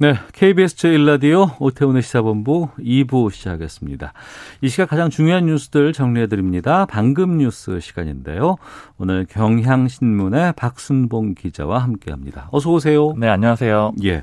네, 0.00 0.14
KBS 0.32 0.76
제1라디오 0.76 1.56
오태훈의 1.58 2.02
시사본부 2.02 2.68
2부 2.78 3.32
시작하겠습니다. 3.32 4.12
이 4.60 4.68
시각 4.68 4.90
가장 4.90 5.10
중요한 5.10 5.46
뉴스들 5.46 5.92
정리해드립니다. 5.92 6.86
방금 6.86 7.38
뉴스 7.38 7.80
시간인데요. 7.80 8.58
오늘 8.96 9.26
경향신문의 9.28 10.52
박순봉 10.52 11.34
기자와 11.34 11.80
함께합니다. 11.80 12.48
어서 12.52 12.70
오세요. 12.70 13.12
네, 13.18 13.26
안녕하세요. 13.26 13.94
예, 14.04 14.22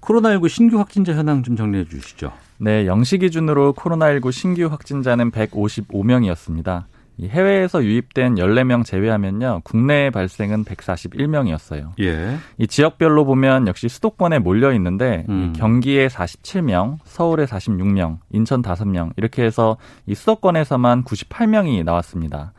코로나19 0.00 0.48
신규 0.48 0.78
확진자 0.78 1.14
현황 1.14 1.42
좀 1.42 1.56
정리해 1.56 1.84
주시죠. 1.86 2.30
네, 2.58 2.84
0시 2.84 3.18
기준으로 3.18 3.72
코로나19 3.72 4.30
신규 4.30 4.66
확진자는 4.66 5.32
155명이었습니다. 5.32 6.84
해외에서 7.26 7.82
유입된 7.82 8.36
14명 8.36 8.84
제외하면요. 8.84 9.62
국내 9.64 10.10
발생은 10.10 10.64
141명이었어요. 10.64 11.92
예. 12.00 12.36
이 12.58 12.66
지역별로 12.66 13.24
보면 13.24 13.66
역시 13.66 13.88
수도권에 13.88 14.38
몰려 14.38 14.72
있는데 14.74 15.24
음. 15.28 15.52
경기에 15.56 16.06
47명, 16.06 16.98
서울에 17.04 17.44
46명, 17.44 18.18
인천 18.30 18.62
5명 18.62 19.10
이렇게 19.16 19.42
해서 19.42 19.76
이 20.06 20.14
수도권에서만 20.14 21.04
98명이 21.04 21.84
나왔습니다. 21.84 22.52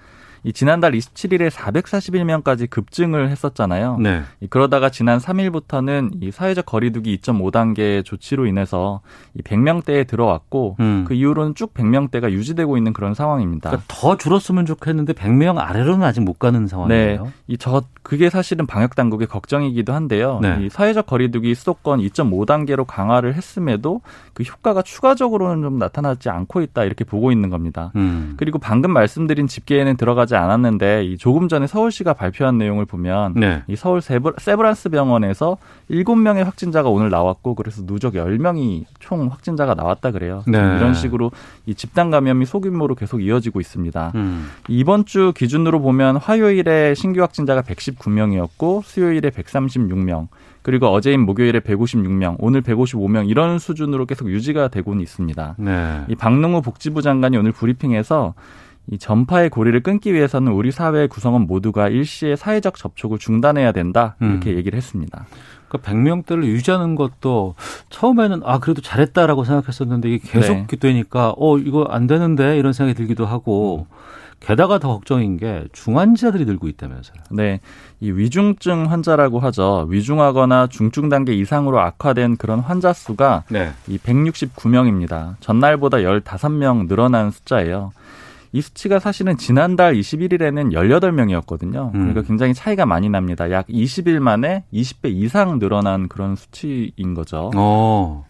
이 0.44 0.52
지난달 0.54 0.92
27일에 0.94 1.50
441명까지 1.50 2.70
급증을 2.70 3.30
했었잖아요. 3.30 3.98
네. 4.00 4.24
이 4.42 4.48
그러다가 4.48 4.90
지난 4.90 5.20
3일부터는 5.20 6.24
이 6.24 6.32
사회적 6.32 6.66
거리두기 6.66 7.18
2.5단계 7.18 8.04
조치로 8.04 8.46
인해서 8.48 9.02
이 9.36 9.42
100명대에 9.42 10.08
들어왔고 10.08 10.78
음. 10.80 11.06
그 11.08 11.14
이후로는 11.14 11.56
쭉 11.56 11.74
100명대가 11.74 12.32
유지되고 12.32 12.78
있는 12.78 12.94
그런 12.94 13.14
상황입니다. 13.14 13.70
그러니까 13.70 13.86
더 13.88 14.18
줄었으면 14.18 14.66
좋겠는데 14.66 15.14
100명 15.14 15.58
아래로는 15.60 16.04
아직 16.04 16.22
못 16.22 16.40
가는 16.40 16.68
상황이에요. 16.68 17.24
네. 17.24 17.32
이 17.48 17.58
저 17.60 17.84
그게 18.02 18.30
사실은 18.32 18.66
방역 18.66 18.96
당국의 18.96 19.28
걱정이기도 19.28 19.94
한데요. 19.94 20.40
네. 20.42 20.58
이 20.62 20.70
사회적 20.70 21.06
거리두기 21.06 21.54
수도권 21.54 22.00
2.5단계로 22.00 22.86
강화를 22.88 23.36
했음에도 23.36 24.02
그 24.34 24.44
효과가 24.44 24.82
추가적으로는 24.82 25.62
좀 25.62 25.78
나타나지 25.78 26.30
않고 26.30 26.62
있다 26.62 26.86
이렇게 26.86 27.04
보고 27.04 27.32
있는 27.32 27.50
겁니다. 27.50 27.92
음. 27.96 28.34
그리고 28.38 28.58
방금 28.58 28.92
말씀드린 28.92 29.46
집계에는 29.48 29.98
들어가지 29.98 30.29
않았는데 30.36 31.06
이 31.06 31.18
조금 31.18 31.48
전에 31.48 31.68
서울시가 31.68 32.14
발표한 32.14 32.58
내용을 32.58 32.86
보면 32.86 33.34
네. 33.36 33.64
이 33.68 33.76
서울 33.76 34.02
세브, 34.02 34.34
세브란스 34.38 34.90
병원에서 34.90 35.58
7명의 35.90 36.44
확진자가 36.44 36.90
오늘 36.90 37.10
나왔고 37.10 37.56
그래서 37.56 37.86
누적 37.86 38.14
10명이 38.14 38.86
총 39.00 39.28
확진자가 39.28 39.74
나왔다 39.74 40.12
그래요. 40.12 40.44
네. 40.48 40.58
이런 40.58 40.94
식으로 40.94 41.32
이 41.66 41.76
집단 41.76 42.12
감염이 42.12 42.46
소규모로 42.46 42.96
계속 42.96 43.22
이어지고 43.22 43.60
있습니다. 43.60 44.12
음. 44.16 44.50
이번 44.68 45.06
주 45.06 45.34
기준으로 45.36 45.82
보면 45.82 46.18
화요일에 46.18 46.96
신규 46.96 47.22
확진자가 47.22 47.62
119명이었고 47.62 48.84
수요일에 48.84 49.30
136명 49.30 50.28
그리고 50.62 50.88
어제인 50.88 51.22
목요일에 51.22 51.62
156명 51.62 52.36
오늘 52.40 52.62
155명 52.62 53.30
이런 53.30 53.60
수준으로 53.60 54.06
계속 54.06 54.30
유지가 54.30 54.68
되고는 54.68 55.02
있습니다. 55.02 55.56
네. 55.58 56.02
이 56.10 56.16
박능우 56.16 56.62
복지부 56.62 57.02
장관이 57.02 57.38
오늘 57.38 57.52
브리핑에서 57.52 58.34
이 58.92 58.98
전파의 58.98 59.50
고리를 59.50 59.80
끊기 59.82 60.14
위해서는 60.14 60.52
우리 60.52 60.72
사회의 60.72 61.08
구성원 61.08 61.44
모두가 61.44 61.90
일시에 61.90 62.36
사회적 62.36 62.76
접촉을 62.76 63.20
중단해야 63.20 63.72
된다 63.72 64.16
이렇게 64.20 64.52
음. 64.52 64.58
얘기를 64.58 64.78
했습니다. 64.78 65.28
그러니까 65.68 65.92
100명대를 65.92 66.46
유지하는 66.46 66.96
것도 66.96 67.54
처음에는 67.90 68.42
아 68.44 68.60
그래도 68.60 68.82
잘했다라고 68.82 69.44
생각했었는데 69.44 70.10
이게 70.10 70.28
계속 70.28 70.54
네. 70.68 70.78
되니까 70.80 71.34
어 71.38 71.58
이거 71.60 71.84
안 71.84 72.08
되는데 72.08 72.58
이런 72.58 72.74
생각이 72.74 72.98
들기도 72.98 73.26
하고 73.26 73.86
게다가 74.40 74.80
더 74.80 74.88
걱정인 74.88 75.38
게 75.38 75.66
중환자들이 75.74 76.46
늘고 76.46 76.68
있다면서요. 76.70 77.22
네, 77.32 77.60
이 78.00 78.10
위중증 78.10 78.90
환자라고 78.90 79.40
하죠. 79.40 79.86
위중하거나 79.90 80.68
중증 80.68 81.10
단계 81.10 81.34
이상으로 81.34 81.80
악화된 81.80 82.38
그런 82.38 82.60
환자 82.60 82.94
수가 82.94 83.44
네. 83.50 83.72
이 83.88 83.98
169명입니다. 83.98 85.36
전날보다 85.42 85.98
15명 85.98 86.88
늘어난 86.88 87.32
숫자예요. 87.32 87.92
이 88.52 88.62
수치가 88.62 89.00
사실은 89.00 89.38
지난달 89.38 89.94
21일에는 89.94 90.74
18명이었거든요. 90.74 91.94
음. 91.94 92.00
그러니까 92.00 92.22
굉장히 92.24 92.54
차이가 92.54 92.86
많이 92.86 93.10
납니다. 93.10 93.52
약 93.52 93.68
20일 93.68 94.20
만에 94.20 94.64
20배 94.74 95.12
이상 95.12 95.60
늘어난 95.60 96.08
그런 96.08 96.36
수치인 96.36 97.14
거죠. 97.14 97.52
어. 97.56 98.26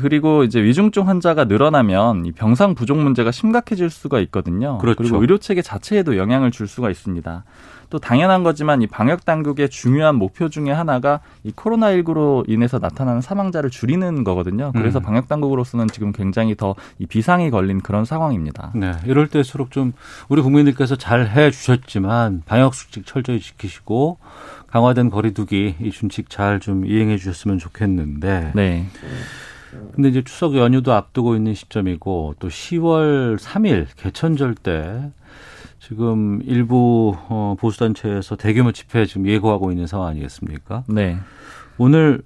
그리고 0.00 0.44
이제 0.44 0.62
위중증 0.62 1.08
환자가 1.08 1.44
늘어나면 1.44 2.26
이 2.26 2.32
병상 2.32 2.74
부족 2.74 2.98
문제가 2.98 3.32
심각해질 3.32 3.90
수가 3.90 4.20
있거든요. 4.20 4.78
그렇죠. 4.78 5.02
리고 5.02 5.20
의료 5.20 5.38
체계 5.38 5.62
자체에도 5.62 6.16
영향을 6.16 6.50
줄 6.50 6.68
수가 6.68 6.90
있습니다. 6.90 7.44
또 7.90 7.98
당연한 7.98 8.42
거지만 8.44 8.80
이 8.82 8.86
방역 8.86 9.24
당국의 9.24 9.68
중요한 9.68 10.14
목표 10.14 10.48
중에 10.48 10.70
하나가 10.70 11.20
이 11.44 11.50
코로나19로 11.52 12.48
인해서 12.48 12.78
나타나는 12.78 13.20
사망자를 13.20 13.68
줄이는 13.70 14.24
거거든요. 14.24 14.72
그래서 14.72 15.00
음. 15.00 15.02
방역 15.02 15.28
당국으로서는 15.28 15.88
지금 15.88 16.12
굉장히 16.12 16.54
더 16.54 16.74
이 16.98 17.06
비상이 17.06 17.50
걸린 17.50 17.80
그런 17.80 18.04
상황입니다. 18.04 18.72
네. 18.74 18.92
이럴 19.06 19.26
때일수록 19.28 19.70
좀 19.70 19.92
우리 20.28 20.40
국민들께서 20.42 20.96
잘 20.96 21.26
해 21.28 21.50
주셨지만 21.50 22.42
방역 22.46 22.74
수칙 22.74 23.04
철저히 23.06 23.40
지키시고 23.40 24.18
강화된 24.68 25.10
거리두기 25.10 25.76
이 25.80 25.90
준칙 25.90 26.30
잘 26.30 26.60
좀 26.60 26.86
이행해 26.86 27.16
주셨으면 27.16 27.58
좋겠는데. 27.58 28.52
네. 28.54 28.86
근데 29.94 30.08
이제 30.08 30.22
추석 30.22 30.56
연휴도 30.56 30.92
앞두고 30.92 31.36
있는 31.36 31.54
시점이고 31.54 32.34
또 32.38 32.48
10월 32.48 33.38
3일 33.38 33.86
개천절 33.96 34.54
때 34.56 35.10
지금 35.90 36.40
일부 36.44 37.16
어, 37.28 37.56
보수단체에서 37.58 38.36
대규모 38.36 38.70
집회 38.70 39.06
지금 39.06 39.26
예고하고 39.26 39.72
있는 39.72 39.88
상황 39.88 40.06
아니겠습니까? 40.06 40.84
네. 40.86 41.18
오늘 41.78 42.22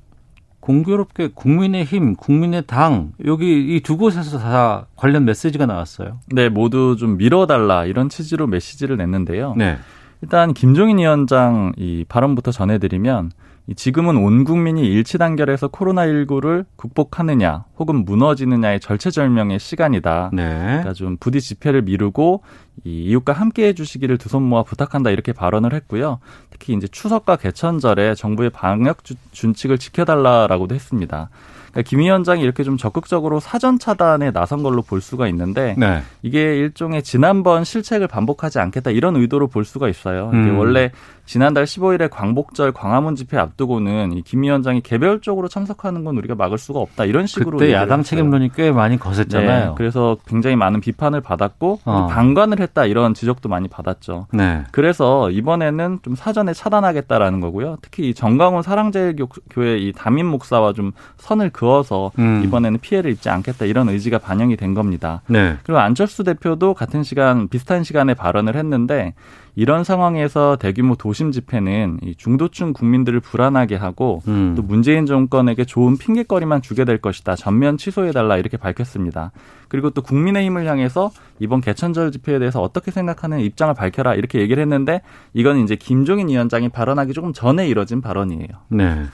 공교롭게 0.60 1.30
국민의힘, 1.34 2.16
국민의당 2.16 3.12
여기 3.24 3.74
이 3.74 3.80
두 3.80 3.97
곳에서 3.97 4.38
다 4.38 4.86
관련 4.97 5.24
메시지가 5.24 5.64
나왔어요. 5.64 6.19
네, 6.26 6.50
모두 6.50 6.97
좀 6.98 7.16
밀어달라 7.16 7.86
이런 7.86 8.10
취지로 8.10 8.47
메시지를 8.47 8.98
냈는데요. 8.98 9.54
네. 9.56 9.78
일단 10.20 10.53
김종인 10.53 10.98
위원장 10.98 11.72
이 11.78 12.04
발언부터 12.06 12.50
전해드리면 12.53 13.30
이 13.30 13.30
지금은 13.76 14.19
온 14.19 14.44
국민이 14.44 14.82
일치 14.86 15.16
단결해서 15.16 15.69
코로나19를 15.69 16.66
극복하느냐 16.76 17.64
혹은 17.78 18.04
무너지느냐의 18.04 18.78
절체절명의 18.80 19.58
시간이다. 19.58 20.30
네. 20.34 20.44
그러니까 20.66 20.92
좀 20.92 21.16
부디 21.19 21.41
집회를 21.41 21.80
미루고 21.82 22.42
이 22.84 23.04
이웃과 23.04 23.32
함께 23.32 23.69
해 23.69 23.72
주시기를 23.72 24.19
두 24.19 24.28
손 24.28 24.42
모아 24.42 24.64
부탁한다 24.64 25.10
이렇게 25.10 25.32
발언을 25.32 25.72
했고요. 25.72 26.19
특히 26.50 26.74
이제 26.74 26.86
추석과 26.88 27.36
개천절에 27.36 28.14
정부의 28.16 28.50
방역 28.50 29.03
주- 29.03 29.14
준칙을 29.32 29.78
지켜달라라고도 29.78 30.74
했습니다. 30.74 31.30
그러니까 31.70 31.88
김 31.88 32.00
위원장이 32.00 32.42
이렇게 32.42 32.62
좀 32.64 32.76
적극적으로 32.76 33.41
사전 33.41 33.78
차단에 33.78 34.30
나선 34.30 34.62
걸로 34.62 34.82
볼 34.82 35.00
수가 35.00 35.26
있는데 35.28 35.74
네. 35.78 36.03
이게 36.22 36.56
일종의 36.58 37.03
지난번 37.03 37.64
실책을 37.64 38.06
반복하지 38.08 38.58
않겠다 38.60 38.91
이런 38.92 39.16
의도로 39.16 39.48
볼 39.48 39.64
수가 39.64 39.88
있어요. 39.88 40.28
이게 40.34 40.50
음. 40.50 40.58
원래 40.58 40.91
지난달 41.26 41.64
15일에 41.64 42.10
광복절 42.10 42.72
광화문 42.72 43.16
집회 43.16 43.38
앞두고는 43.38 44.12
이 44.12 44.22
김 44.22 44.42
위원장이 44.42 44.80
개별적으로 44.82 45.48
참석하는 45.48 46.04
건 46.04 46.16
우리가 46.16 46.34
막을 46.34 46.58
수가 46.58 46.80
없다 46.80 47.04
이런 47.04 47.26
식으로 47.26 47.59
그때 47.59 47.72
야당. 47.72 48.03
책임론이 48.03 48.50
꽤 48.54 48.72
많이 48.72 48.98
거셌잖아요. 48.98 49.68
네, 49.71 49.74
그래서 49.76 50.16
굉장히 50.26 50.56
많은 50.56 50.80
비판을 50.80 51.21
받았고 51.21 51.80
어. 51.84 52.06
방관을 52.10 52.60
했다 52.60 52.84
이런 52.86 53.15
지적도 53.15 53.48
많이 53.48 53.68
받았죠. 53.68 54.26
네. 54.32 54.65
그래서 54.72 55.30
이번에는 55.30 56.00
좀 56.03 56.15
사전에 56.15 56.53
차단하겠다라는 56.53 57.41
거고요. 57.41 57.78
특히 57.82 58.09
이 58.10 58.15
정강훈 58.15 58.62
사랑제일교회 58.62 59.78
이 59.78 59.92
담임 59.92 60.27
목사와 60.27 60.72
좀 60.72 60.92
선을 61.18 61.50
그어서 61.50 62.10
음. 62.18 62.42
이번에는 62.44 62.80
피해를 62.80 63.10
입지 63.10 63.28
않겠다 63.30 63.65
이런 63.66 63.88
의지가 63.88 64.18
반영이 64.18 64.56
된 64.56 64.74
겁니다. 64.74 65.22
네. 65.28 65.56
그리고 65.62 65.78
안철수 65.80 66.24
대표도 66.24 66.74
같은 66.74 67.03
시간 67.03 67.48
비슷한 67.48 67.84
시간에 67.84 68.15
발언을 68.15 68.56
했는데 68.56 69.15
이런 69.56 69.84
상황에서 69.84 70.56
대규모 70.56 70.97
도심 70.97 71.33
집회는 71.33 71.98
이 72.03 72.15
중도층 72.16 72.72
국민들을 72.72 73.21
불안하게 73.21 73.77
하고 73.77 74.22
음. 74.27 74.54
또 74.56 74.62
문재인 74.62 75.06
정권에게 75.06 75.65
좋은 75.65 75.97
핑계거리만 75.97 76.62
주게 76.62 76.84
될 76.84 76.98
것이다. 76.98 77.36
전면 77.36 77.77
취소해달라 77.77 78.36
이렇게 78.36 78.56
밝혔습니다. 78.56 79.30
그리고 79.68 79.91
또 79.91 80.03
국민의힘을 80.03 80.66
향해서 80.66 81.10
이번 81.39 81.60
개천절 81.60 82.12
집회에 82.12 82.39
대해서 82.39 82.60
어떻게 82.60 82.91
생각하는 82.91 83.41
입장을 83.41 83.72
밝혀라 83.74 84.15
이렇게 84.15 84.41
얘기를 84.41 84.60
했는데 84.60 85.03
이건 85.33 85.59
이제 85.59 85.77
김종인 85.77 86.28
위원장이 86.28 86.68
발언하기 86.71 87.12
조금 87.12 87.33
전에 87.33 87.68
이뤄진 87.68 88.01
발언이에요. 88.01 88.48
네. 88.68 89.04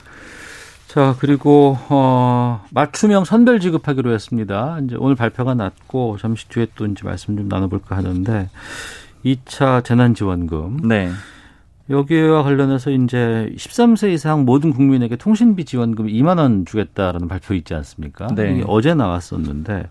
자, 0.87 1.15
그리고, 1.19 1.77
어, 1.87 2.65
맞춤형 2.71 3.23
선별 3.23 3.61
지급하기로 3.61 4.11
했습니다. 4.11 4.77
이제 4.83 4.97
오늘 4.99 5.15
발표가 5.15 5.53
났고, 5.53 6.17
잠시 6.17 6.49
뒤에 6.49 6.67
또 6.75 6.85
이제 6.85 7.05
말씀 7.05 7.37
좀 7.37 7.47
나눠볼까 7.47 7.95
하는데, 7.95 8.49
2차 9.25 9.83
재난지원금. 9.83 10.87
네. 10.87 11.11
여기와 11.89 12.43
관련해서 12.43 12.91
이제 12.91 13.51
13세 13.55 14.13
이상 14.13 14.45
모든 14.45 14.71
국민에게 14.71 15.15
통신비 15.17 15.65
지원금 15.65 16.07
2만 16.07 16.37
원 16.37 16.65
주겠다라는 16.65 17.27
발표 17.27 17.53
있지 17.53 17.73
않습니까? 17.73 18.27
네. 18.27 18.53
이게 18.53 18.63
어제 18.67 18.93
나왔었는데 18.93 19.89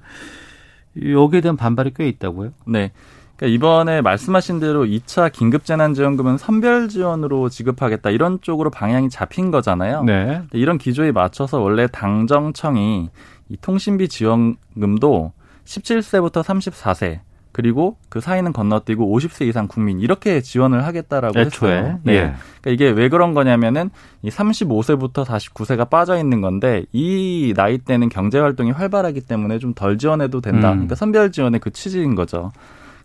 여기에 1.03 1.41
대한 1.43 1.57
반발이 1.57 1.93
꽤 1.95 2.09
있다고요? 2.09 2.53
네. 2.67 2.93
그러니까 3.37 3.55
이번에 3.55 4.03
말씀하신 4.03 4.61
대로 4.61 4.85
2차 4.85 5.33
긴급재난지원금은 5.33 6.39
선별 6.39 6.89
지원으로 6.89 7.49
지급하겠다 7.49 8.11
이런 8.11 8.41
쪽으로 8.41 8.71
방향이 8.71 9.09
잡힌 9.09 9.51
거잖아요. 9.51 10.05
네. 10.05 10.43
이런 10.53 10.79
기조에 10.79 11.13
맞춰서 11.13 11.61
원래 11.61 11.87
당정청이 11.87 13.09
이 13.49 13.57
통신비 13.61 14.09
지원금도 14.09 15.33
17세부터 15.65 16.43
34세 16.43 17.21
그리고 17.53 17.97
그 18.09 18.21
사이는 18.21 18.53
건너뛰고 18.53 19.17
50세 19.19 19.47
이상 19.49 19.67
국민 19.67 20.01
이렇게 20.01 20.41
지원을 20.41 20.85
하겠다라고 20.87 21.39
애초에. 21.39 21.71
했어요. 21.77 21.99
네. 22.05 22.13
예. 22.13 22.19
그러니까 22.61 22.71
이게 22.71 22.91
왜 22.91 23.09
그런 23.09 23.35
거냐면은 23.35 23.91
이 24.23 24.31
35세부터 24.31 25.25
49세가 25.25 25.91
빠져 25.91 26.19
있는 26.19 26.41
건데 26.41 26.85
이 26.93 27.53
나이 27.57 27.79
때는 27.79 28.09
경제 28.09 28.39
활동이 28.39 28.71
활발하기 28.71 29.23
때문에 29.23 29.59
좀 29.59 29.75
덜 29.75 29.99
지원해도 29.99 30.41
된다. 30.41 30.71
음. 30.71 30.75
그러니까 30.75 30.95
선별 30.95 31.33
지원의 31.33 31.61
그 31.61 31.71
취지인 31.71 32.15
거죠. 32.15 32.53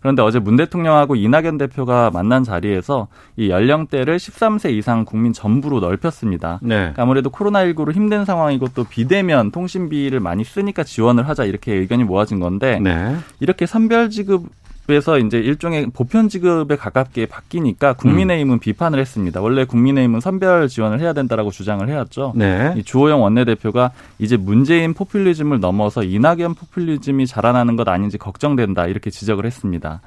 그런데 0.00 0.22
어제 0.22 0.38
문 0.38 0.56
대통령하고 0.56 1.16
이낙연 1.16 1.58
대표가 1.58 2.10
만난 2.10 2.44
자리에서 2.44 3.08
이 3.36 3.50
연령대를 3.50 4.16
13세 4.16 4.72
이상 4.72 5.04
국민 5.04 5.32
전부로 5.32 5.80
넓혔습니다. 5.80 6.60
네. 6.62 6.76
그러니까 6.76 7.02
아무래도 7.02 7.30
코로나19로 7.30 7.92
힘든 7.92 8.24
상황이고 8.24 8.68
또 8.74 8.84
비대면 8.84 9.50
통신비를 9.50 10.20
많이 10.20 10.44
쓰니까 10.44 10.84
지원을 10.84 11.28
하자 11.28 11.44
이렇게 11.44 11.74
의견이 11.74 12.04
모아진 12.04 12.40
건데 12.40 12.78
네. 12.80 13.16
이렇게 13.40 13.66
선별 13.66 14.10
지급 14.10 14.44
에서 14.88 15.18
이제 15.18 15.38
일종의 15.38 15.88
보편 15.92 16.28
지급에 16.28 16.76
가깝게 16.76 17.26
바뀌니까 17.26 17.94
국민의힘은 17.94 18.60
비판을 18.60 19.00
했습니다. 19.00 19.40
원래 19.40 19.64
국민의힘은 19.64 20.20
선별 20.20 20.68
지원을 20.68 21.00
해야 21.00 21.12
된다라고 21.12 21.50
주장을 21.50 21.86
해왔죠. 21.88 22.32
네. 22.36 22.72
이 22.76 22.84
주호영 22.84 23.22
원내대표가 23.22 23.90
이제 24.18 24.36
문재인 24.36 24.94
포퓰리즘을 24.94 25.58
넘어서 25.58 26.04
이낙연 26.04 26.54
포퓰리즘이 26.54 27.26
자라나는 27.26 27.74
것 27.74 27.88
아닌지 27.88 28.16
걱정된다 28.16 28.86
이렇게 28.86 29.10
지적을 29.10 29.44
했습니다. 29.44 30.00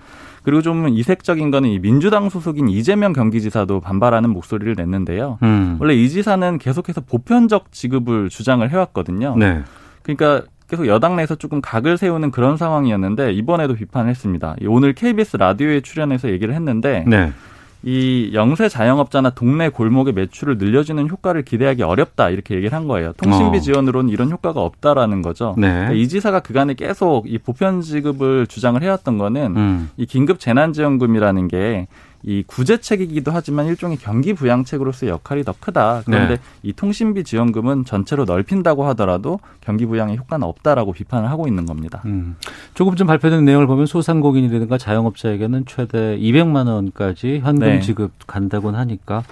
그리고 0.44 0.62
좀 0.62 0.88
이색적인 0.88 1.52
거는 1.52 1.70
이 1.70 1.80
민주당 1.80 2.30
소속인 2.30 2.70
이재명 2.70 3.14
경기지사도 3.14 3.82
반발하는 3.82 4.30
목소리를 4.30 4.76
냈는데요. 4.78 5.38
음. 5.44 5.78
원래 5.80 5.94
이 5.94 6.10
지사는 6.10 6.58
계속해서 6.58 7.02
보편적 7.02 7.72
지급을 7.72 8.30
주장을 8.30 8.68
해왔거든요. 8.70 9.36
네. 9.38 9.62
그러니까 10.02 10.44
계속 10.70 10.88
여당 10.88 11.16
내에서 11.16 11.36
조금 11.36 11.62
각을 11.62 11.98
세우는 11.98 12.32
그런 12.32 12.56
상황이었는데 12.56 13.34
이번에도 13.34 13.74
비판을 13.74 14.10
했습니다. 14.10 14.56
오늘 14.68 14.94
KBS 14.94 15.38
라디오에 15.38 15.82
출연해서 15.82 16.30
얘기를 16.30 16.54
했는데 16.54 17.04
네. 17.08 17.34
이 17.82 18.32
영세 18.34 18.68
자영업자나 18.68 19.32
동네 19.32 19.70
골목의 19.70 20.14
매출을 20.14 20.58
늘려주는 20.58 21.10
효과를 21.10 21.44
기대하기 21.44 21.82
어렵다 21.82 22.30
이렇게 22.30 22.56
얘기를 22.56 22.78
한 22.78 22.88
거예요. 22.88 23.14
통신비 23.14 23.58
어. 23.58 23.62
지원으로는 23.62 24.10
이런 24.10 24.30
효과가 24.30 24.62
없다라는 24.62 25.22
거죠. 25.22 25.56
네. 25.58 25.70
그러니까 25.70 25.94
이 25.94 26.08
지사가 26.08 26.42
그간에 26.42 26.74
계속 26.74 27.32
이 27.32 27.38
보편 27.38 27.82
지급을 27.82 28.48
주장을 28.48 28.82
해왔던 28.82 29.18
거는 29.18 29.56
음. 29.56 29.90
이 29.96 30.06
긴급 30.06 30.40
재난지원금이라는 30.40 31.48
게 31.48 31.88
이 32.24 32.44
구제책이기도 32.46 33.32
하지만 33.32 33.68
일종의 33.68 33.98
경기 33.98 34.34
부양책으로서의 34.34 35.12
역할이 35.12 35.44
더 35.44 35.54
크다. 35.60 36.04
그런데 36.06 36.36
네. 36.36 36.42
이 36.64 36.74
통신비 36.74 37.24
지원금은 37.24 37.86
전체로 37.86 38.26
넓힌다고 38.26 38.86
하더라도 38.88 39.40
경기 39.62 39.86
부양에 39.86 40.16
효과는 40.16 40.46
없다라고 40.48 40.94
비판을 40.94 41.30
하고 41.30 41.48
있는 41.48 41.66
겁니다. 41.66 42.02
음. 42.06 42.36
조금 42.74 42.96
전 42.96 43.08
발표된 43.08 43.46
내용을 43.46 43.68
보면 43.68 43.86
소상공인이라든가 43.86 44.78
자영업자에게는 44.78 45.66
최대 45.66 46.18
200만 46.18 46.68
원까지 46.68 47.40
현금 47.40 47.68
네. 47.68 47.80
지급 47.80 48.12
간다곤 48.28 48.76
하니까 48.76 49.18
어, 49.18 49.24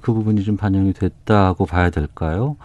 그 0.00 0.12
부분이 0.12 0.42
좀 0.44 0.56
반영이 0.56 0.92
됐다고 0.94 1.66
봐야 1.66 1.90
될까요? 1.90 2.56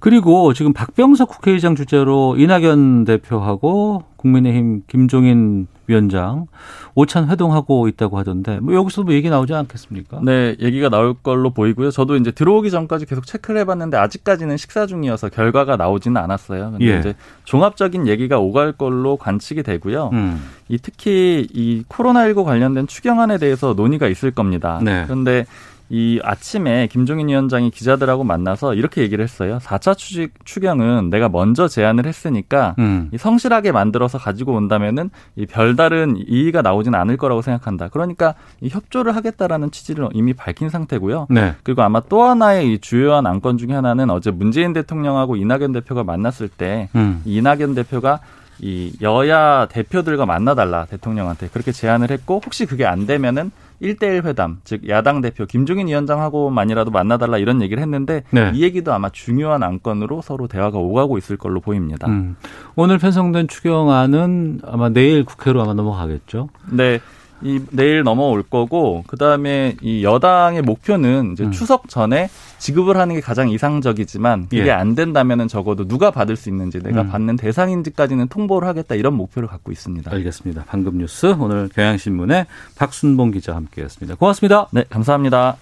그리고 0.00 0.52
지금 0.52 0.72
박병석 0.72 1.28
국회의장 1.28 1.74
주재로 1.74 2.36
이낙연 2.38 3.04
대표하고 3.04 4.04
국민의힘 4.16 4.82
김종인 4.86 5.66
위원장 5.86 6.46
오찬 6.94 7.30
회동하고 7.30 7.88
있다고 7.88 8.18
하던데 8.18 8.60
뭐 8.60 8.74
여기서 8.74 9.04
뭐 9.04 9.14
얘기 9.14 9.30
나오지 9.30 9.54
않겠습니까? 9.54 10.20
네, 10.22 10.54
얘기가 10.60 10.90
나올 10.90 11.14
걸로 11.14 11.50
보이고요. 11.50 11.90
저도 11.90 12.16
이제 12.16 12.30
들어오기 12.30 12.70
전까지 12.70 13.06
계속 13.06 13.26
체크를 13.26 13.60
해봤는데 13.60 13.96
아직까지는 13.96 14.56
식사 14.58 14.86
중이어서 14.86 15.30
결과가 15.30 15.76
나오지는 15.76 16.20
않았어요. 16.20 16.72
근데 16.72 16.86
예. 16.86 16.98
이제 16.98 17.14
종합적인 17.44 18.06
얘기가 18.06 18.38
오갈 18.38 18.72
걸로 18.72 19.16
관측이 19.16 19.62
되고요. 19.62 20.10
음. 20.12 20.42
이 20.68 20.76
특히 20.76 21.48
이 21.52 21.84
코로나19 21.88 22.44
관련된 22.44 22.86
추경안에 22.86 23.38
대해서 23.38 23.72
논의가 23.74 24.08
있을 24.08 24.30
겁니다. 24.30 24.80
네. 24.82 25.04
그런데 25.04 25.46
이 25.90 26.20
아침에 26.22 26.86
김종인 26.88 27.28
위원장이 27.28 27.70
기자들하고 27.70 28.24
만나서 28.24 28.74
이렇게 28.74 29.02
얘기를 29.02 29.22
했어요. 29.22 29.58
4차 29.62 29.96
추직, 29.96 30.32
추경은 30.44 31.08
내가 31.10 31.28
먼저 31.28 31.66
제안을 31.66 32.06
했으니까 32.06 32.74
음. 32.78 33.08
이 33.12 33.18
성실하게 33.18 33.72
만들어서 33.72 34.18
가지고 34.18 34.54
온다면은 34.54 35.10
이 35.36 35.46
별다른 35.46 36.16
이의가 36.26 36.62
나오진 36.62 36.94
않을 36.94 37.16
거라고 37.16 37.40
생각한다. 37.40 37.88
그러니까 37.88 38.34
이 38.60 38.68
협조를 38.68 39.16
하겠다라는 39.16 39.70
취지를 39.70 40.08
이미 40.12 40.34
밝힌 40.34 40.68
상태고요. 40.68 41.28
네. 41.30 41.54
그리고 41.62 41.82
아마 41.82 42.00
또 42.08 42.22
하나의 42.22 42.72
이 42.72 42.78
주요한 42.78 43.26
안건 43.26 43.56
중에 43.56 43.72
하나는 43.72 44.10
어제 44.10 44.30
문재인 44.30 44.72
대통령하고 44.74 45.36
이낙연 45.36 45.72
대표가 45.72 46.04
만났을 46.04 46.48
때 46.48 46.90
음. 46.94 47.22
이낙연 47.24 47.74
대표가 47.74 48.20
이 48.60 48.92
여야 49.00 49.66
대표들과 49.66 50.26
만나달라 50.26 50.86
대통령한테 50.86 51.48
그렇게 51.48 51.72
제안을 51.72 52.10
했고 52.10 52.40
혹시 52.44 52.66
그게 52.66 52.84
안 52.84 53.06
되면은 53.06 53.52
1대1 53.82 54.24
회담, 54.24 54.58
즉 54.64 54.88
야당 54.88 55.20
대표 55.20 55.46
김종인 55.46 55.88
위원장하고만이라도 55.88 56.90
만나달라 56.90 57.38
이런 57.38 57.62
얘기를 57.62 57.82
했는데 57.82 58.24
네. 58.30 58.50
이 58.54 58.62
얘기도 58.62 58.92
아마 58.92 59.08
중요한 59.10 59.62
안건으로 59.62 60.22
서로 60.22 60.48
대화가 60.48 60.78
오가고 60.78 61.18
있을 61.18 61.36
걸로 61.36 61.60
보입니다. 61.60 62.08
음. 62.08 62.36
오늘 62.74 62.98
편성된 62.98 63.48
추경안은 63.48 64.60
아마 64.64 64.88
내일 64.88 65.24
국회로 65.24 65.62
아마 65.62 65.74
넘어가겠죠. 65.74 66.48
네. 66.70 67.00
이 67.42 67.60
내일 67.70 68.02
넘어올 68.02 68.42
거고 68.42 69.04
그다음에 69.06 69.76
이 69.80 70.02
여당의 70.02 70.62
목표는 70.62 71.32
이제 71.32 71.44
음. 71.44 71.52
추석 71.52 71.88
전에 71.88 72.28
지급을 72.58 72.96
하는 72.96 73.14
게 73.14 73.20
가장 73.20 73.48
이상적이지만 73.50 74.48
이게 74.50 74.66
예. 74.66 74.70
안 74.70 74.94
된다면은 74.94 75.46
적어도 75.46 75.86
누가 75.86 76.10
받을 76.10 76.36
수 76.36 76.48
있는지 76.48 76.80
내가 76.82 77.02
음. 77.02 77.08
받는 77.10 77.36
대상인지까지는 77.36 78.28
통보를 78.28 78.66
하겠다 78.66 78.94
이런 78.94 79.14
목표를 79.14 79.48
갖고 79.48 79.70
있습니다. 79.70 80.10
알겠습니다. 80.10 80.64
방금 80.66 80.98
뉴스 80.98 81.26
오늘 81.38 81.68
경향신문의 81.68 82.46
박순봉 82.76 83.30
기자 83.30 83.52
와 83.52 83.56
함께했습니다. 83.58 84.16
고맙습니다. 84.16 84.68
네, 84.72 84.84
감사합니다. 84.88 85.56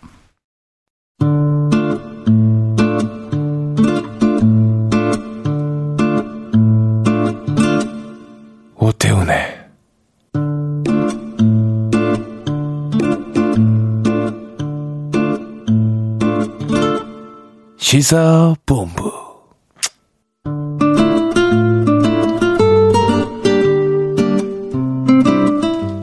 시사본부 17.89 19.13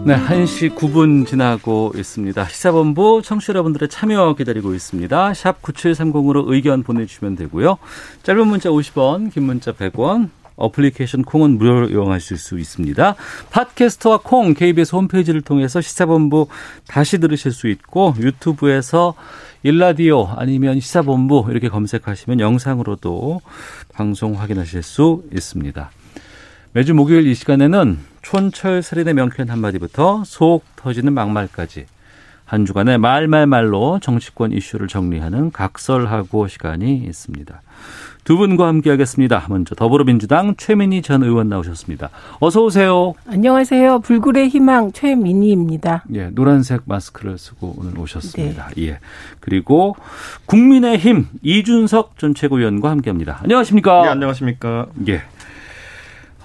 네, 0.05 0.15
1시 0.15 0.75
9분 0.75 1.27
지나고 1.27 1.91
있습니다. 1.93 2.47
시사본부 2.47 3.21
청취자 3.21 3.51
여러분들의 3.51 3.89
참여 3.89 4.33
기다리고 4.35 4.73
있습니다. 4.73 5.33
샵 5.33 5.61
9730으로 5.61 6.45
의견 6.47 6.83
보내주시면 6.83 7.35
되고요. 7.35 7.77
짧은 8.23 8.47
문자 8.47 8.69
50원, 8.69 9.33
긴 9.33 9.43
문자 9.43 9.73
100원, 9.73 10.29
어플리케이션 10.55 11.23
콩은 11.23 11.57
무료로 11.57 11.89
이용하실 11.89 12.37
수 12.37 12.59
있습니다. 12.59 13.15
팟캐스트와 13.51 14.19
콩, 14.23 14.53
KBS 14.53 14.95
홈페이지를 14.95 15.41
통해서 15.41 15.81
시사본부 15.81 16.47
다시 16.87 17.19
들으실 17.19 17.51
수 17.51 17.67
있고 17.67 18.13
유튜브에서 18.19 19.15
일라디오 19.63 20.27
아니면 20.27 20.79
시사본부 20.79 21.47
이렇게 21.49 21.69
검색하시면 21.69 22.39
영상으로도 22.39 23.41
방송 23.93 24.39
확인하실 24.39 24.83
수 24.83 25.23
있습니다. 25.33 25.89
매주 26.73 26.93
목요일 26.93 27.27
이 27.27 27.35
시간에는 27.35 27.99
촌철 28.23 28.81
살인의 28.81 29.13
명쾌한 29.13 29.49
한마디부터 29.49 30.23
속 30.25 30.63
터지는 30.75 31.13
막말까지 31.13 31.85
한 32.45 32.65
주간의 32.65 32.97
말말말로 32.97 33.99
정치권 34.01 34.51
이슈를 34.51 34.87
정리하는 34.87 35.51
각설하고 35.51 36.47
시간이 36.47 36.97
있습니다. 36.97 37.61
두 38.23 38.37
분과 38.37 38.67
함께하겠습니다. 38.67 39.47
먼저 39.49 39.75
더불어민주당 39.75 40.55
최민희 40.55 41.01
전 41.01 41.23
의원 41.23 41.49
나오셨습니다. 41.49 42.09
어서 42.39 42.63
오세요. 42.63 43.13
안녕하세요. 43.27 43.99
불굴의 43.99 44.47
희망 44.49 44.93
최민희입니다. 44.93 46.05
예, 46.13 46.29
노란색 46.29 46.83
마스크를 46.85 47.37
쓰고 47.37 47.75
오늘 47.77 47.99
오셨습니다. 47.99 48.69
네. 48.75 48.87
예. 48.87 48.99
그리고 49.41 49.95
국민의힘 50.45 51.27
이준석 51.41 52.17
전 52.17 52.33
최고위원과 52.33 52.89
함께합니다. 52.91 53.39
안녕하십니까? 53.43 54.03
네, 54.03 54.09
안녕하십니까? 54.09 54.87
예. 55.09 55.21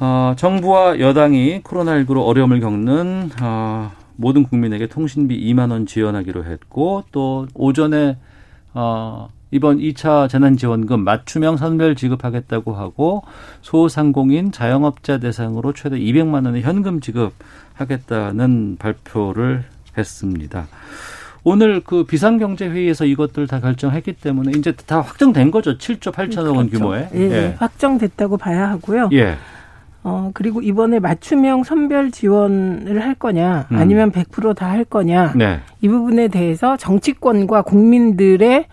어, 0.00 0.34
정부와 0.36 0.98
여당이 0.98 1.62
코로나19로 1.62 2.26
어려움을 2.26 2.60
겪는 2.60 3.30
어, 3.40 3.92
모든 4.16 4.42
국민에게 4.42 4.88
통신비 4.88 5.40
2만 5.52 5.70
원 5.70 5.86
지원하기로 5.86 6.44
했고 6.44 7.04
또 7.12 7.46
오전에 7.54 8.16
어, 8.74 9.28
이번 9.50 9.78
2차 9.78 10.28
재난지원금 10.28 11.00
맞춤형 11.00 11.56
선별 11.56 11.94
지급하겠다고 11.94 12.74
하고 12.74 13.22
소상공인 13.62 14.52
자영업자 14.52 15.18
대상으로 15.18 15.72
최대 15.72 15.98
200만 15.98 16.44
원의 16.44 16.62
현금 16.62 17.00
지급하겠다는 17.00 18.76
발표를 18.78 19.64
했습니다. 19.96 20.66
오늘 21.44 21.80
그 21.82 22.04
비상경제회의에서 22.04 23.06
이것들 23.06 23.46
다 23.46 23.60
결정했기 23.60 24.14
때문에 24.14 24.52
이제 24.56 24.72
다 24.72 25.00
확정된 25.00 25.50
거죠. 25.50 25.78
7조 25.78 26.12
8천억 26.12 26.56
원 26.56 26.68
그렇죠. 26.68 26.78
규모에. 26.78 27.08
예, 27.14 27.20
예. 27.20 27.54
확정됐다고 27.58 28.36
봐야 28.36 28.68
하고요. 28.70 29.08
예. 29.12 29.36
어, 30.02 30.30
그리고 30.34 30.62
이번에 30.62 30.98
맞춤형 31.00 31.64
선별 31.64 32.10
지원을 32.10 33.02
할 33.02 33.14
거냐, 33.14 33.66
음. 33.72 33.76
아니면 33.76 34.12
100%다 34.12 34.68
할 34.68 34.84
거냐, 34.84 35.32
네. 35.36 35.60
이 35.80 35.88
부분에 35.88 36.28
대해서 36.28 36.76
정치권과 36.76 37.62
국민들의 37.62 38.66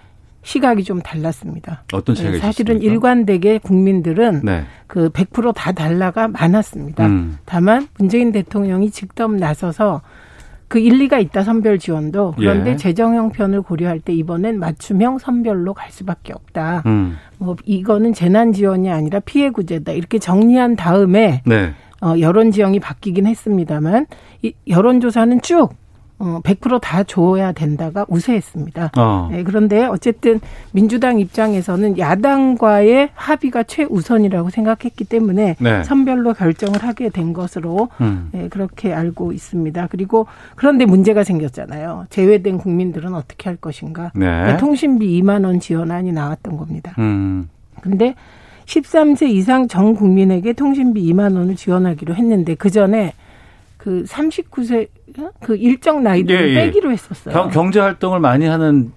시각이 0.46 0.84
좀 0.84 1.02
달랐습니다. 1.02 1.84
어떤 1.92 2.16
시각이 2.16 2.36
네, 2.36 2.40
사실은 2.40 2.76
있습니까? 2.76 2.94
일관되게 2.94 3.58
국민들은 3.58 4.42
네. 4.44 4.64
그100%다 4.88 5.72
달라가 5.72 6.28
많았습니다. 6.28 7.08
음. 7.08 7.40
다만 7.46 7.88
문재인 7.98 8.32
대통령이 8.32 8.92
직접 8.92 9.34
나서서 9.34 10.02
그 10.68 10.78
일리가 10.80 11.18
있다 11.18 11.44
선별 11.44 11.80
지원도 11.80 12.36
그런데 12.38 12.72
예. 12.72 12.76
재정 12.76 13.16
형편을 13.16 13.64
고려할 13.64 14.00
때 14.00 14.14
이번엔 14.14 14.60
맞춤형 14.60 15.18
선별로 15.18 15.74
갈 15.74 15.92
수밖에 15.92 16.32
없다. 16.34 16.84
음. 16.86 17.18
뭐 17.40 17.56
이거는 17.66 18.14
재난 18.14 18.54
지원이 18.54 18.90
아니라 18.92 19.20
피해 19.22 19.50
구제다 19.50 19.94
이렇게 19.94 20.20
정리한 20.20 20.76
다음에 20.76 21.42
네. 21.46 21.74
어, 22.02 22.20
여론 22.20 22.52
지형이 22.52 22.80
바뀌긴 22.80 23.26
했습니다만 23.26 24.06
이 24.44 24.54
여론조사는 24.68 25.42
쭉 25.42 25.70
어, 26.18 26.40
100%다 26.44 27.04
줘야 27.04 27.52
된다가 27.52 28.06
우세했습니다. 28.08 28.92
어. 28.98 29.30
네, 29.32 29.44
그런데 29.44 29.86
어쨌든 29.86 30.40
민주당 30.72 31.20
입장에서는 31.20 31.98
야당과의 31.98 33.10
합의가 33.14 33.64
최우선이라고 33.64 34.50
생각했기 34.50 35.04
때문에 35.04 35.58
네. 35.60 35.84
선별로 35.84 36.34
결정을 36.34 36.84
하게 36.84 37.10
된 37.10 37.34
것으로 37.34 37.90
음. 38.00 38.30
네, 38.32 38.48
그렇게 38.48 38.94
알고 38.94 39.34
있습니다. 39.34 39.88
그리고 39.92 40.28
그런데 40.56 40.86
문제가 40.86 41.24
생겼잖아요. 41.24 42.06
제외된 42.10 42.60
국민들은 42.60 43.14
어떻게 43.14 43.50
할 43.50 43.58
것인가. 43.58 44.12
네. 44.16 44.26
그러니까 44.26 44.58
통신비 44.58 45.22
2만 45.22 45.46
원 45.46 45.60
지원안이 45.60 46.14
나왔던 46.14 46.56
겁니다. 46.56 46.94
음. 46.98 47.50
근데 47.82 48.16
13세 48.66 49.30
이상 49.30 49.68
전 49.68 49.94
국민에게 49.94 50.54
통신비 50.54 51.02
2만 51.12 51.38
원을 51.38 51.56
지원하기로 51.56 52.16
했는데 52.16 52.56
그 52.56 52.70
전에 52.70 53.14
그 53.86 54.04
39세 54.08 54.88
그 55.42 55.56
일정 55.56 56.02
나이를 56.02 56.36
예, 56.36 56.50
예. 56.50 56.56
빼기로 56.56 56.92
했었어요. 56.92 57.52
경, 57.52 57.72
제 57.72 57.80
활동을 57.80 58.20
많이 58.20 58.48
하는 58.48 58.92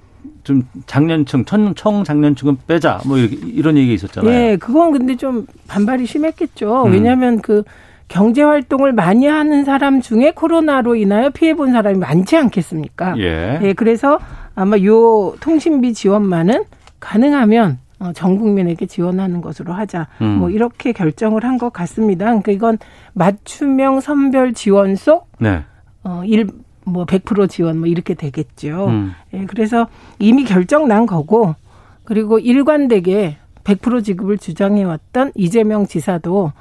좀 0.44 0.62
장년층, 0.86 1.44
청, 1.44 1.74
청 1.74 2.04
장년층은 2.04 2.56
빼자 2.66 3.02
뭐 3.04 3.18
이런 3.18 3.76
얘기 3.76 3.92
있었잖아요. 3.92 4.32
예, 4.32 4.56
그건 4.56 4.92
근데 4.92 5.14
좀 5.14 5.46
반발이 5.66 6.06
심했겠죠. 6.06 6.86
음. 6.86 6.92
왜냐하면 6.92 7.42
그 7.42 7.64
경제 8.08 8.42
활동을 8.42 8.94
많이 8.94 9.26
하는 9.26 9.66
사람 9.66 10.00
중에 10.00 10.30
코로나로 10.30 10.94
인하여 10.94 11.28
피해 11.28 11.52
본 11.52 11.72
사람이 11.72 11.98
많지 11.98 12.38
않겠습니까? 12.38 13.18
예. 13.18 13.60
예, 13.62 13.74
그래서 13.74 14.18
아마 14.54 14.78
요 14.78 15.34
통신비 15.40 15.92
지원만은 15.92 16.64
가능하면 16.98 17.78
어, 18.00 18.12
전 18.12 18.38
국민에게 18.38 18.86
지원하는 18.86 19.40
것으로 19.40 19.72
하자. 19.72 20.06
음. 20.20 20.38
뭐 20.38 20.50
이렇게 20.50 20.92
결정을 20.92 21.44
한 21.44 21.58
것 21.58 21.72
같습니다. 21.72 22.26
그러니까 22.26 22.52
이건 22.52 22.78
맞춤형 23.14 24.00
선별 24.00 24.52
지원 24.54 24.94
속 24.94 25.28
네. 25.38 25.62
어, 26.04 26.22
일, 26.24 26.46
뭐, 26.84 27.04
100% 27.04 27.48
지원 27.50 27.78
뭐 27.78 27.88
이렇게 27.88 28.14
되겠죠. 28.14 28.86
음. 28.86 29.12
예, 29.34 29.44
그래서 29.46 29.88
이미 30.20 30.44
결정 30.44 30.86
난 30.86 31.04
거고, 31.06 31.54
그리고 32.04 32.38
일관되게 32.38 33.36
100% 33.64 34.04
지급을 34.04 34.38
주장해왔던 34.38 35.32
이재명 35.34 35.86
지사도 35.86 36.52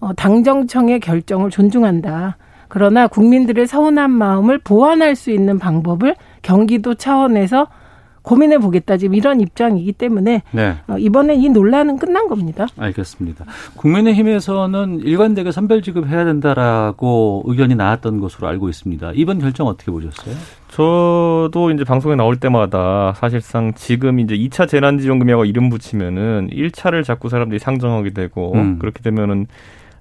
어, 0.00 0.12
당정청의 0.14 1.00
결정을 1.00 1.50
존중한다. 1.50 2.36
그러나 2.68 3.06
국민들의 3.06 3.66
서운한 3.66 4.10
마음을 4.10 4.58
보완할 4.58 5.14
수 5.16 5.30
있는 5.30 5.58
방법을 5.58 6.16
경기도 6.42 6.94
차원에서 6.94 7.66
고민해 8.28 8.58
보겠다 8.58 8.98
지금 8.98 9.14
이런 9.14 9.40
입장이기 9.40 9.92
때문에 9.92 10.42
네. 10.50 10.76
어, 10.86 10.98
이번에 10.98 11.34
이 11.34 11.48
논란은 11.48 11.96
끝난 11.96 12.28
겁니다. 12.28 12.66
알겠습니다. 12.76 13.46
국민의힘에서는 13.76 15.00
일관되게 15.00 15.50
선별 15.50 15.80
지급해야 15.80 16.26
된다라고 16.26 17.44
의견이 17.46 17.74
나왔던 17.74 18.20
것으로 18.20 18.46
알고 18.48 18.68
있습니다. 18.68 19.12
이번 19.14 19.38
결정 19.38 19.66
어떻게 19.66 19.90
보셨어요? 19.90 20.34
저도 20.68 21.70
이제 21.74 21.84
방송에 21.84 22.16
나올 22.16 22.36
때마다 22.36 23.14
사실상 23.16 23.72
지금 23.74 24.20
이제 24.20 24.36
2차 24.36 24.68
재난지원금이라고 24.68 25.46
이름 25.46 25.70
붙이면은 25.70 26.50
1차를 26.52 27.04
자꾸 27.04 27.30
사람들이 27.30 27.58
상정하게 27.58 28.10
되고 28.10 28.52
음. 28.54 28.78
그렇게 28.78 29.02
되면은 29.02 29.46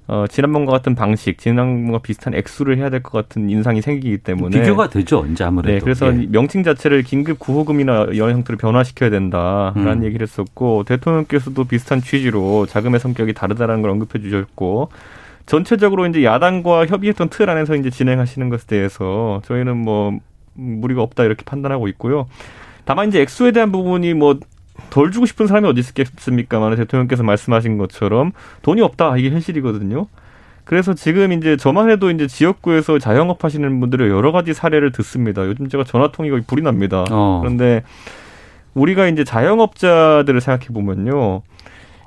어, 0.09 0.25
지난번과 0.29 0.71
같은 0.71 0.95
방식, 0.95 1.37
지난번과 1.37 1.99
비슷한 1.99 2.33
액수를 2.33 2.77
해야 2.77 2.89
될 2.89 3.01
것 3.03 3.11
같은 3.11 3.49
인상이 3.49 3.81
생기기 3.81 4.19
때문에 4.19 4.59
비교가 4.59 4.87
되죠, 4.89 5.25
이제 5.31 5.43
아무래도. 5.43 5.73
네, 5.73 5.79
그래서 5.79 6.07
예. 6.07 6.25
명칭 6.29 6.63
자체를 6.63 7.03
긴급 7.03 7.39
구호금이나 7.39 8.07
이런 8.11 8.31
형태로 8.31 8.57
변화시켜야 8.57 9.09
된다라는 9.09 9.99
음. 9.99 10.03
얘기를 10.05 10.25
했었고 10.25 10.83
대통령께서도 10.85 11.65
비슷한 11.65 12.01
취지로 12.01 12.65
자금의 12.67 12.99
성격이 13.01 13.33
다르다라는 13.33 13.81
걸 13.81 13.91
언급해 13.91 14.21
주셨고 14.21 14.89
전체적으로 15.45 16.05
이제 16.07 16.23
야당과 16.23 16.85
협의했던 16.87 17.29
틀 17.29 17.49
안에서 17.49 17.75
이제 17.75 17.89
진행하시는 17.89 18.49
것에 18.49 18.65
대해서 18.67 19.41
저희는 19.45 19.77
뭐 19.77 20.17
무리가 20.53 21.01
없다 21.01 21.23
이렇게 21.23 21.43
판단하고 21.45 21.87
있고요. 21.89 22.27
다만 22.85 23.09
이제 23.09 23.21
액수에 23.21 23.51
대한 23.51 23.71
부분이 23.71 24.13
뭐 24.13 24.39
덜 24.89 25.11
주고 25.11 25.25
싶은 25.25 25.47
사람이 25.47 25.67
어디 25.67 25.81
있겠습니까만 25.81 26.75
대통령께서 26.75 27.23
말씀하신 27.23 27.77
것처럼 27.77 28.31
돈이 28.61 28.81
없다 28.81 29.17
이게 29.17 29.29
현실이거든요. 29.29 30.07
그래서 30.63 30.93
지금 30.93 31.31
이제 31.31 31.55
저만 31.55 31.89
해도 31.89 32.11
이제 32.11 32.27
지역구에서 32.27 32.99
자영업 32.99 33.43
하시는 33.43 33.79
분들의 33.79 34.09
여러 34.09 34.31
가지 34.31 34.53
사례를 34.53 34.91
듣습니다. 34.91 35.45
요즘 35.45 35.69
제가 35.69 35.85
전화 35.85 36.11
통이 36.11 36.29
거의 36.29 36.43
불이 36.45 36.61
납니다. 36.61 37.05
어. 37.09 37.39
그런데 37.41 37.83
우리가 38.73 39.07
이제 39.07 39.23
자영업자들을 39.23 40.41
생각해 40.41 40.67
보면요. 40.73 41.41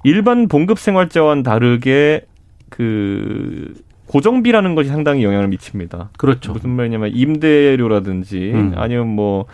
일반 0.05 0.47
봉급 0.47 0.79
생활자와는 0.79 1.43
다르게 1.43 2.27
그 2.69 3.75
고정비라는 4.07 4.75
것이 4.75 4.89
상당히 4.89 5.25
영향을 5.25 5.49
미칩니다. 5.49 6.11
그렇죠. 6.19 6.53
무슨 6.53 6.71
말이냐면 6.71 7.13
임대료라든지 7.15 8.53
음. 8.55 8.73
아니면 8.77 9.07
뭐 9.09 9.47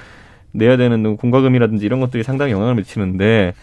내야 0.57 0.77
되는 0.77 1.17
공과금이라든지 1.17 1.85
이런 1.85 2.01
것들이 2.01 2.23
상당히 2.23 2.53
영향을 2.53 2.75
미치는데 2.77 3.55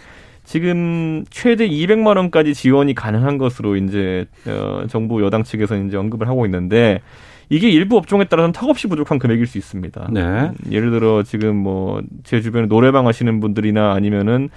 지금 0.46 1.24
최대 1.30 1.68
200만 1.68 2.18
원까지 2.18 2.54
지원이 2.54 2.96
가능한 2.96 3.38
것으로 3.38 3.76
이제 3.78 4.26
어, 4.48 4.84
정부 4.90 5.24
여당 5.24 5.44
측에서 5.44 5.78
이제 5.78 5.96
언급을 5.98 6.28
하고 6.28 6.46
있는데 6.46 7.00
이게 7.50 7.70
일부 7.70 7.98
업종에 7.98 8.26
따라서는 8.26 8.52
턱없이 8.54 8.88
부족한 8.88 9.20
금액일 9.20 9.46
수 9.48 9.58
있습니다. 9.58 10.10
네. 10.12 10.52
예를 10.72 10.92
들어 10.92 11.24
지금 11.24 11.56
뭐 11.58 12.02
제 12.24 12.42
주변에 12.42 12.68
노래방 12.68 13.08
하시는 13.08 13.40
분들이나 13.40 13.94
아니면은 13.94 14.50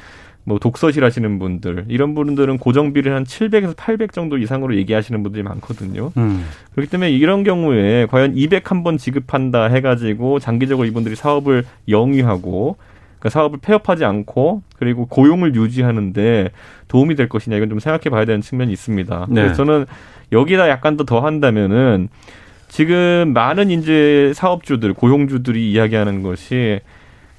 뭐 0.49 0.61
독서실 0.61 1.03
하시는 1.05 1.39
분들 1.41 1.87
이런 1.89 2.15
분들은 2.15 2.59
고정비를 2.59 3.13
한 3.13 3.25
700에서 3.25 3.75
800 3.77 4.13
정도 4.13 4.39
이상으로 4.39 4.77
얘기하시는 4.77 5.21
분들이 5.25 5.43
많거든요. 5.43 6.13
음. 6.17 6.45
그렇기 6.73 6.89
때문에 6.89 7.11
이런 7.11 7.43
경우에 7.43 8.07
과연 8.07 8.37
200 8.37 8.71
한 8.71 8.85
번 8.85 8.97
지급한다 8.97 9.65
해가지고 9.67 10.39
장기적으로 10.39 10.87
이분들이 10.87 11.17
사업을 11.17 11.65
영위하고 11.89 12.77
그러니까 13.19 13.31
사업을 13.31 13.59
폐업하지 13.61 14.05
않고 14.05 14.63
그리고 14.79 15.07
고용을 15.07 15.57
유지하는데 15.57 16.51
도움이 16.87 17.17
될 17.17 17.29
것이냐 17.29 17.57
이건 17.57 17.69
좀 17.69 17.81
생각해 17.81 18.05
봐야 18.11 18.25
되는 18.25 18.41
측면이 18.41 18.73
있습니다. 18.73 19.27
네. 19.29 19.43
그래서 19.43 19.55
저는 19.57 19.87
여기다 20.31 20.69
약간 20.69 20.97
더 20.97 21.05
더 21.05 21.21
한다면은 21.21 22.09
지금 22.69 23.33
많은 23.33 23.71
이제 23.71 24.33
사업주들 24.35 24.93
고용주들이 24.93 25.73
이야기하는 25.73 26.23
것이 26.23 26.81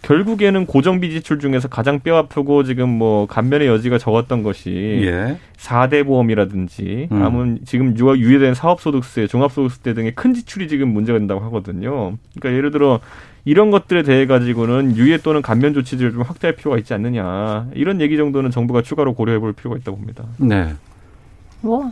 결국에는 0.08 0.66
고정비 0.66 1.12
지출 1.12 1.38
중에서 1.38 1.68
가장 1.68 2.00
뼈아프고 2.00 2.64
지금 2.64 2.88
뭐 2.88 3.26
감면의 3.28 3.68
여지가 3.68 3.98
적었던 3.98 4.42
것이 4.42 5.02
예. 5.04 5.38
4대 5.58 6.06
보험이라든지 6.06 7.10
음. 7.12 7.22
아무 7.22 7.58
지금 7.66 7.94
유예된 7.98 8.54
사업소득세, 8.54 9.28
종합소득세 9.28 9.94
등의 9.94 10.16
큰 10.16 10.34
지출이 10.34 10.70
지금 10.70 10.94
문제가 10.94 11.20
된다고 11.20 11.42
하거든요. 11.42 12.16
그러니까 12.40 12.58
예를 12.58 12.72
들어 12.72 13.02
이런 13.44 13.70
것들에 13.70 14.04
대해 14.04 14.26
가지고는 14.26 14.96
유예 14.96 15.18
또는 15.18 15.42
감면 15.42 15.74
조치들을 15.74 16.14
좀 16.14 16.22
확대할 16.22 16.56
필요가 16.56 16.78
있지 16.78 16.94
않느냐 16.94 17.68
이런 17.74 18.00
얘기 18.00 18.16
정도는 18.16 18.50
정부가 18.50 18.84
추가로 18.84 19.14
고려해 19.14 19.40
볼 19.40 19.52
필요가 19.52 19.76
있다고 19.76 19.98
봅니다. 19.98 20.24
네. 20.38 20.74
뭐 21.60 21.92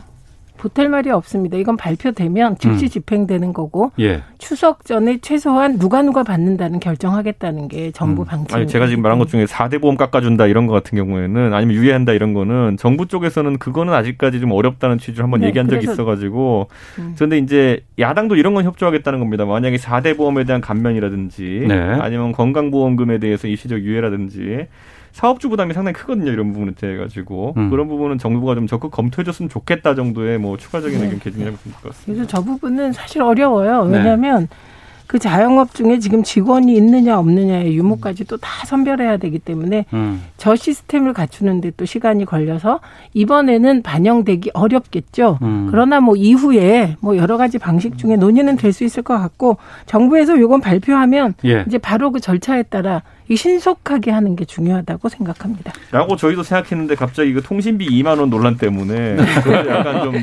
보탤 0.56 0.88
말이 0.88 1.10
없습니다. 1.10 1.56
이건 1.56 1.76
발표되면 1.76 2.58
즉시 2.58 2.86
음. 2.86 2.88
집행되는 2.88 3.52
거고 3.52 3.92
예. 3.98 4.22
추석 4.38 4.84
전에 4.84 5.18
최소한 5.20 5.78
누가 5.78 6.02
누가 6.02 6.22
받는다는 6.22 6.80
결정하겠다는 6.80 7.68
게 7.68 7.90
정부 7.92 8.22
음. 8.22 8.26
방침. 8.26 8.56
아니 8.56 8.66
제가 8.66 8.86
지금 8.86 9.02
말한 9.02 9.18
것 9.18 9.28
중에 9.28 9.44
4대 9.44 9.80
보험 9.80 9.96
깎아준다 9.96 10.46
이런 10.46 10.66
거 10.66 10.72
같은 10.72 10.96
경우에는 10.96 11.52
아니면 11.54 11.76
유예한다 11.76 12.12
이런 12.12 12.34
거는 12.34 12.76
정부 12.78 13.06
쪽에서는 13.06 13.58
그거는 13.58 13.92
아직까지 13.94 14.40
좀 14.40 14.52
어렵다는 14.52 14.98
취지로 14.98 15.24
한번 15.24 15.40
네, 15.40 15.48
얘기한 15.48 15.68
적이 15.68 15.90
있어가지고 15.90 16.68
음. 16.98 17.12
그런데 17.16 17.38
이제 17.38 17.80
야당도 17.98 18.36
이런 18.36 18.54
건 18.54 18.64
협조하겠다는 18.64 19.18
겁니다. 19.18 19.44
만약에 19.44 19.76
4대 19.76 20.16
보험에 20.16 20.44
대한 20.44 20.60
감면이라든지 20.60 21.66
네. 21.68 21.74
아니면 21.78 22.32
건강보험금에 22.32 23.18
대해서 23.18 23.48
일시적 23.48 23.80
유예라든지 23.80 24.66
사업주 25.16 25.48
부담이 25.48 25.72
상당히 25.72 25.94
크거든요. 25.94 26.30
이런 26.30 26.52
부분에 26.52 26.72
대해 26.72 26.98
가지고 26.98 27.54
음. 27.56 27.70
그런 27.70 27.88
부분은 27.88 28.18
정부가 28.18 28.54
좀 28.54 28.66
적극 28.66 28.90
검토해줬으면 28.90 29.48
좋겠다 29.48 29.94
정도의 29.94 30.36
뭐 30.36 30.58
추가적인 30.58 30.98
네. 30.98 31.04
의견 31.06 31.20
개진이라고 31.20 31.56
볼 31.56 31.72
것 31.72 31.82
같습니다. 31.88 32.04
그래서 32.12 32.26
저 32.26 32.42
부분은 32.42 32.92
사실 32.92 33.22
어려워요. 33.22 33.88
왜냐하면 33.90 34.40
네. 34.42 34.56
그 35.06 35.18
자영업 35.18 35.72
중에 35.72 36.00
지금 36.00 36.22
직원이 36.22 36.76
있느냐 36.76 37.18
없느냐의 37.18 37.74
유무까지 37.78 38.24
또 38.26 38.36
다 38.36 38.66
선별해야 38.66 39.16
되기 39.16 39.38
때문에 39.38 39.86
음. 39.94 40.22
저 40.36 40.54
시스템을 40.54 41.14
갖추는데 41.14 41.70
또 41.78 41.86
시간이 41.86 42.26
걸려서 42.26 42.80
이번에는 43.14 43.82
반영되기 43.82 44.50
어렵겠죠. 44.52 45.38
음. 45.40 45.68
그러나 45.70 46.00
뭐 46.00 46.14
이후에 46.16 46.96
뭐 47.00 47.16
여러 47.16 47.38
가지 47.38 47.56
방식 47.58 47.96
중에 47.96 48.16
논의는 48.16 48.56
될 48.56 48.74
수 48.74 48.84
있을 48.84 49.02
것 49.02 49.16
같고 49.18 49.56
정부에서 49.86 50.38
요건 50.40 50.60
발표하면 50.60 51.32
예. 51.46 51.64
이제 51.66 51.78
바로 51.78 52.10
그 52.12 52.20
절차에 52.20 52.64
따라 52.64 53.02
이 53.28 53.36
신속하게 53.36 54.10
하는 54.10 54.36
게 54.36 54.44
중요하다고 54.44 55.08
생각합니다. 55.08 55.72
라고 55.90 56.16
저희도 56.16 56.42
생각했는데 56.42 56.94
갑자기 56.94 57.32
그 57.32 57.42
통신비 57.42 57.86
2만 57.86 58.18
원 58.20 58.30
논란 58.30 58.56
때문에 58.56 59.16
약간 59.68 60.02
좀 60.04 60.14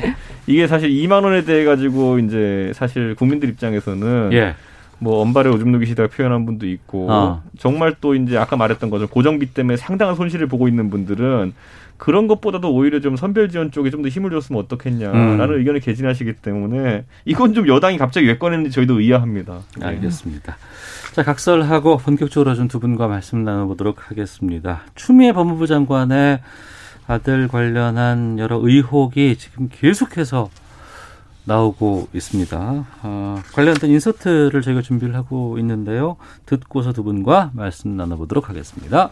이게 0.47 0.67
사실 0.67 0.89
2만 0.89 1.23
원에 1.23 1.43
대해 1.43 1.65
가지고 1.65 2.19
이제 2.19 2.71
사실 2.73 3.15
국민들 3.15 3.49
입장에서는 3.49 4.29
예. 4.33 4.55
뭐 4.99 5.21
언발에 5.21 5.49
오줌 5.49 5.71
누기 5.71 5.85
시대가 5.85 6.07
표현한 6.07 6.45
분도 6.45 6.65
있고 6.65 7.11
어. 7.11 7.43
정말 7.59 7.93
또 7.99 8.15
이제 8.15 8.37
아까 8.37 8.55
말했던 8.55 8.89
거죠 8.89 9.07
고정비 9.07 9.53
때문에 9.53 9.75
상당한 9.75 10.15
손실을 10.15 10.47
보고 10.47 10.69
있는 10.69 10.89
분들은 10.89 11.53
그런 11.97 12.27
것보다도 12.27 12.73
오히려 12.73 12.99
좀 13.01 13.15
선별 13.15 13.49
지원 13.49 13.71
쪽에 13.71 13.89
좀 13.89 14.01
더 14.01 14.09
힘을 14.09 14.29
줬으면 14.31 14.61
어떻겠냐라는 14.61 15.39
음. 15.49 15.59
의견을 15.59 15.79
개진하시기 15.79 16.33
때문에 16.33 17.05
이건 17.25 17.53
좀 17.53 17.67
여당이 17.67 17.97
갑자기 17.97 18.27
왜 18.27 18.37
꺼냈는지 18.37 18.73
저희도 18.75 18.99
의아합니다. 18.99 19.59
네. 19.79 19.85
알겠습니다. 19.87 20.57
자, 21.13 21.21
각설하고 21.23 21.97
본격적으로 21.97 22.55
좀 22.55 22.67
두 22.67 22.79
분과 22.79 23.07
말씀 23.07 23.43
나눠보도록 23.43 24.09
하겠습니다. 24.09 24.81
추미애 24.95 25.31
법무부 25.31 25.67
장관의 25.67 26.39
아들 27.05 27.47
관련한 27.47 28.39
여러 28.39 28.57
의혹이 28.57 29.35
지금 29.37 29.69
계속해서 29.71 30.49
나오고 31.45 32.07
있습니다. 32.13 32.85
어, 33.03 33.41
관련된 33.53 33.91
인서트를 33.91 34.61
저희가 34.61 34.81
준비를 34.81 35.13
하고 35.15 35.59
있는데요. 35.59 36.15
듣고서 36.45 36.93
두 36.93 37.03
분과 37.03 37.51
말씀 37.53 37.95
나눠보도록 37.95 38.49
하겠습니다. 38.49 39.11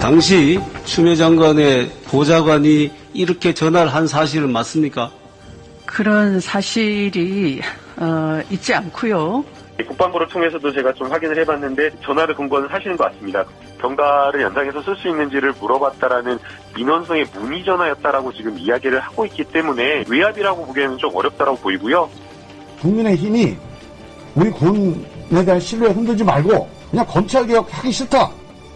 당시 0.00 0.58
추미애 0.84 1.14
장관의 1.14 1.90
보좌관이 2.08 2.90
이렇게 3.12 3.52
전화를 3.54 3.92
한 3.94 4.06
사실은 4.06 4.50
맞습니까? 4.50 5.19
그런 5.90 6.38
사실이 6.40 7.60
어, 7.96 8.40
있지 8.50 8.72
않고요. 8.72 9.44
국방부를 9.86 10.28
통해서도 10.28 10.72
제가 10.72 10.92
좀 10.92 11.10
확인을 11.10 11.38
해봤는데 11.38 11.90
전화를 12.02 12.34
근거는 12.34 12.68
사실인 12.68 12.96
것 12.96 13.10
같습니다. 13.10 13.44
병가를 13.78 14.42
연장해서 14.42 14.82
쓸 14.82 14.94
수 14.96 15.08
있는지를 15.08 15.54
물어봤다라는 15.58 16.38
민원성의 16.76 17.26
문의 17.34 17.64
전화였다라고 17.64 18.32
지금 18.32 18.58
이야기를 18.58 19.00
하고 19.00 19.24
있기 19.26 19.44
때문에 19.44 20.04
외압이라고 20.08 20.66
보기에는 20.66 20.98
좀 20.98 21.14
어렵다라고 21.14 21.56
보이고요. 21.58 22.08
국민의힘이 22.80 23.56
우리 24.34 24.50
군에 24.50 25.44
대한 25.44 25.58
신뢰 25.58 25.88
흔들지 25.88 26.22
말고 26.22 26.68
그냥 26.90 27.06
검찰 27.06 27.46
개혁 27.46 27.66
하기 27.70 27.90
싫다 27.90 28.30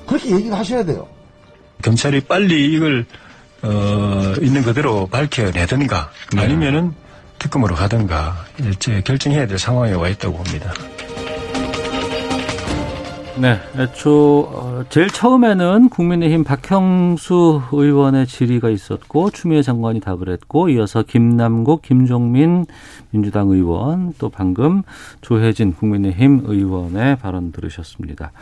그렇게 0.06 0.30
얘기를 0.30 0.56
하셔야 0.56 0.82
돼요. 0.82 1.06
경찰이 1.82 2.20
빨리 2.22 2.72
이걸 2.72 3.04
어, 3.62 4.34
있는 4.40 4.62
그대로 4.62 5.06
밝혀내든가 5.06 6.10
네. 6.34 6.42
아니면은 6.42 7.03
특검으로 7.44 7.74
가든가 7.74 8.34
일제 8.58 9.02
결정해야 9.02 9.46
될 9.46 9.58
상황에 9.58 9.92
와 9.92 10.08
있다고 10.08 10.34
봅니다. 10.34 10.72
네, 13.36 13.58
애초 13.76 14.48
어, 14.50 14.84
제일 14.88 15.08
처음에는 15.08 15.90
국민의힘 15.90 16.44
박형수 16.44 17.62
의원의 17.72 18.28
질의가 18.28 18.70
있었고 18.70 19.30
추미애 19.30 19.60
장관이 19.60 20.00
답을 20.00 20.30
했고 20.30 20.70
이어서 20.70 21.02
김남국, 21.02 21.82
김종민 21.82 22.64
민주당 23.10 23.50
의원 23.50 24.14
또 24.18 24.30
방금 24.30 24.82
조혜진 25.20 25.74
국민의힘 25.74 26.44
의원의 26.46 27.16
발언 27.16 27.52
들으셨습니다. 27.52 28.32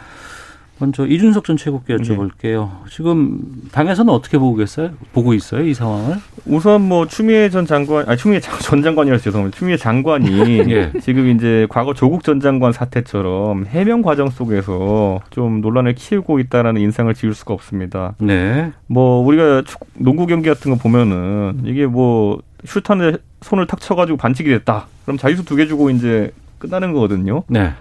먼저 0.83 1.07
이준석 1.07 1.45
전 1.45 1.57
최고께 1.57 1.95
여쭤볼게요. 1.95 2.65
네. 2.65 2.91
지금 2.91 3.39
당에서는 3.71 4.13
어떻게 4.13 4.37
보고 4.37 4.57
계세요? 4.57 4.91
보고 5.13 5.33
있어요 5.33 5.63
이 5.63 5.75
상황을? 5.75 6.17
우선 6.45 6.83
뭐 6.83 7.07
추미애 7.07 7.51
전 7.51 7.67
장관, 7.67 8.09
아 8.09 8.17
추미애 8.17 8.41
전 8.41 8.83
장관이라서 8.83 9.23
죄송합니다. 9.23 9.57
추미애 9.57 9.77
장관이 9.77 10.27
예. 10.75 10.93
지금 11.01 11.29
이제 11.29 11.69
과거 11.71 11.95
조국 11.95 12.25
전 12.25 12.41
장관 12.41 12.73
사태처럼 12.73 13.67
해명 13.67 14.03
과정 14.03 14.29
속에서 14.29 15.21
좀 15.31 15.61
논란을 15.61 15.95
키우고 15.95 16.41
있다라는 16.41 16.81
인상을 16.81 17.15
지울 17.15 17.33
수가 17.35 17.55
없습니다. 17.55 18.17
네. 18.19 18.73
뭐 18.89 19.25
우리가 19.25 19.63
농구 19.95 20.27
경기 20.27 20.49
같은 20.49 20.73
거 20.73 20.79
보면은 20.79 21.61
이게 21.65 21.87
뭐 21.87 22.41
슈탄에 22.65 23.13
손을 23.43 23.69
탁 23.69 23.81
쳐가지고 23.81 24.19
반칙이 24.19 24.51
됐다. 24.51 24.87
그럼 25.05 25.17
자유투 25.17 25.45
두 25.45 25.55
개 25.55 25.67
주고 25.69 25.91
이제 25.91 26.33
끝나는 26.59 26.93
거거든요. 26.93 27.45
네. 27.47 27.73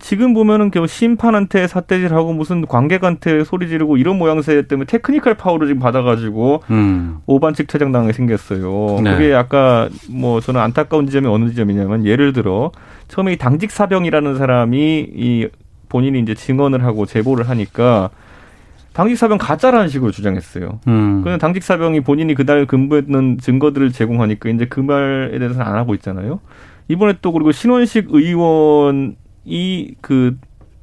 지금 0.00 0.34
보면은 0.34 0.70
겨우 0.70 0.86
심판한테 0.86 1.66
삿대질하고 1.68 2.32
무슨 2.32 2.66
관객한테 2.66 3.44
소리 3.44 3.68
지르고 3.68 3.96
이런 3.96 4.18
모양새 4.18 4.66
때문에 4.66 4.86
테크니컬 4.86 5.34
파울을 5.34 5.68
지금 5.68 5.80
받아가지고 5.80 6.62
음. 6.70 7.18
오반칙 7.26 7.68
퇴장당하게 7.68 8.12
생겼어요. 8.12 9.00
네. 9.02 9.12
그게 9.12 9.34
아까 9.34 9.88
뭐 10.10 10.40
저는 10.40 10.60
안타까운 10.60 11.06
지점이 11.06 11.28
어느 11.28 11.48
지점이냐면 11.50 12.04
예를 12.04 12.32
들어 12.32 12.72
처음에 13.08 13.34
이 13.34 13.36
당직 13.36 13.70
사병이라는 13.70 14.36
사람이 14.36 15.08
이 15.14 15.48
본인이 15.88 16.18
이제 16.18 16.34
증언을 16.34 16.84
하고 16.84 17.06
제보를 17.06 17.48
하니까 17.48 18.10
당직 18.92 19.16
사병 19.16 19.38
가짜라는 19.38 19.88
식으로 19.88 20.10
주장했어요. 20.10 20.80
음. 20.88 21.22
그는 21.22 21.38
당직 21.38 21.62
사병이 21.62 22.00
본인이 22.00 22.34
그날 22.34 22.66
근무했던 22.66 23.38
증거들을 23.38 23.92
제공하니까 23.92 24.48
이제 24.48 24.64
그 24.66 24.80
말에 24.80 25.38
대해서는 25.38 25.64
안 25.64 25.76
하고 25.76 25.94
있잖아요. 25.94 26.40
이번에 26.88 27.14
또 27.20 27.32
그리고 27.32 27.52
신원식 27.52 28.06
의원 28.10 29.16
이그 29.46 30.36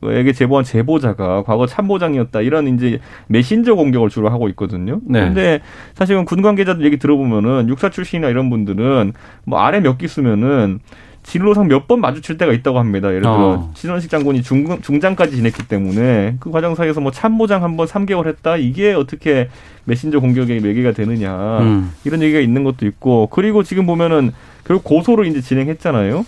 에게 0.05 0.33
제보한 0.33 0.65
제보자가 0.65 1.43
과거 1.43 1.65
참모장이었다 1.65 2.41
이런 2.41 2.67
이제 2.67 2.99
메신저 3.27 3.75
공격을 3.75 4.09
주로 4.09 4.29
하고 4.29 4.49
있거든요. 4.49 4.99
네. 5.05 5.21
근데 5.21 5.61
사실은 5.93 6.25
군 6.25 6.41
관계자들 6.41 6.83
얘기 6.85 6.97
들어보면은 6.99 7.69
육사 7.69 7.89
출신이나 7.89 8.27
이런 8.27 8.49
분들은 8.49 9.13
뭐 9.45 9.59
아래 9.59 9.79
몇 9.79 9.97
기 9.97 10.09
쓰면은 10.09 10.79
진로상 11.23 11.69
몇 11.69 11.87
번 11.87 12.01
마주칠 12.01 12.37
때가 12.37 12.51
있다고 12.51 12.79
합니다. 12.79 13.07
예를 13.07 13.21
들어 13.21 13.33
어. 13.33 13.71
신원식 13.75 14.09
장군이 14.11 14.41
중, 14.43 14.81
중장까지 14.81 15.37
지냈기 15.37 15.69
때문에 15.69 16.35
그 16.41 16.51
과정 16.51 16.75
사이에서 16.75 16.99
뭐 16.99 17.09
참모장 17.13 17.63
한 17.63 17.77
번 17.77 17.87
3개월 17.87 18.27
했다 18.27 18.57
이게 18.57 18.91
어떻게 18.91 19.47
메신저 19.85 20.19
공격의 20.19 20.59
매개가 20.59 20.91
되느냐 20.91 21.59
음. 21.59 21.91
이런 22.03 22.21
얘기가 22.21 22.41
있는 22.41 22.65
것도 22.65 22.85
있고 22.87 23.27
그리고 23.31 23.63
지금 23.63 23.85
보면은 23.85 24.31
결국 24.65 24.83
고소를 24.83 25.27
이제 25.27 25.39
진행했잖아요. 25.39 26.25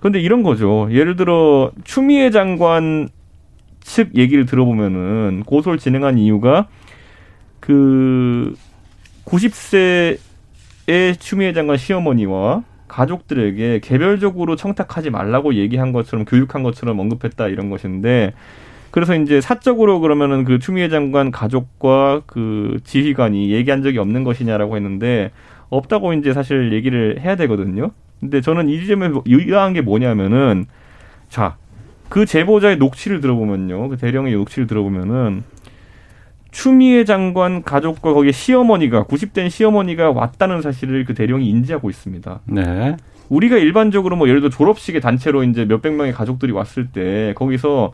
그런데 0.00 0.20
이런 0.20 0.42
거죠. 0.42 0.88
예를 0.90 1.16
들어 1.16 1.72
추미애 1.84 2.30
장관 2.30 3.08
측 3.80 4.16
얘기를 4.16 4.46
들어보면은 4.46 5.42
고소를 5.46 5.78
진행한 5.78 6.18
이유가 6.18 6.68
그 7.60 8.54
90세의 9.24 10.18
추미애 11.18 11.52
장관 11.52 11.76
시어머니와 11.76 12.64
가족들에게 12.88 13.80
개별적으로 13.80 14.56
청탁하지 14.56 15.10
말라고 15.10 15.54
얘기한 15.54 15.92
것처럼 15.92 16.24
교육한 16.24 16.62
것처럼 16.62 16.98
언급했다 16.98 17.48
이런 17.48 17.68
것인데 17.70 18.32
그래서 18.90 19.14
이제 19.14 19.40
사적으로 19.40 20.00
그러면은 20.00 20.44
그 20.44 20.58
추미애 20.58 20.88
장관 20.88 21.30
가족과 21.30 22.22
그 22.26 22.78
지휘관이 22.84 23.50
얘기한 23.52 23.82
적이 23.82 23.98
없는 23.98 24.24
것이냐라고 24.24 24.76
했는데 24.76 25.30
없다고 25.68 26.14
이제 26.14 26.32
사실 26.32 26.72
얘기를 26.72 27.20
해야 27.20 27.36
되거든요. 27.36 27.90
근데 28.20 28.40
저는 28.40 28.68
이 28.68 28.80
지점에 28.80 29.10
유의한 29.26 29.72
게 29.72 29.80
뭐냐면은 29.80 30.66
자, 31.28 31.56
그 32.08 32.26
제보자의 32.26 32.76
녹취를 32.78 33.20
들어보면요. 33.20 33.88
그 33.88 33.96
대령의 33.96 34.32
녹취를 34.34 34.66
들어보면은 34.66 35.44
추미애 36.50 37.04
장관 37.04 37.62
가족과 37.62 38.14
거기에 38.14 38.32
시어머니가 38.32 39.04
90된 39.04 39.50
시어머니가 39.50 40.10
왔다는 40.12 40.62
사실을 40.62 41.04
그 41.04 41.14
대령이 41.14 41.48
인지하고 41.48 41.90
있습니다. 41.90 42.40
네. 42.46 42.96
우리가 43.28 43.58
일반적으로 43.58 44.16
뭐 44.16 44.28
예를 44.28 44.40
들어 44.40 44.50
졸업식에 44.50 45.00
단체로 45.00 45.44
이제 45.44 45.66
몇백 45.66 45.92
명의 45.92 46.12
가족들이 46.12 46.52
왔을 46.52 46.86
때 46.86 47.34
거기서 47.36 47.92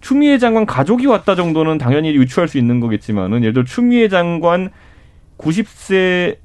추미애 0.00 0.36
장관 0.36 0.66
가족이 0.66 1.06
왔다 1.06 1.34
정도는 1.34 1.78
당연히 1.78 2.14
유추할 2.14 2.46
수 2.48 2.58
있는 2.58 2.80
거겠지만은 2.80 3.40
예를 3.40 3.54
들어 3.54 3.64
추미애 3.64 4.08
장관 4.08 4.70
90세 5.38 6.36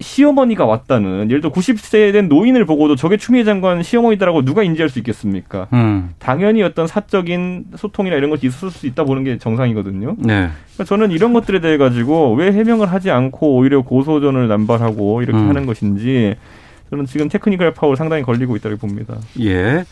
시어머니가 0.00 0.64
왔다는 0.64 1.28
예를 1.30 1.40
들어 1.40 1.52
90세 1.52 2.12
된 2.12 2.28
노인을 2.28 2.64
보고도 2.64 2.96
저게 2.96 3.16
추미애 3.16 3.44
장관 3.44 3.82
시어머니다라고 3.82 4.44
누가 4.44 4.62
인지할 4.62 4.88
수 4.88 4.98
있겠습니까? 5.00 5.66
음. 5.72 6.10
당연히 6.18 6.62
어떤 6.62 6.86
사적인 6.86 7.66
소통이나 7.76 8.16
이런 8.16 8.30
것이 8.30 8.46
있을 8.46 8.70
수 8.70 8.86
있다 8.86 9.04
보는 9.04 9.24
게 9.24 9.38
정상이거든요. 9.38 10.16
네. 10.18 10.48
그러니까 10.74 10.84
저는 10.84 11.10
이런 11.10 11.32
것들에 11.32 11.60
대해 11.60 11.76
가지고 11.76 12.34
왜 12.34 12.52
해명을 12.52 12.90
하지 12.90 13.10
않고 13.10 13.56
오히려 13.56 13.82
고소전을 13.82 14.46
남발하고 14.46 15.22
이렇게 15.22 15.38
음. 15.38 15.48
하는 15.48 15.66
것인지 15.66 16.36
저는 16.90 17.04
지금 17.04 17.28
테크니컬 17.28 17.74
파울 17.74 17.96
상당히 17.96 18.22
걸리고 18.22 18.56
있다고 18.56 18.76
봅니다. 18.76 19.16
예. 19.40 19.84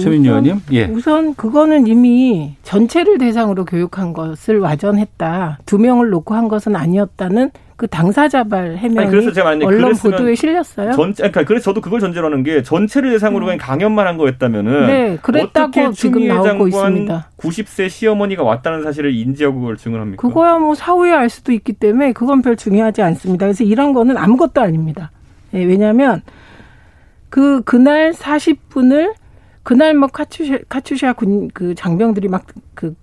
최민희 0.00 0.28
의원님. 0.28 0.60
예. 0.72 0.84
우선 0.84 1.34
그거는 1.34 1.86
이미 1.86 2.54
전체를 2.62 3.18
대상으로 3.18 3.64
교육한 3.64 4.12
것을 4.12 4.60
와전했다. 4.60 5.58
두 5.66 5.78
명을 5.78 6.10
놓고 6.10 6.34
한 6.34 6.48
것은 6.48 6.76
아니었다는 6.76 7.50
그 7.76 7.86
당사자발 7.86 8.78
해명이 8.78 9.10
그래서 9.10 9.30
제가 9.32 9.50
언론 9.50 9.94
보도에 9.94 10.34
실렸어요. 10.34 10.92
전, 10.92 11.12
그러니까 11.12 11.44
그래서 11.44 11.64
저도 11.64 11.82
그걸 11.82 12.00
전제로 12.00 12.26
하는 12.26 12.42
게 12.42 12.62
전체를 12.62 13.10
대상으로 13.10 13.44
그냥 13.44 13.58
강연만 13.58 14.06
한 14.06 14.16
거였다면은 14.16 14.86
네, 14.86 15.18
그랬다고 15.20 15.92
지금 15.92 16.26
나오고 16.26 16.68
있습니다. 16.68 17.30
90세 17.36 17.90
시어머니가 17.90 18.42
왔다는 18.42 18.82
사실을 18.82 19.14
인지하고 19.14 19.60
그걸 19.60 19.76
증언합니까? 19.76 20.26
그거야 20.26 20.58
뭐 20.58 20.74
사후에 20.74 21.12
알 21.12 21.28
수도 21.28 21.52
있기 21.52 21.74
때문에 21.74 22.12
그건 22.12 22.40
별 22.40 22.56
중요하지 22.56 23.02
않습니다. 23.02 23.44
그래서 23.44 23.62
이런 23.62 23.92
거는 23.92 24.16
아무것도 24.16 24.62
아닙니다. 24.62 25.10
네, 25.50 25.62
왜냐하면 25.64 26.22
그 27.28 27.62
그날 27.64 28.12
40분을 28.12 29.12
그날 29.62 29.94
뭐 29.94 30.08
카츄샤 30.08 30.58
카츄샤 30.68 31.12
군 31.12 31.48
그 31.52 31.74
장병들이 31.74 32.28
막그 32.28 32.54
그 32.74 32.94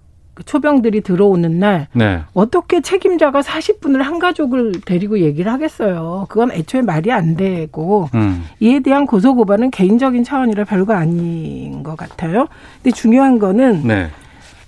초병들이 0.46 1.02
들어오는 1.02 1.60
날 1.60 1.88
네. 1.94 2.22
어떻게 2.34 2.82
책임자가 2.82 3.42
40분을 3.42 4.00
한 4.00 4.20
가족을 4.20 4.82
데리고 4.86 5.20
얘기를 5.20 5.52
하겠어요. 5.52 6.26
그건 6.30 6.52
애초에 6.52 6.82
말이 6.82 7.12
안 7.12 7.36
되고 7.36 8.10
음. 8.16 8.44
이에 8.60 8.80
대한 8.80 9.06
고소 9.06 9.36
고발은 9.36 9.72
개인적인 9.72 10.24
차원이라 10.24 10.66
별거 10.66 10.94
아닌 10.94 11.84
것 11.84 11.96
같아요. 11.96 12.48
근데 12.82 12.96
중요한 12.96 13.38
거는 13.38 13.88
네. 13.88 14.10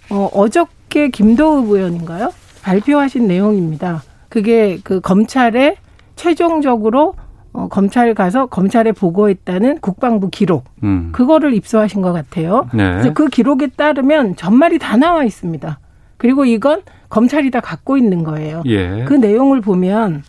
어, 0.10 0.30
어저께 0.34 1.10
김도읍 1.10 1.70
의원인가요? 1.72 2.32
발표하신 2.62 3.28
내용입니다. 3.28 4.04
그게 4.30 4.80
그 4.84 5.00
검찰에 5.02 5.78
최종적으로 6.16 7.16
어, 7.56 7.70
검찰 7.70 8.14
가서 8.14 8.48
검찰에 8.48 8.92
보고했다는 8.92 9.80
국방부 9.80 10.30
기록 10.30 10.66
음. 10.84 11.10
그거를 11.14 11.54
입수하신 11.54 12.02
것 12.02 12.12
같아요. 12.12 12.68
네. 12.74 12.84
그래서 12.92 13.14
그 13.14 13.28
기록에 13.28 13.68
따르면 13.68 14.36
전말이 14.36 14.78
다 14.78 14.98
나와 14.98 15.24
있습니다. 15.24 15.80
그리고 16.18 16.44
이건 16.44 16.82
검찰이 17.08 17.52
다 17.52 17.62
갖고 17.62 17.98
있는 17.98 18.24
거예요. 18.26 18.62
예. 18.66 19.06
그 19.08 19.14
내용을 19.14 19.62
보면 19.62 20.24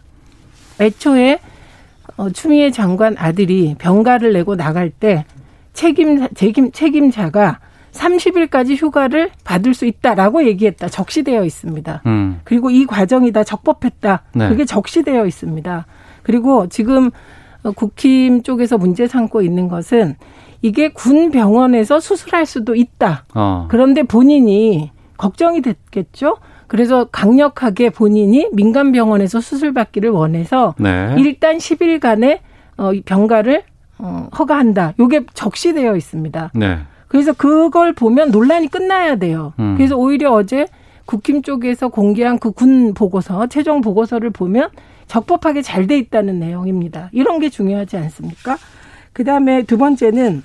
애초에 0.80 1.40
어, 2.16 2.30
추미애 2.30 2.70
장관 2.70 3.16
아들이 3.18 3.74
병가를 3.76 4.32
내고 4.32 4.54
나갈 4.54 4.90
때 4.90 5.24
책임 5.72 6.28
책임 6.34 6.70
책임자가 6.70 7.58
30일까지 7.90 8.76
휴가를 8.76 9.30
받을 9.42 9.74
수 9.74 9.84
있다라고 9.84 10.46
얘기했다. 10.46 10.88
적시되어 10.88 11.44
있습니다. 11.44 12.02
음. 12.06 12.40
그리고 12.44 12.70
이 12.70 12.86
과정이 12.86 13.32
다 13.32 13.42
적법했다. 13.42 14.22
네. 14.34 14.48
그게 14.48 14.64
적시되어 14.64 15.26
있습니다. 15.26 15.86
그리고 16.26 16.66
지금 16.66 17.12
국힘 17.76 18.42
쪽에서 18.42 18.78
문제 18.78 19.06
삼고 19.06 19.42
있는 19.42 19.68
것은 19.68 20.16
이게 20.60 20.88
군 20.88 21.30
병원에서 21.30 22.00
수술할 22.00 22.46
수도 22.46 22.74
있다. 22.74 23.26
어. 23.32 23.66
그런데 23.70 24.02
본인이 24.02 24.90
걱정이 25.18 25.62
됐겠죠. 25.62 26.38
그래서 26.66 27.04
강력하게 27.12 27.90
본인이 27.90 28.48
민간 28.52 28.90
병원에서 28.90 29.40
수술 29.40 29.72
받기를 29.72 30.10
원해서 30.10 30.74
네. 30.80 31.14
일단 31.16 31.58
10일간의 31.58 32.40
어 32.76 32.90
병가를 33.04 33.62
어 33.98 34.28
허가한다. 34.36 34.94
요게 34.98 35.26
적시되어 35.32 35.94
있습니다. 35.94 36.50
네. 36.56 36.78
그래서 37.06 37.32
그걸 37.32 37.92
보면 37.92 38.32
논란이 38.32 38.66
끝나야 38.66 39.14
돼요. 39.14 39.52
음. 39.60 39.74
그래서 39.76 39.96
오히려 39.96 40.32
어제 40.32 40.66
국힘 41.04 41.42
쪽에서 41.42 41.86
공개한 41.86 42.40
그 42.40 42.50
군 42.50 42.94
보고서, 42.94 43.46
최종 43.46 43.80
보고서를 43.80 44.30
보면 44.30 44.70
적법하게 45.06 45.62
잘 45.62 45.86
돼 45.86 45.96
있다는 45.98 46.40
내용입니다. 46.40 47.10
이런 47.12 47.38
게 47.38 47.48
중요하지 47.48 47.96
않습니까? 47.96 48.58
그 49.12 49.24
다음에 49.24 49.62
두 49.62 49.78
번째는 49.78 50.42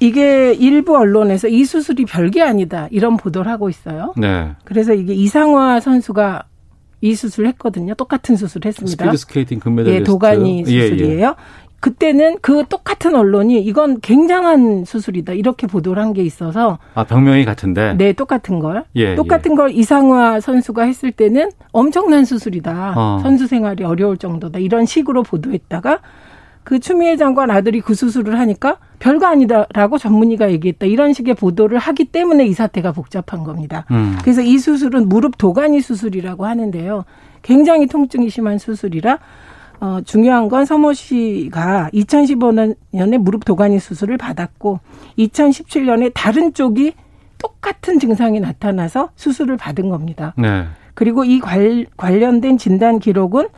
이게 0.00 0.52
일부 0.54 0.96
언론에서 0.96 1.48
이 1.48 1.64
수술이 1.64 2.04
별게 2.06 2.42
아니다 2.42 2.88
이런 2.90 3.16
보도를 3.16 3.50
하고 3.50 3.68
있어요. 3.68 4.12
네. 4.16 4.50
그래서 4.64 4.94
이게 4.94 5.14
이상화 5.14 5.80
선수가 5.80 6.44
이 7.00 7.14
수술을 7.14 7.48
했거든요. 7.50 7.94
똑같은 7.94 8.36
수술을 8.36 8.68
했습니다. 8.68 9.04
스피드 9.04 9.16
스케이팅 9.16 9.58
금메달리스트. 9.60 10.00
예, 10.00 10.04
도가니 10.04 10.64
수술이에요. 10.64 11.18
예, 11.18 11.22
예. 11.22 11.34
그때는 11.82 12.36
그 12.40 12.64
똑같은 12.68 13.16
언론이 13.16 13.60
이건 13.60 14.00
굉장한 14.00 14.84
수술이다 14.84 15.32
이렇게 15.32 15.66
보도를 15.66 16.00
한 16.00 16.12
게 16.12 16.22
있어서 16.22 16.78
아 16.94 17.04
병명이 17.04 17.44
같은데 17.44 17.94
네 17.96 18.12
똑같은 18.12 18.58
걸 18.60 18.84
예, 18.94 19.14
똑같은 19.14 19.52
예. 19.52 19.56
걸 19.56 19.70
이상화 19.70 20.40
선수가 20.40 20.82
했을 20.82 21.10
때는 21.10 21.50
엄청난 21.72 22.24
수술이다 22.26 22.94
어. 22.96 23.18
선수 23.22 23.46
생활이 23.46 23.82
어려울 23.82 24.18
정도다 24.18 24.58
이런 24.58 24.84
식으로 24.86 25.22
보도했다가 25.22 26.00
그 26.64 26.78
추미애 26.78 27.16
장관 27.16 27.50
아들이 27.50 27.80
그 27.80 27.94
수술을 27.94 28.38
하니까 28.38 28.76
별거 29.00 29.26
아니다라고 29.26 29.98
전문의가 29.98 30.52
얘기했다 30.52 30.86
이런 30.86 31.12
식의 31.14 31.34
보도를 31.34 31.78
하기 31.78 32.04
때문에 32.04 32.46
이 32.46 32.52
사태가 32.52 32.92
복잡한 32.92 33.42
겁니다. 33.42 33.86
음. 33.90 34.16
그래서 34.22 34.42
이 34.42 34.58
수술은 34.58 35.08
무릎 35.08 35.38
도가니 35.38 35.80
수술이라고 35.80 36.46
하는데요. 36.46 37.04
굉장히 37.42 37.86
통증이 37.88 38.28
심한 38.30 38.58
수술이라 38.58 39.18
어, 39.82 40.00
중요한 40.04 40.48
건 40.48 40.64
서모 40.64 40.92
씨가 40.92 41.90
2015년에 41.92 43.18
무릎 43.18 43.44
도가니 43.44 43.80
수술을 43.80 44.16
받았고 44.16 44.78
2017년에 45.18 46.12
다른 46.14 46.54
쪽이 46.54 46.92
똑같은 47.36 47.98
증상이 47.98 48.38
나타나서 48.38 49.10
수술을 49.16 49.56
받은 49.56 49.88
겁니다. 49.88 50.34
네. 50.38 50.66
그리고 50.94 51.24
이 51.24 51.40
관, 51.40 51.84
관련된 51.96 52.58
진단 52.58 53.00
기록은 53.00 53.48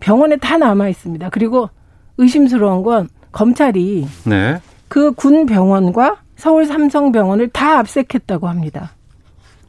병원에 0.00 0.36
다 0.36 0.56
남아 0.56 0.88
있습니다. 0.88 1.28
그리고 1.28 1.68
의심스러운 2.16 2.82
건 2.82 3.10
검찰이 3.32 4.06
네. 4.24 4.60
그군 4.88 5.44
병원과 5.44 6.16
서울 6.36 6.64
삼성병원을 6.64 7.48
다 7.48 7.78
압색했다고 7.80 8.48
합니다. 8.48 8.92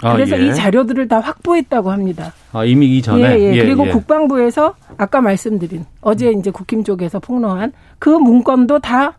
아, 0.01 0.13
그래서 0.13 0.39
예. 0.39 0.47
이 0.47 0.53
자료들을 0.53 1.07
다 1.07 1.19
확보했다고 1.19 1.91
합니다. 1.91 2.33
아, 2.51 2.65
이미 2.65 2.97
이전에? 2.97 3.21
예, 3.21 3.39
예. 3.39 3.55
예 3.55 3.61
그리고 3.61 3.87
예. 3.87 3.91
국방부에서 3.91 4.75
아까 4.97 5.21
말씀드린 5.21 5.85
어제 6.01 6.31
이제 6.31 6.51
국힘 6.51 6.83
쪽에서 6.83 7.19
폭로한 7.19 7.73
그 7.99 8.09
문건도 8.09 8.79
다 8.79 9.17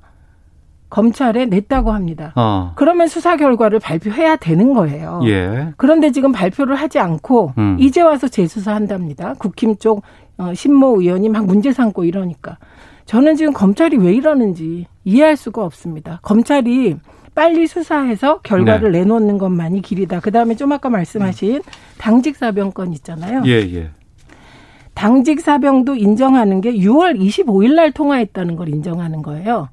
검찰에 0.89 1.47
냈다고 1.47 1.93
합니다. 1.93 2.33
어. 2.37 2.73
그러면 2.77 3.09
수사 3.09 3.37
결과를 3.37 3.81
발표해야 3.81 4.37
되는 4.37 4.73
거예요. 4.73 5.21
예. 5.25 5.73
그런데 5.77 6.13
지금 6.13 6.33
발표를 6.33 6.77
하지 6.77 6.99
않고 6.99 7.55
음. 7.59 7.77
이제 7.81 8.03
와서 8.03 8.29
재수사한답니다. 8.29 9.35
국힘 9.35 9.77
쪽 9.77 10.03
어, 10.39 10.55
신모 10.55 11.01
의원이 11.01 11.29
막 11.29 11.47
문제 11.47 11.73
삼고 11.73 12.05
이러니까 12.05 12.59
저는 13.07 13.37
지금 13.37 13.53
검찰이 13.53 13.97
왜 13.97 14.13
이러는지 14.15 14.87
이해할 15.05 15.37
수가 15.37 15.65
없습니다. 15.65 16.19
검찰이 16.23 16.97
빨리 17.37 17.67
수사해서 17.67 18.39
결과를 18.39 18.93
네. 18.93 19.01
내놓는 19.01 19.37
것만이 19.37 19.83
길이다. 19.83 20.21
그 20.21 20.33
다음에 20.33 20.57
좀 20.57 20.73
아까 20.73 20.89
말씀하신 20.89 21.61
당직 21.99 22.35
사병권 22.35 22.95
있잖아요. 22.95 23.43
예, 23.45 23.53
예. 23.75 23.91
당직 24.95 25.43
사병도 25.43 25.97
인정하는 25.97 26.63
게 26.63 26.73
6월 26.73 27.21
25일 27.21 27.75
날 27.75 27.93
통화했다는 27.93 28.57
걸 28.57 28.71
인정하는 28.71 29.21
거예요. 29.21 29.69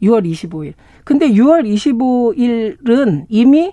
6월 0.00 0.24
25일. 0.24 0.74
근데 1.02 1.28
6월 1.30 1.64
25일은 1.66 3.24
이미 3.28 3.72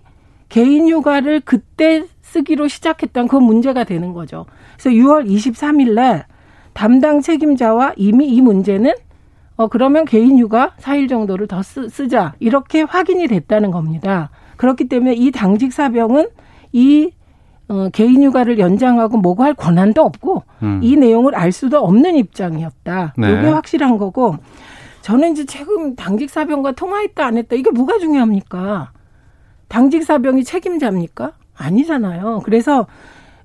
개인 0.50 0.90
휴가를 0.90 1.42
그때 1.42 2.06
쓰기로 2.24 2.68
시작했던 2.68 3.28
그 3.28 3.36
문제가 3.36 3.84
되는 3.84 4.14
거죠. 4.14 4.48
그래서 4.80 4.90
6월 4.90 5.30
23일 5.30 5.94
날 5.94 6.26
담당 6.74 7.22
책임자와 7.22 7.94
이미 7.98 8.30
이 8.30 8.42
문제는 8.42 8.96
어, 9.58 9.68
그러면 9.68 10.06
개인 10.06 10.40
휴가 10.40 10.72
4일 10.80 11.10
정도를 11.10 11.48
더 11.48 11.62
쓰, 11.64 11.90
쓰자. 11.90 12.34
이렇게 12.40 12.84
확인이 12.84 13.28
됐다는 13.28 13.72
겁니다. 13.72 14.30
그렇기 14.56 14.88
때문에 14.88 15.14
이 15.14 15.32
당직 15.32 15.74
사병은 15.74 16.30
이 16.72 17.12
어, 17.68 17.90
개인 17.92 18.24
휴가를 18.24 18.60
연장하고 18.60 19.18
뭐고 19.18 19.44
할 19.44 19.54
권한도 19.54 20.02
없고 20.02 20.44
음. 20.64 20.80
이 20.82 20.96
내용을 20.96 21.36
알 21.36 21.52
수도 21.52 21.80
없는 21.80 22.16
입장이었다. 22.16 23.14
네. 23.18 23.28
이게 23.28 23.50
확실한 23.50 23.98
거고 23.98 24.38
저는 25.02 25.34
이제 25.34 25.46
최근 25.46 25.96
당직 25.96 26.30
사병과 26.30 26.74
통화했다 26.74 27.26
안 27.26 27.38
했다 27.38 27.56
이게 27.56 27.70
뭐가 27.72 27.98
중요합니까? 27.98 28.92
당직 29.68 30.04
사병이 30.04 30.44
책임자입니까? 30.46 31.34
아니잖아요. 31.58 32.42
그래서 32.46 32.88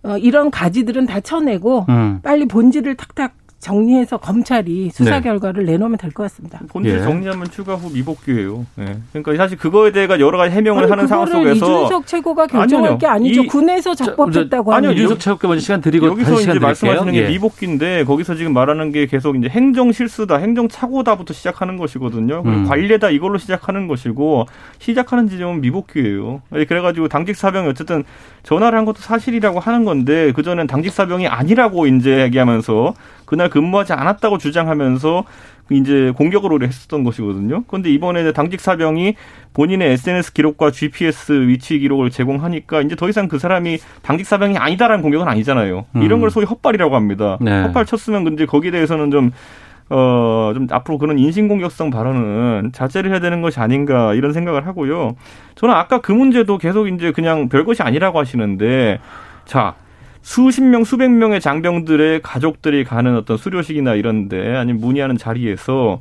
어, 0.05 0.17
이런 0.19 0.51
가지들은 0.51 1.07
다 1.07 1.21
쳐내고 1.21 1.87
음. 1.89 2.21
빨리 2.23 2.47
본질을 2.47 2.97
탁탁 2.97 3.35
정리해서 3.63 4.17
검찰이 4.17 4.91
수사 4.91 5.13
네. 5.13 5.21
결과를 5.21 5.65
내놓으면 5.65 5.97
될 5.97 6.11
것 6.13 6.25
같습니다. 6.25 6.59
본질 6.69 6.95
예. 6.97 6.99
정리하면 7.03 7.49
추가 7.49 7.77
후 7.77 7.91
미복귀예요. 7.95 8.67
네. 8.75 8.99
그러니까 9.13 9.37
사실 9.37 9.57
그거에 9.57 9.93
대해 9.93 10.09
여러 10.19 10.37
가지 10.37 10.53
해명을 10.55 10.83
아니, 10.83 10.91
하는 10.91 11.07
상황 11.07 11.27
속에서 11.29 11.53
이준석 11.55 12.07
최고가 12.09 12.49
결정할 12.49 12.87
아니요. 12.89 12.99
게 12.99 13.07
아니죠. 13.07 13.43
이, 13.43 13.47
군에서 13.47 13.95
적법했다고 13.95 14.73
하는. 14.75 14.89
아니요, 14.91 15.01
윤석 15.01 15.21
최고께 15.21 15.47
먼저 15.47 15.61
시간 15.63 15.81
드리고 15.81 16.07
여기서 16.09 16.41
이제 16.41 16.59
말씀하시는 16.59 17.13
게 17.13 17.23
예. 17.23 17.29
미복귀인데 17.29 18.05
거기서 18.05 18.35
지금 18.35 18.53
말하는 18.53 18.91
게 18.91 19.07
계속 19.07 19.37
이제 19.37 19.49
행정 19.49 19.93
실수다, 19.93 20.39
행정 20.39 20.69
착오다부터 20.69 21.33
시작하는 21.33 21.77
것이거든요. 21.77 22.43
음. 22.45 22.65
관례다 22.67 23.11
이걸로 23.11 23.39
시작하는 23.39 23.87
것이고 23.87 24.47
시작하는 24.81 25.29
지점은 25.29 25.61
미복귀예요. 25.61 26.43
그래가지고 26.51 27.07
당직 27.07 27.37
사병이 27.37 27.69
어쨌든 27.69 28.03
전화를 28.43 28.77
한 28.77 28.85
것도 28.85 28.99
사실이라고 28.99 29.61
하는 29.61 29.85
건데 29.85 30.33
그 30.33 30.43
전엔 30.43 30.67
당직 30.67 30.93
사병이 30.93 31.29
아니라고 31.29 31.87
이제 31.87 32.23
얘기하면서 32.23 32.95
그날 33.25 33.49
근무하지 33.49 33.93
않았다고 33.93 34.39
주장하면서 34.39 35.25
이제 35.71 36.13
공격을 36.17 36.67
했었던 36.67 37.05
것이거든요. 37.05 37.65
그런데 37.67 37.91
이번에 37.91 38.33
당직 38.33 38.61
사병이 38.61 39.15
본인의 39.55 39.93
SNS 39.93 40.33
기록과 40.33 40.71
GPS 40.71 41.33
위치 41.47 41.79
기록을 41.79 42.11
제공하니까 42.11 42.83
이제 42.83 42.97
더 42.97 43.09
이상 43.09 43.29
그 43.29 43.39
사람이 43.39 43.79
당직 44.03 44.27
사병이 44.27 44.59
아니다라는 44.59 45.03
공격은 45.03 45.29
아니잖아요. 45.29 45.87
음. 45.97 46.03
이런 46.03 46.21
걸 46.21 46.31
소위 46.31 46.45
헛발이라고 46.47 46.95
합니다. 46.95 47.39
네. 47.41 47.63
헛발 47.63 47.87
쳤으면 47.87 48.25
근데 48.25 48.45
거기에 48.45 48.71
대해서는 48.71 49.11
좀 49.11 49.31
어, 49.95 50.53
좀 50.55 50.67
앞으로 50.71 50.97
그런 50.97 51.19
인신공격성 51.19 51.91
발언은 51.91 52.71
자제를 52.73 53.11
해야 53.11 53.21
되는 53.21 53.43
것이 53.43 53.61
아닌가 53.61 54.15
이런 54.15 54.33
생각을 54.33 54.67
하고요. 54.67 55.17
저는 55.55 55.75
아까 55.75 56.01
그 56.01 56.13
문제도 56.13 56.57
계속 56.57 56.89
이제 56.89 57.13
그냥 57.13 57.51
별것이 57.51 57.83
아니라고 57.83 58.19
하시는데 58.19 59.01
자, 59.45 59.75
수십 60.23 60.63
명, 60.63 60.85
수백 60.85 61.11
명의 61.11 61.43
장병들의 61.43 62.23
가족들이 62.23 62.85
가는 62.85 63.15
어떤 63.17 63.37
수료식이나 63.37 63.95
이런데 63.95 64.57
아니면 64.57 64.81
문의하는 64.81 65.19
자리에서 65.19 66.01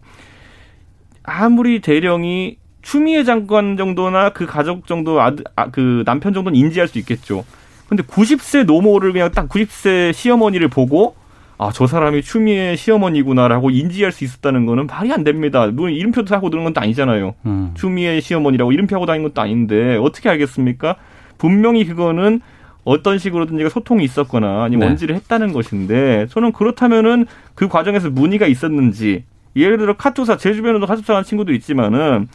아무리 1.23 1.81
대령이 1.81 2.59
추미애 2.81 3.25
장관 3.25 3.75
정도나 3.75 4.29
그 4.29 4.45
가족 4.45 4.87
정도 4.87 5.19
아그 5.19 5.41
아, 5.55 6.03
남편 6.05 6.33
정도는 6.33 6.57
인지할 6.57 6.87
수 6.87 6.97
있겠죠. 6.97 7.43
근데 7.89 8.03
90세 8.03 8.63
노모를 8.63 9.11
그냥 9.11 9.31
딱 9.31 9.49
90세 9.49 10.13
시어머니를 10.13 10.69
보고 10.69 11.15
아, 11.61 11.69
저 11.71 11.85
사람이 11.85 12.23
추미애 12.23 12.75
시어머니구나라고 12.75 13.69
인지할 13.69 14.11
수 14.11 14.23
있었다는 14.23 14.65
거는 14.65 14.87
말이 14.87 15.13
안 15.13 15.23
됩니다. 15.23 15.67
물론 15.67 15.93
이름표도 15.93 16.33
하고 16.33 16.49
그런 16.49 16.63
건 16.63 16.73
아니잖아요. 16.75 17.35
음. 17.45 17.71
추미애 17.75 18.19
시어머니라고 18.19 18.71
이름표 18.71 18.95
하고 18.95 19.05
다니는 19.05 19.29
것도 19.29 19.43
아닌데 19.43 19.95
어떻게 19.97 20.27
알겠습니까? 20.27 20.95
분명히 21.37 21.85
그거는 21.85 22.41
어떤 22.83 23.19
식으로든지 23.19 23.69
소통이 23.69 24.03
있었거나 24.03 24.63
아니면 24.63 24.79
네. 24.79 24.85
원지를 24.87 25.13
했다는 25.13 25.53
것인데 25.53 26.25
저는 26.31 26.51
그렇다면은 26.51 27.27
그 27.53 27.67
과정에서 27.67 28.09
문의가 28.09 28.47
있었는지 28.47 29.25
예를 29.55 29.77
들어 29.77 29.95
카투사 29.95 30.37
제 30.37 30.55
주변에도 30.55 30.87
카투사 30.87 31.13
하는 31.13 31.23
친구도 31.23 31.53
있지만은 31.53 32.27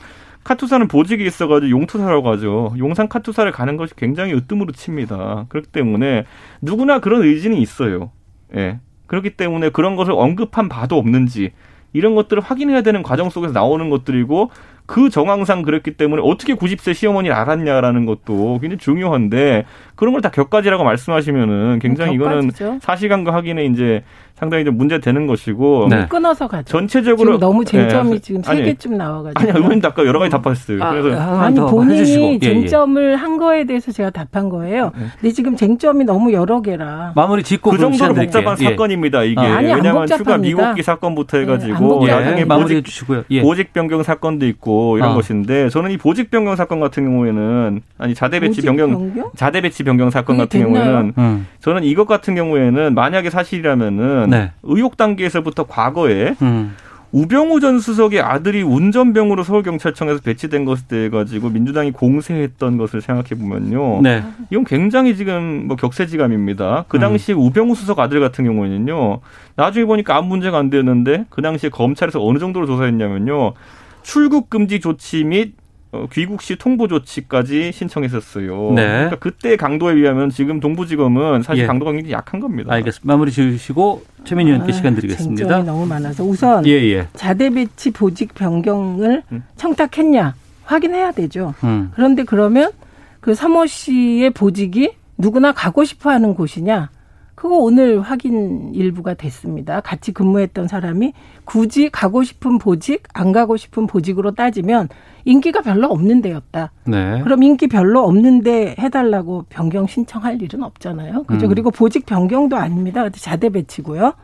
카투사는 0.44 0.86
보직이 0.86 1.26
있어가지고 1.26 1.68
용투사라고 1.70 2.30
하죠. 2.30 2.74
용산 2.78 3.08
카투사를 3.08 3.50
가는 3.50 3.76
것이 3.76 3.96
굉장히 3.96 4.34
으뜸으로 4.34 4.70
칩니다. 4.70 5.46
그렇기 5.48 5.72
때문에 5.72 6.26
누구나 6.62 7.00
그런 7.00 7.22
의지는 7.22 7.56
있어요. 7.56 8.12
예. 8.54 8.78
그렇기 9.06 9.30
때문에 9.30 9.70
그런 9.70 9.96
것을 9.96 10.12
언급한 10.12 10.68
바도 10.68 10.96
없는지 10.98 11.52
이런 11.92 12.14
것들을 12.14 12.42
확인해야 12.42 12.82
되는 12.82 13.02
과정 13.02 13.30
속에서 13.30 13.52
나오는 13.54 13.88
것들이고 13.88 14.50
그 14.84 15.10
정황상 15.10 15.62
그랬기 15.62 15.92
때문에 15.96 16.22
어떻게 16.24 16.54
90세 16.54 16.94
시어머니를 16.94 17.34
알았냐라는 17.34 18.06
것도 18.06 18.58
굉장히 18.60 18.78
중요한데 18.78 19.64
그런 19.94 20.12
걸 20.12 20.20
다 20.20 20.30
격가지라고 20.30 20.84
말씀하시면은 20.84 21.78
굉장히 21.80 22.18
격가지죠. 22.18 22.64
이거는 22.64 22.80
사실관계 22.80 23.30
확인에 23.30 23.64
이제 23.64 24.04
상당히 24.36 24.64
좀 24.66 24.76
문제 24.76 24.98
되는 24.98 25.26
것이고 25.26 25.88
네. 25.88 26.06
끊어서 26.08 26.46
가죠. 26.46 26.64
전체적으로 26.64 27.38
너무 27.38 27.64
쟁점이 27.64 28.10
네. 28.10 28.18
지금 28.18 28.42
세 28.42 28.62
개쯤 28.62 28.98
나와가지고 28.98 29.40
아니 29.40 29.50
의원님 29.50 29.80
아까 29.82 30.04
여러 30.04 30.18
가지 30.18 30.30
답하셨어요. 30.30 30.84
아, 30.84 30.90
그래서 30.90 31.18
아, 31.18 31.48
니 31.48 31.58
본인이 31.58 32.38
쟁점을 32.38 33.02
예, 33.02 33.10
예. 33.12 33.14
한 33.14 33.38
거에 33.38 33.64
대해서 33.64 33.90
제가 33.92 34.10
답한 34.10 34.50
거예요. 34.50 34.92
네. 34.94 35.06
근데 35.18 35.32
지금 35.32 35.56
쟁점이 35.56 36.04
너무 36.04 36.34
여러 36.34 36.60
개라. 36.60 37.12
마무리 37.16 37.42
짓고 37.42 37.70
그 37.70 37.78
정도로 37.78 38.12
복잡한 38.12 38.56
예. 38.60 38.64
사건입니다. 38.64 39.22
이게 39.22 39.40
아, 39.40 39.56
아니, 39.56 39.72
왜냐하면 39.72 40.06
추가 40.06 40.36
미국기 40.36 40.82
사건부터 40.82 41.38
해가지고 41.38 42.04
네, 42.04 42.12
나중에 42.12 42.44
마무리해 42.44 42.82
주시고요. 42.82 43.24
예. 43.30 43.40
보직 43.40 43.72
변경 43.72 44.02
사건도 44.02 44.46
있고 44.48 44.98
이런 44.98 45.12
아. 45.12 45.14
것인데 45.14 45.70
저는 45.70 45.92
이 45.92 45.96
보직 45.96 46.30
변경 46.30 46.56
사건 46.56 46.80
같은 46.80 47.04
경우에는 47.04 47.80
아니 47.96 48.14
자대 48.14 48.38
배치 48.40 48.60
변경, 48.60 48.90
변경? 48.90 49.30
자대 49.34 49.62
배치 49.62 49.82
변경 49.82 50.10
사건 50.10 50.36
같은 50.36 50.60
됐나요? 50.60 50.84
경우에는 50.84 51.12
음. 51.16 51.46
저는 51.60 51.84
이것 51.84 52.06
같은 52.06 52.34
경우에는 52.34 52.94
만약에 52.94 53.30
사실이라면은 53.30 54.25
네. 54.30 54.52
의혹 54.62 54.96
단계에서부터 54.96 55.64
과거에 55.64 56.34
음. 56.42 56.74
우병우 57.12 57.60
전 57.60 57.78
수석의 57.78 58.20
아들이 58.20 58.62
운전병으로 58.62 59.42
서울경찰청에서 59.42 60.20
배치된 60.20 60.64
것에 60.64 60.84
대해 60.88 61.08
가지고 61.08 61.48
민주당이 61.48 61.92
공세했던 61.92 62.76
것을 62.76 63.00
생각해 63.00 63.40
보면요. 63.40 64.02
네. 64.02 64.22
이건 64.50 64.64
굉장히 64.64 65.16
지금 65.16 65.66
뭐 65.66 65.76
격세지감입니다. 65.76 66.84
그 66.88 66.98
당시 66.98 67.32
음. 67.32 67.38
우병우 67.38 67.74
수석 67.74 68.00
아들 68.00 68.20
같은 68.20 68.44
경우에는요. 68.44 69.20
나중에 69.54 69.86
보니까 69.86 70.16
아무 70.16 70.28
문제가 70.28 70.58
안 70.58 70.68
되는데 70.68 71.24
그 71.30 71.42
당시에 71.42 71.70
검찰에서 71.70 72.22
어느 72.22 72.38
정도로 72.38 72.66
조사했냐면요. 72.66 73.54
출국 74.02 74.50
금지 74.50 74.80
조치 74.80 75.24
및 75.24 75.54
어, 75.92 76.06
귀국 76.12 76.42
시 76.42 76.56
통보 76.56 76.88
조치까지 76.88 77.72
신청했었어요. 77.72 78.72
네. 78.74 78.86
그러니까 78.86 79.16
그때 79.16 79.56
강도에 79.56 79.94
비하면 79.94 80.30
지금 80.30 80.60
동부지검은 80.60 81.42
사실 81.42 81.62
예. 81.62 81.66
강도가 81.66 81.92
굉장히 81.92 82.12
약한 82.12 82.40
겁니다. 82.40 82.72
알겠습니다. 82.72 83.06
마무리 83.06 83.30
지으시고 83.30 84.04
최민희 84.24 84.50
의원께 84.50 84.72
아, 84.72 84.76
시간 84.76 84.94
드리겠습니다. 84.94 85.42
쟁점이 85.42 85.64
너무 85.64 85.86
많아서 85.86 86.24
우선 86.24 86.66
예, 86.66 86.72
예. 86.72 87.08
자대 87.14 87.50
배치 87.50 87.92
보직 87.92 88.34
변경을 88.34 89.22
음. 89.30 89.44
청탁했냐 89.56 90.34
확인해야 90.64 91.12
되죠. 91.12 91.54
음. 91.62 91.90
그런데 91.94 92.24
그러면 92.24 92.72
그 93.20 93.34
서모 93.34 93.66
씨의 93.66 94.30
보직이 94.30 94.90
누구나 95.18 95.52
가고 95.52 95.84
싶어 95.84 96.10
하는 96.10 96.34
곳이냐? 96.34 96.90
그거 97.36 97.58
오늘 97.58 98.00
확인 98.00 98.74
일부가 98.74 99.12
됐습니다. 99.12 99.80
같이 99.80 100.12
근무했던 100.12 100.68
사람이 100.68 101.12
굳이 101.44 101.90
가고 101.90 102.24
싶은 102.24 102.58
보직, 102.58 103.02
안 103.12 103.30
가고 103.30 103.58
싶은 103.58 103.86
보직으로 103.86 104.34
따지면 104.34 104.88
인기가 105.26 105.60
별로 105.60 105.88
없는 105.88 106.22
데였다. 106.22 106.72
네. 106.86 107.20
그럼 107.22 107.42
인기 107.42 107.66
별로 107.66 108.04
없는데 108.04 108.76
해달라고 108.78 109.44
변경 109.50 109.86
신청할 109.86 110.40
일은 110.40 110.62
없잖아요. 110.62 111.24
그죠? 111.24 111.46
음. 111.46 111.48
그리고 111.50 111.70
보직 111.70 112.06
변경도 112.06 112.56
아닙니다. 112.56 113.06
자대 113.10 113.50
배치고요. 113.50 114.14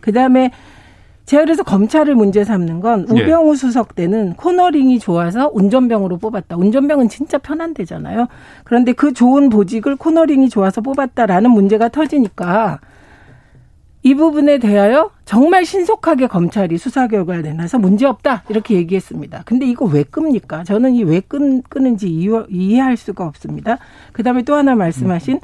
그 0.00 0.12
다음에 0.12 0.50
제가 1.28 1.44
그래서 1.44 1.62
검찰을 1.62 2.14
문제 2.14 2.42
삼는 2.42 2.80
건 2.80 3.06
예. 3.14 3.22
우병우 3.22 3.52
예. 3.52 3.54
수석 3.54 3.94
때는 3.94 4.32
코너링이 4.36 4.98
좋아서 4.98 5.50
운전병으로 5.52 6.16
뽑았다. 6.16 6.56
운전병은 6.56 7.10
진짜 7.10 7.36
편한 7.36 7.74
데잖아요. 7.74 8.28
그런데 8.64 8.92
그 8.92 9.12
좋은 9.12 9.50
보직을 9.50 9.96
코너링이 9.96 10.48
좋아서 10.48 10.80
뽑았다라는 10.80 11.50
문제가 11.50 11.90
터지니까 11.90 12.80
이 14.04 14.14
부분에 14.14 14.56
대하여 14.56 15.10
정말 15.26 15.66
신속하게 15.66 16.28
검찰이 16.28 16.78
수사 16.78 17.08
결과를 17.08 17.42
내놔서 17.42 17.78
문제 17.78 18.06
없다 18.06 18.44
이렇게 18.48 18.76
얘기했습니다. 18.76 19.42
근데 19.44 19.66
이거 19.66 19.84
왜 19.84 20.04
끕니까? 20.04 20.64
저는 20.64 20.94
이 20.94 21.02
왜 21.02 21.20
끄는지 21.20 22.08
이해할 22.08 22.96
수가 22.96 23.26
없습니다. 23.26 23.76
그다음에 24.12 24.44
또 24.44 24.54
하나 24.54 24.74
말씀하신 24.74 25.40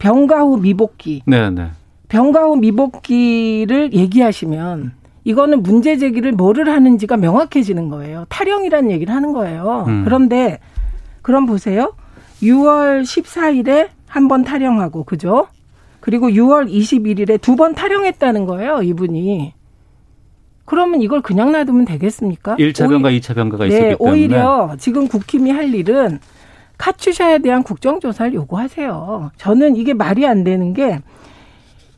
병가 0.00 0.40
후 0.40 0.56
미복귀. 0.56 1.22
네, 1.26 1.48
네. 1.50 1.68
병가 2.08 2.46
후 2.46 2.56
미복귀를 2.56 3.92
얘기하시면 3.92 4.97
이거는 5.28 5.62
문제 5.62 5.98
제기를 5.98 6.32
뭐를 6.32 6.70
하는지가 6.72 7.18
명확해지는 7.18 7.90
거예요. 7.90 8.24
탈영이라는 8.30 8.90
얘기를 8.90 9.14
하는 9.14 9.32
거예요. 9.34 9.84
음. 9.86 10.02
그런데 10.04 10.58
그럼 11.20 11.44
보세요. 11.44 11.92
6월 12.42 13.02
14일에 13.02 13.88
한 14.06 14.26
번 14.28 14.42
탈영하고 14.42 15.04
그죠? 15.04 15.48
그리고 16.00 16.30
6월 16.30 16.70
21일에 16.72 17.38
두 17.42 17.56
번 17.56 17.74
탈영했다는 17.74 18.46
거예요, 18.46 18.80
이분이. 18.82 19.52
그러면 20.64 21.02
이걸 21.02 21.20
그냥 21.20 21.52
놔두면 21.52 21.84
되겠습니까? 21.84 22.56
1차 22.56 22.88
병가, 22.88 23.10
2차 23.10 23.34
병가가 23.34 23.64
네, 23.64 23.68
있었기 23.68 23.96
때문에. 23.98 24.10
오히려 24.10 24.76
지금 24.78 25.08
국힘이 25.08 25.50
할 25.50 25.74
일은 25.74 26.20
카츄샤에 26.78 27.40
대한 27.40 27.62
국정조사를 27.64 28.32
요구하세요. 28.32 29.32
저는 29.36 29.76
이게 29.76 29.92
말이 29.92 30.26
안 30.26 30.42
되는 30.44 30.72
게 30.72 31.00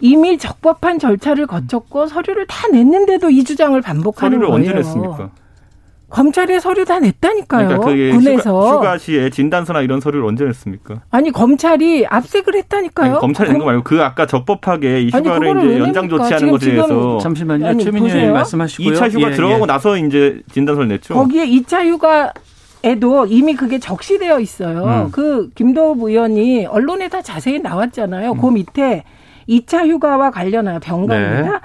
이미 0.01 0.39
적법한 0.39 0.99
절차를 0.99 1.47
거쳤고 1.47 2.07
서류를 2.07 2.47
다 2.47 2.69
냈는데도 2.69 3.31
이 3.31 3.45
주장을 3.45 3.81
반복하는 3.81 4.39
서류를 4.39 4.49
거예요. 4.49 4.55
언제 4.55 4.73
냈습니까? 4.73 5.31
검찰에 6.09 6.59
서류 6.59 6.85
다 6.85 6.99
냈다니까요. 6.99 7.81
그러니까 7.81 8.19
군에서 8.19 8.61
휴가, 8.61 8.79
휴가, 8.79 8.99
시에 8.99 9.31
진단서나 9.31 9.81
이런 9.81 10.01
서류를 10.01 10.27
언제 10.27 10.45
냈습니까? 10.45 11.03
아니 11.11 11.31
검찰이 11.31 12.05
압색을 12.09 12.57
했다니까요. 12.57 13.13
아니, 13.13 13.21
검찰이 13.21 13.51
낸거 13.53 13.65
말고 13.65 13.85
그 13.85 14.03
아까 14.03 14.27
적법하게 14.27 15.03
이 15.03 15.11
휴가를 15.11 15.51
아니, 15.51 15.67
이제 15.67 15.79
연장 15.79 16.09
조치하는 16.09 16.51
것에 16.51 16.73
대해서 16.73 17.19
잠시만요. 17.19 17.79
최민희 17.79 18.11
의원 18.11 18.33
말씀하시고요. 18.33 18.95
2차 18.95 19.11
휴가 19.13 19.31
예, 19.31 19.37
들어가고 19.37 19.63
예. 19.63 19.67
나서 19.67 19.97
이제 19.97 20.43
진단서를 20.53 20.89
냈죠. 20.89 21.15
거기에 21.15 21.47
2차 21.47 21.87
휴가 21.87 22.33
에도 22.83 23.27
이미 23.27 23.55
그게 23.55 23.79
적시되어 23.79 24.41
있어요. 24.41 24.85
음. 24.85 25.11
그 25.11 25.51
김도읍 25.55 26.03
의원이 26.03 26.65
언론에 26.65 27.09
다 27.09 27.21
자세히 27.21 27.59
나왔잖아요. 27.59 28.33
음. 28.33 28.41
그 28.41 28.47
밑에 28.47 29.05
2차 29.49 29.87
휴가와 29.89 30.31
관련하여 30.31 30.79
병가입니다. 30.81 31.53
네. 31.53 31.59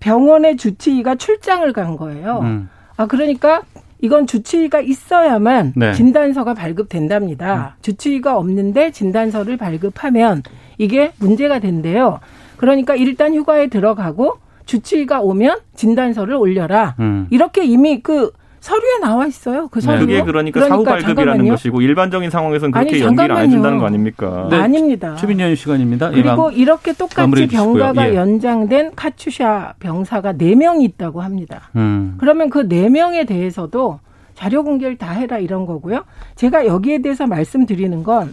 병원의 0.00 0.56
주치의가 0.56 1.14
출장을 1.14 1.72
간 1.72 1.96
거예요. 1.96 2.40
음. 2.42 2.68
아 2.96 3.06
그러니까 3.06 3.62
이건 4.00 4.26
주치의가 4.26 4.80
있어야만 4.80 5.74
네. 5.76 5.92
진단서가 5.92 6.54
발급된답니다. 6.54 7.54
음. 7.54 7.82
주치의가 7.82 8.36
없는데 8.36 8.90
진단서를 8.90 9.56
발급하면 9.56 10.42
이게 10.78 11.12
문제가 11.18 11.60
된대요. 11.60 12.18
그러니까 12.56 12.96
일단 12.96 13.34
휴가에 13.34 13.68
들어가고 13.68 14.38
주치의가 14.66 15.20
오면 15.20 15.58
진단서를 15.74 16.34
올려라. 16.34 16.96
음. 16.98 17.28
이렇게 17.30 17.64
이미 17.64 18.00
그 18.02 18.32
서류에 18.62 18.98
나와 19.00 19.26
있어요. 19.26 19.66
그 19.66 19.80
서류. 19.80 19.98
그게 19.98 20.22
그러니까, 20.22 20.60
그러니까 20.60 20.68
사후 20.68 20.84
발급이라는 20.84 21.16
잠깐만요. 21.16 21.50
것이고 21.50 21.80
일반적인 21.80 22.30
상황에서는 22.30 22.70
그렇게 22.70 22.94
아니, 22.94 23.02
연기를 23.02 23.32
안 23.32 23.44
해준다는 23.44 23.78
거 23.78 23.86
아닙니까? 23.86 24.46
네, 24.50 24.56
아닙니다. 24.56 25.16
최민현 25.16 25.56
시간입니다. 25.56 26.10
그리고 26.10 26.48
이렇게 26.52 26.92
똑같이 26.92 27.48
병가가 27.48 28.10
예. 28.10 28.14
연장된 28.14 28.92
카츄샤 28.94 29.74
병사가 29.80 30.34
4명이 30.34 30.82
있다고 30.82 31.22
합니다. 31.22 31.70
음. 31.74 32.14
그러면 32.18 32.50
그 32.50 32.68
4명에 32.68 33.26
대해서도 33.26 33.98
자료 34.36 34.62
공개를 34.62 34.96
다 34.96 35.10
해라 35.10 35.38
이런 35.38 35.66
거고요. 35.66 36.04
제가 36.36 36.64
여기에 36.64 37.02
대해서 37.02 37.26
말씀드리는 37.26 38.04
건 38.04 38.32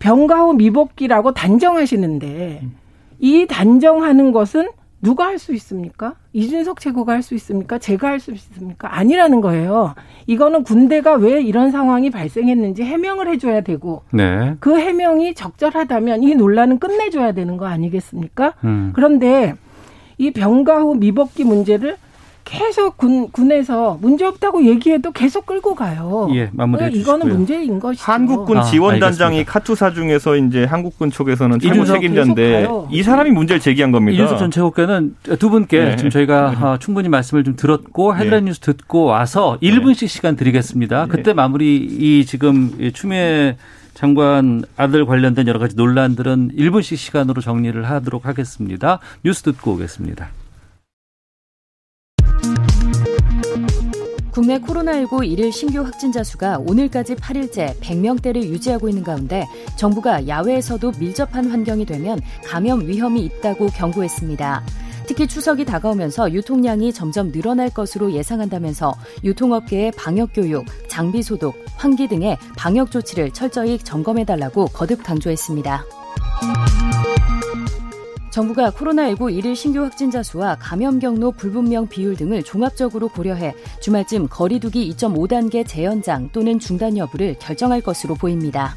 병가 0.00 0.40
후 0.40 0.54
미복귀라고 0.54 1.32
단정하시는데 1.32 2.62
이 3.20 3.46
단정하는 3.46 4.32
것은 4.32 4.68
누가 5.00 5.26
할 5.26 5.38
수 5.38 5.54
있습니까? 5.54 6.14
이준석 6.32 6.80
최고가 6.80 7.12
할 7.12 7.22
수 7.22 7.34
있습니까? 7.34 7.78
제가 7.78 8.08
할 8.08 8.18
수 8.20 8.32
있습니까? 8.32 8.96
아니라는 8.96 9.40
거예요. 9.40 9.94
이거는 10.26 10.64
군대가 10.64 11.14
왜 11.14 11.40
이런 11.40 11.70
상황이 11.70 12.10
발생했는지 12.10 12.82
해명을 12.82 13.28
해줘야 13.28 13.60
되고 13.60 14.02
네. 14.12 14.56
그 14.60 14.78
해명이 14.78 15.34
적절하다면 15.34 16.22
이 16.24 16.34
논란은 16.34 16.78
끝내줘야 16.78 17.32
되는 17.32 17.56
거 17.56 17.66
아니겠습니까? 17.66 18.54
음. 18.64 18.92
그런데 18.94 19.54
이 20.18 20.32
병가 20.32 20.80
후 20.80 20.94
미복귀 20.96 21.44
문제를 21.44 21.96
계속 22.48 22.96
군, 22.96 23.30
군에서 23.30 23.98
문제 24.00 24.24
없다고 24.24 24.64
얘기해도 24.64 25.12
계속 25.12 25.44
끌고 25.44 25.74
가요. 25.74 26.28
예, 26.32 26.48
마무리해 26.52 26.90
이거는 26.92 27.28
문제인 27.28 27.78
것이죠. 27.78 28.02
한국군 28.10 28.56
아, 28.56 28.62
지원단장이 28.62 29.44
카투사 29.44 29.92
중에서 29.92 30.36
이제 30.36 30.64
한국군 30.64 31.10
쪽에서는 31.10 31.60
참모 31.60 31.84
책임자인데 31.84 32.66
이 32.90 33.02
사람이 33.02 33.30
문제를 33.32 33.60
제기한 33.60 33.92
겁니다. 33.92 34.14
이준석 34.14 34.38
전 34.38 34.50
최고께는 34.50 35.16
두 35.38 35.50
분께 35.50 35.84
네. 35.84 35.96
지금 35.96 36.10
저희가 36.10 36.50
네. 36.50 36.56
아, 36.58 36.78
충분히 36.80 37.10
말씀을 37.10 37.44
좀 37.44 37.54
들었고 37.54 38.16
헤드라인 38.16 38.46
네. 38.46 38.50
뉴스 38.50 38.60
듣고 38.60 39.04
와서 39.04 39.58
1분씩 39.62 40.08
시간 40.08 40.34
드리겠습니다. 40.34 41.04
네. 41.04 41.08
그때 41.10 41.34
마무리 41.34 41.76
이 41.76 42.24
지금 42.24 42.90
추미애 42.94 43.56
장관 43.92 44.62
아들 44.76 45.04
관련된 45.04 45.48
여러 45.48 45.58
가지 45.58 45.76
논란들은 45.76 46.52
1분씩 46.56 46.96
시간으로 46.96 47.42
정리를 47.42 47.84
하도록 47.90 48.24
하겠습니다. 48.24 49.00
뉴스 49.24 49.42
듣고 49.42 49.72
오겠습니다. 49.72 50.28
국내 54.38 54.60
코로나19 54.60 55.28
일일 55.28 55.52
신규 55.52 55.82
확진자 55.82 56.22
수가 56.22 56.58
오늘까지 56.60 57.16
8일째 57.16 57.76
100명대를 57.80 58.36
유지하고 58.36 58.88
있는 58.88 59.02
가운데 59.02 59.44
정부가 59.76 60.28
야외에서도 60.28 60.92
밀접한 60.96 61.50
환경이 61.50 61.84
되면 61.84 62.20
감염 62.46 62.86
위험이 62.86 63.24
있다고 63.24 63.66
경고했습니다. 63.66 64.62
특히 65.08 65.26
추석이 65.26 65.64
다가오면서 65.64 66.32
유통량이 66.32 66.92
점점 66.92 67.32
늘어날 67.32 67.68
것으로 67.68 68.12
예상한다면서 68.12 68.94
유통업계의 69.24 69.90
방역교육, 69.96 70.66
장비 70.86 71.20
소독, 71.24 71.56
환기 71.74 72.06
등의 72.06 72.38
방역 72.56 72.92
조치를 72.92 73.32
철저히 73.32 73.76
점검해달라고 73.76 74.66
거듭 74.66 75.02
강조했습니다. 75.02 75.84
정부가 78.38 78.70
코로나19 78.70 79.34
일일 79.34 79.56
신규 79.56 79.82
확진자 79.82 80.22
수와 80.22 80.54
감염 80.60 81.00
경로 81.00 81.32
불분명 81.32 81.88
비율 81.88 82.14
등을 82.14 82.44
종합적으로 82.44 83.08
고려해 83.08 83.52
주말쯤 83.80 84.28
거리두기 84.28 84.88
2.5단계 84.92 85.66
재연장 85.66 86.28
또는 86.30 86.60
중단 86.60 86.96
여부를 86.96 87.34
결정할 87.40 87.80
것으로 87.80 88.14
보입니다. 88.14 88.76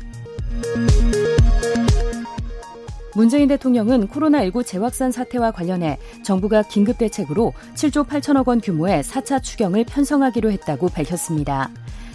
문재인 3.14 3.50
대통령은 3.50 4.08
코로나19 4.08 4.66
재확산 4.66 5.12
사태와 5.12 5.52
관련해 5.52 6.00
정부가 6.24 6.64
긴급 6.64 6.98
대책으로 6.98 7.54
7조 7.76 8.08
8천억 8.08 8.48
원 8.48 8.62
규모의 8.62 9.04
4차 9.04 9.44
추경을 9.44 9.86
편성하기로 9.86 10.50
했다고 10.54 10.90
밝혔습니다. 10.90 11.70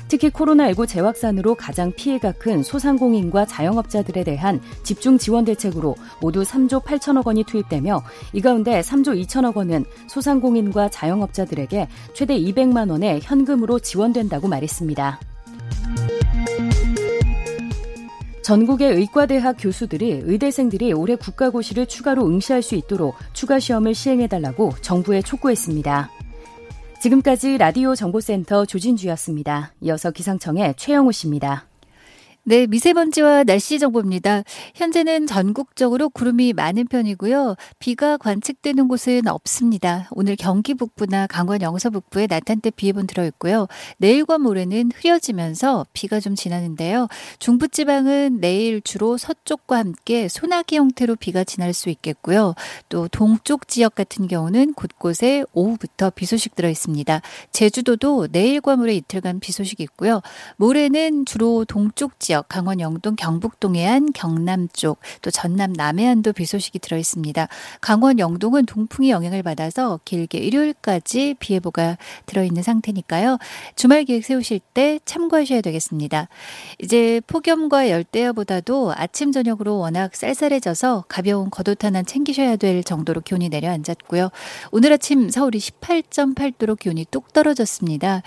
특히 0.08 0.30
코로나19 0.30 0.86
재확산으로 0.86 1.54
가장 1.54 1.92
피해가 1.92 2.32
큰 2.32 2.62
소상공인과 2.62 3.46
자영업자들에 3.46 4.24
대한 4.24 4.60
집중 4.82 5.18
지원 5.18 5.44
대책으로 5.44 5.96
모두 6.20 6.42
3조 6.42 6.82
8천억 6.84 7.26
원이 7.26 7.44
투입되며 7.44 8.02
이 8.32 8.40
가운데 8.40 8.80
3조 8.80 9.20
2천억 9.26 9.56
원은 9.56 9.84
소상공인과 10.08 10.90
자영업자들에게 10.90 11.88
최대 12.14 12.38
200만 12.38 12.90
원의 12.90 13.20
현금으로 13.22 13.78
지원된다고 13.80 14.48
말했습니다. 14.48 15.20
전국의 18.42 18.92
의과대학 18.92 19.56
교수들이 19.58 20.20
의대생들이 20.22 20.92
올해 20.92 21.16
국가고시를 21.16 21.86
추가로 21.86 22.28
응시할 22.28 22.62
수 22.62 22.76
있도록 22.76 23.16
추가 23.32 23.58
시험을 23.58 23.92
시행해달라고 23.92 24.70
정부에 24.82 25.20
촉구했습니다. 25.22 26.10
지금까지 27.00 27.58
라디오 27.58 27.94
정보센터 27.94 28.64
조진주였습니다. 28.64 29.72
이어서 29.82 30.10
기상청의 30.10 30.74
최영우 30.76 31.12
씨입니다. 31.12 31.66
네, 32.48 32.68
미세먼지와 32.68 33.42
날씨 33.42 33.80
정보입니다. 33.80 34.44
현재는 34.76 35.26
전국적으로 35.26 36.08
구름이 36.08 36.52
많은 36.52 36.86
편이고요. 36.86 37.56
비가 37.80 38.16
관측되는 38.18 38.86
곳은 38.86 39.26
없습니다. 39.26 40.08
오늘 40.12 40.36
경기 40.36 40.74
북부나 40.74 41.26
강원 41.26 41.60
영서 41.62 41.90
북부에 41.90 42.28
나탄때 42.28 42.70
비 42.70 42.86
예보 42.86 43.02
들어 43.02 43.26
있고요. 43.26 43.66
내일과 43.98 44.38
모레는 44.38 44.92
흐려지면서 44.94 45.86
비가 45.92 46.20
좀 46.20 46.36
지나는데요. 46.36 47.08
중부 47.40 47.66
지방은 47.66 48.38
내일 48.40 48.80
주로 48.80 49.18
서쪽과 49.18 49.78
함께 49.78 50.28
소나기 50.28 50.76
형태로 50.76 51.16
비가 51.16 51.42
지날 51.42 51.74
수 51.74 51.88
있겠고요. 51.90 52.54
또 52.88 53.08
동쪽 53.08 53.66
지역 53.66 53.96
같은 53.96 54.28
경우는 54.28 54.74
곳곳에 54.74 55.42
오후부터 55.52 56.10
비 56.10 56.26
소식 56.26 56.54
들어 56.54 56.68
있습니다. 56.68 57.22
제주도도 57.50 58.28
내일과 58.30 58.76
모레 58.76 58.94
이틀간 58.94 59.40
비 59.40 59.50
소식이 59.50 59.82
있고요. 59.82 60.22
모레는 60.58 61.26
주로 61.26 61.64
동쪽 61.64 62.20
지역 62.20 62.35
지역, 62.36 62.48
강원 62.48 62.80
영동, 62.80 63.16
경북 63.16 63.60
동해안, 63.60 64.12
경남 64.12 64.68
쪽, 64.74 64.98
또 65.22 65.30
전남 65.30 65.72
남해안도 65.72 66.34
비 66.34 66.44
소식이 66.44 66.80
들어 66.80 66.98
있습니다. 66.98 67.48
강원 67.80 68.18
영동은 68.18 68.66
동풍이 68.66 69.10
영향을 69.10 69.42
받아서 69.42 70.00
길게 70.04 70.38
일요일까지 70.38 71.36
비 71.38 71.54
예보가 71.54 71.96
들어 72.26 72.44
있는 72.44 72.62
상태니까요. 72.62 73.38
주말 73.74 74.04
계획 74.04 74.24
세우실 74.24 74.60
때 74.74 75.00
참고하셔야 75.06 75.62
되겠습니다. 75.62 76.28
이제 76.78 77.22
폭염과 77.26 77.88
열대야보다도 77.88 78.92
아침 78.94 79.32
저녁으로 79.32 79.78
워낙 79.78 80.14
쌀쌀해져서 80.14 81.06
가벼운 81.08 81.48
겉옷 81.48 81.84
하나 81.84 82.02
챙기셔야 82.02 82.56
될 82.56 82.84
정도로 82.84 83.22
기온이 83.22 83.48
내려앉았고요. 83.48 84.28
오늘 84.72 84.92
아침 84.92 85.30
서울이 85.30 85.58
18.8도로 85.58 86.78
기온이 86.78 87.06
뚝 87.10 87.32
떨어졌습니다. 87.32 88.22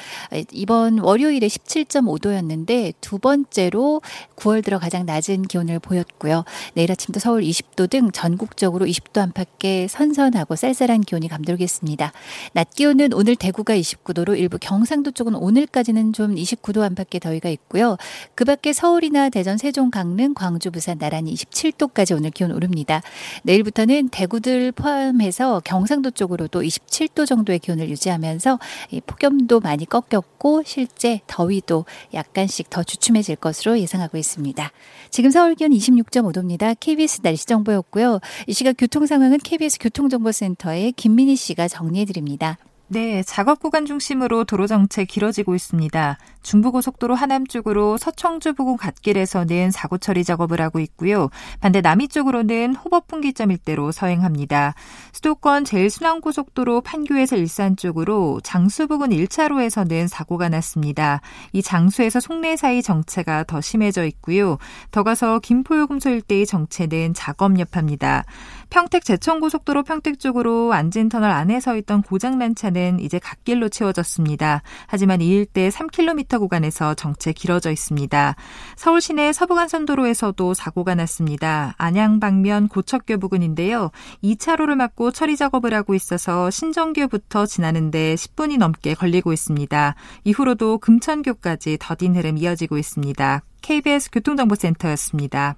이번 0.51 0.97
월요일에 0.97 1.45
17.5도였는데 1.45 2.95
두 3.01 3.19
번째로 3.19 3.98
9월 4.35 4.63
들어 4.63 4.79
가장 4.79 5.05
낮은 5.05 5.43
기온을 5.43 5.79
보였고요. 5.79 6.43
내일 6.73 6.91
아침도 6.91 7.19
서울 7.19 7.41
20도 7.41 7.89
등 7.89 8.11
전국적으로 8.11 8.85
20도 8.85 9.21
안팎의 9.21 9.87
선선하고 9.87 10.55
쌀쌀한 10.55 11.01
기온이 11.01 11.27
감돌겠습니다. 11.27 12.11
낮 12.53 12.69
기온은 12.71 13.13
오늘 13.13 13.35
대구가 13.35 13.75
29도로 13.75 14.37
일부 14.37 14.57
경상도 14.57 15.11
쪽은 15.11 15.35
오늘까지는 15.35 16.13
좀 16.13 16.35
29도 16.35 16.81
안팎의 16.81 17.19
더위가 17.21 17.49
있고요. 17.49 17.97
그 18.35 18.45
밖에 18.45 18.73
서울이나 18.73 19.29
대전, 19.29 19.57
세종, 19.57 19.91
강릉, 19.91 20.33
광주, 20.33 20.71
부산 20.71 20.97
나란히 20.97 21.33
27도까지 21.33 22.15
오늘 22.15 22.31
기온 22.31 22.51
오릅니다. 22.51 23.01
내일부터는 23.43 24.09
대구들 24.09 24.71
포함해서 24.71 25.61
경상도 25.63 26.11
쪽으로도 26.11 26.61
27도 26.61 27.25
정도의 27.25 27.59
기온을 27.59 27.89
유지하면서 27.89 28.59
폭염도 29.05 29.59
많이 29.59 29.85
꺾였고 29.85 30.63
실제 30.65 31.21
더위도 31.27 31.85
약간씩 32.13 32.69
더 32.69 32.83
주춤해질 32.83 33.37
것으로 33.37 33.79
예상됩니다. 33.79 33.88
예상하고 33.89 34.17
있습니다. 34.17 34.71
지금 35.09 35.31
서울 35.31 35.55
기온 35.55 35.71
26.5도입니다. 35.71 36.75
KBS 36.79 37.21
날씨 37.21 37.45
정보였고요. 37.45 38.19
이 38.47 38.53
시각 38.53 38.75
교통 38.77 39.05
상황은 39.05 39.39
KBS 39.39 39.79
교통정보센터의 39.79 40.91
김민희 40.93 41.35
씨가 41.35 41.67
정리해 41.67 42.05
드립니다. 42.05 42.57
네, 42.91 43.21
작업 43.21 43.59
구간 43.59 43.85
중심으로 43.85 44.45
도로 44.45 44.65
정체 44.65 45.05
길어지고 45.05 45.53
있습니다. 45.53 46.17
중부고속도로 46.41 47.13
하남 47.13 47.45
쪽으로 47.45 47.97
서청주 47.97 48.53
부근 48.53 48.77
갓길에서는 48.77 49.69
사고 49.69 49.99
처리 49.99 50.23
작업을 50.23 50.59
하고 50.59 50.79
있고요. 50.79 51.29
반대 51.59 51.81
남이 51.81 52.07
쪽으로는 52.07 52.73
호법분기점 52.73 53.51
일대로 53.51 53.91
서행합니다. 53.91 54.73
수도권 55.11 55.65
제일순환고속도로 55.65 56.81
판교에서 56.81 57.35
일산 57.35 57.75
쪽으로 57.75 58.39
장수 58.43 58.87
부근 58.87 59.09
1차로에서는 59.09 60.07
사고가 60.07 60.49
났습니다. 60.49 61.21
이 61.53 61.61
장수에서 61.61 62.19
송내 62.19 62.55
사이 62.55 62.81
정체가 62.81 63.43
더 63.43 63.61
심해져 63.61 64.03
있고요. 64.05 64.57
더 64.89 65.03
가서 65.03 65.37
김포요금소 65.37 66.09
일대의 66.09 66.47
정체는 66.47 67.13
작업 67.13 67.59
여파입니다. 67.59 68.25
평택 68.69 69.03
제천고속도로 69.03 69.83
평택 69.83 70.19
쪽으로 70.19 70.73
안진터널 70.73 71.31
안에 71.31 71.59
서 71.59 71.75
있던 71.77 72.01
고장난 72.01 72.55
차는 72.55 72.99
이제 72.99 73.19
갓길로 73.19 73.69
채워졌습니다. 73.69 74.61
하지만 74.87 75.21
이 75.21 75.29
일대 75.29 75.69
3km 75.69 76.39
구간에서 76.39 76.93
정체 76.93 77.33
길어져 77.33 77.71
있습니다. 77.71 78.35
서울 78.75 79.01
시내 79.01 79.33
서부간선도로에서도 79.33 80.53
사고가 80.53 80.95
났습니다. 80.95 81.73
안양 81.77 82.19
방면 82.19 82.67
고척교 82.67 83.17
부근인데요. 83.17 83.91
2차로를 84.23 84.75
막고 84.75 85.11
처리 85.11 85.35
작업을 85.35 85.73
하고 85.73 85.95
있어서 85.95 86.49
신정교부터 86.49 87.45
지나는데 87.45 88.15
10분이 88.15 88.57
넘게 88.57 88.93
걸리고 88.93 89.33
있습니다. 89.33 89.95
이후로도 90.23 90.77
금천교까지 90.77 91.77
더딘 91.79 92.15
흐름 92.15 92.37
이어지고 92.37 92.77
있습니다. 92.77 93.41
KBS 93.61 94.11
교통정보센터였습니다. 94.11 95.55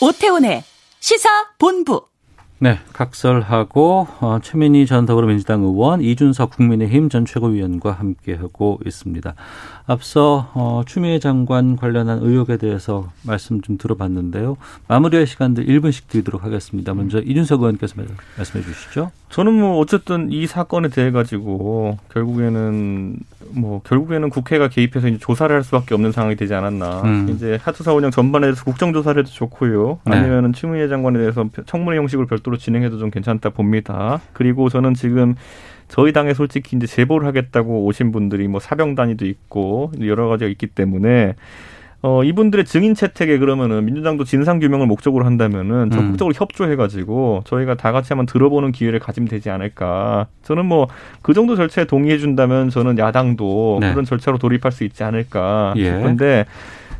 오태훈의 0.00 0.64
시사 1.00 1.28
본부. 1.58 2.06
네, 2.58 2.78
각설하고 2.98 4.08
어, 4.20 4.40
최민희 4.42 4.86
전 4.86 5.06
더불어민주당 5.06 5.62
의원, 5.62 6.00
이준석 6.00 6.50
국민의힘 6.50 7.08
전 7.08 7.24
최고위원과 7.24 7.92
함께하고 7.92 8.80
있습니다. 8.84 9.34
앞서 9.86 10.50
어, 10.54 10.82
추미애 10.84 11.20
장관 11.20 11.76
관련한 11.76 12.18
의혹에 12.20 12.56
대해서 12.56 13.10
말씀 13.22 13.60
좀 13.60 13.78
들어봤는데요. 13.78 14.56
마무리할 14.88 15.28
시간들 15.28 15.66
1분씩 15.66 16.08
드리도록 16.08 16.42
하겠습니다. 16.42 16.92
먼저 16.92 17.20
이준석 17.20 17.60
의원께서 17.60 17.94
말씀해 18.36 18.64
주시죠. 18.64 19.12
저는 19.30 19.60
뭐 19.60 19.78
어쨌든 19.78 20.32
이 20.32 20.46
사건에 20.46 20.88
대해 20.88 21.10
가지고 21.10 21.98
결국에는 22.12 23.16
뭐 23.50 23.80
결국에는 23.82 24.30
국회가 24.30 24.68
개입해서 24.68 25.08
이제 25.08 25.18
조사를 25.18 25.54
할 25.54 25.62
수밖에 25.62 25.94
없는 25.94 26.12
상황이 26.12 26.36
되지 26.36 26.54
않았나. 26.54 27.02
음. 27.02 27.28
이제 27.30 27.58
하트사 27.62 27.92
운영 27.92 28.10
전반에 28.10 28.46
대해서 28.46 28.64
국정조사를 28.64 29.22
해도 29.22 29.30
좋고요. 29.30 30.00
네. 30.04 30.16
아니면은 30.16 30.52
추미애 30.52 30.88
장관에 30.88 31.18
대해서 31.18 31.46
청문회 31.66 31.98
형식으로 31.98 32.26
별도로 32.26 32.56
진행해 32.56 32.87
도 32.90 32.98
좀 32.98 33.10
괜찮다 33.10 33.50
봅니다. 33.50 34.20
그리고 34.32 34.68
저는 34.68 34.94
지금 34.94 35.34
저희 35.88 36.12
당에 36.12 36.34
솔직히 36.34 36.76
이제 36.76 36.86
제보를 36.86 37.26
하겠다고 37.26 37.84
오신 37.86 38.12
분들이 38.12 38.46
뭐 38.48 38.60
사병 38.60 38.94
단위도 38.94 39.24
있고 39.26 39.92
여러 40.00 40.28
가지가 40.28 40.50
있기 40.50 40.66
때문에 40.68 41.34
어, 42.00 42.22
이분들의 42.22 42.64
증인 42.64 42.94
채택에 42.94 43.38
그러면은 43.38 43.84
민주당도 43.84 44.22
진상 44.22 44.60
규명을 44.60 44.86
목적으로 44.86 45.24
한다면은 45.24 45.84
음. 45.86 45.90
적극적으로 45.90 46.32
음. 46.32 46.40
협조해가지고 46.40 47.42
저희가 47.44 47.74
다 47.74 47.90
같이 47.90 48.08
한번 48.12 48.26
들어보는 48.26 48.70
기회를 48.70 49.00
가지면 49.00 49.28
되지 49.28 49.50
않을까. 49.50 50.28
저는 50.44 50.66
뭐 50.66 50.86
그 51.22 51.34
정도 51.34 51.56
절차에 51.56 51.86
동의해 51.86 52.18
준다면 52.18 52.70
저는 52.70 52.98
야당도 52.98 53.78
네. 53.80 53.90
그런 53.90 54.04
절차로 54.04 54.38
돌입할 54.38 54.70
수 54.70 54.84
있지 54.84 55.02
않을까 55.02 55.74
싶은데 55.76 56.26
예. 56.26 56.44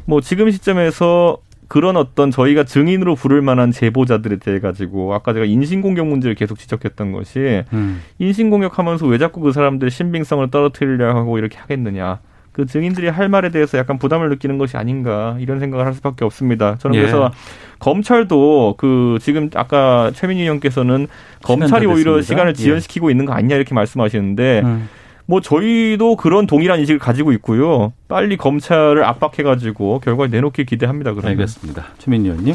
뭐 0.04 0.20
지금 0.20 0.50
시점에서 0.50 1.38
그런 1.68 1.96
어떤 1.96 2.30
저희가 2.30 2.64
증인으로 2.64 3.14
부를 3.14 3.42
만한 3.42 3.70
제보자들에 3.70 4.38
대해 4.38 4.58
가지고 4.58 5.14
아까 5.14 5.34
제가 5.34 5.44
인신공격 5.44 6.06
문제를 6.06 6.34
계속 6.34 6.58
지적했던 6.58 7.12
것이 7.12 7.62
음. 7.72 8.02
인신공격 8.18 8.78
하면서 8.78 9.06
왜 9.06 9.18
자꾸 9.18 9.40
그 9.40 9.52
사람들의 9.52 9.90
신빙성을 9.90 10.50
떨어뜨리려 10.50 11.14
하고 11.14 11.38
이렇게 11.38 11.58
하겠느냐. 11.58 12.20
그 12.52 12.66
증인들이 12.66 13.06
할 13.06 13.28
말에 13.28 13.50
대해서 13.50 13.78
약간 13.78 13.98
부담을 13.98 14.30
느끼는 14.30 14.58
것이 14.58 14.76
아닌가 14.76 15.36
이런 15.38 15.60
생각을 15.60 15.86
할 15.86 15.94
수밖에 15.94 16.24
없습니다. 16.24 16.74
저는 16.78 16.96
예. 16.96 17.00
그래서 17.02 17.30
검찰도 17.78 18.74
그 18.78 19.18
지금 19.20 19.48
아까 19.54 20.10
최민희 20.12 20.42
의원께서는 20.42 21.06
검찰이 21.44 21.86
오히려 21.86 22.20
시간을 22.20 22.50
예. 22.50 22.52
지연시키고 22.54 23.10
예. 23.10 23.12
있는 23.12 23.26
거 23.26 23.32
아니냐 23.32 23.54
이렇게 23.54 23.74
말씀하시는데 23.74 24.62
음. 24.64 24.88
뭐 25.28 25.42
저희도 25.42 26.16
그런 26.16 26.46
동일한 26.46 26.80
인식을 26.80 26.98
가지고 26.98 27.32
있고요. 27.32 27.92
빨리 28.08 28.38
검찰을 28.38 29.04
압박해가지고 29.04 30.00
결과를 30.00 30.30
내놓길 30.30 30.64
기대합니다. 30.64 31.12
그러면. 31.12 31.32
알겠습니다. 31.32 31.84
최민희 31.98 32.30
의원님. 32.30 32.54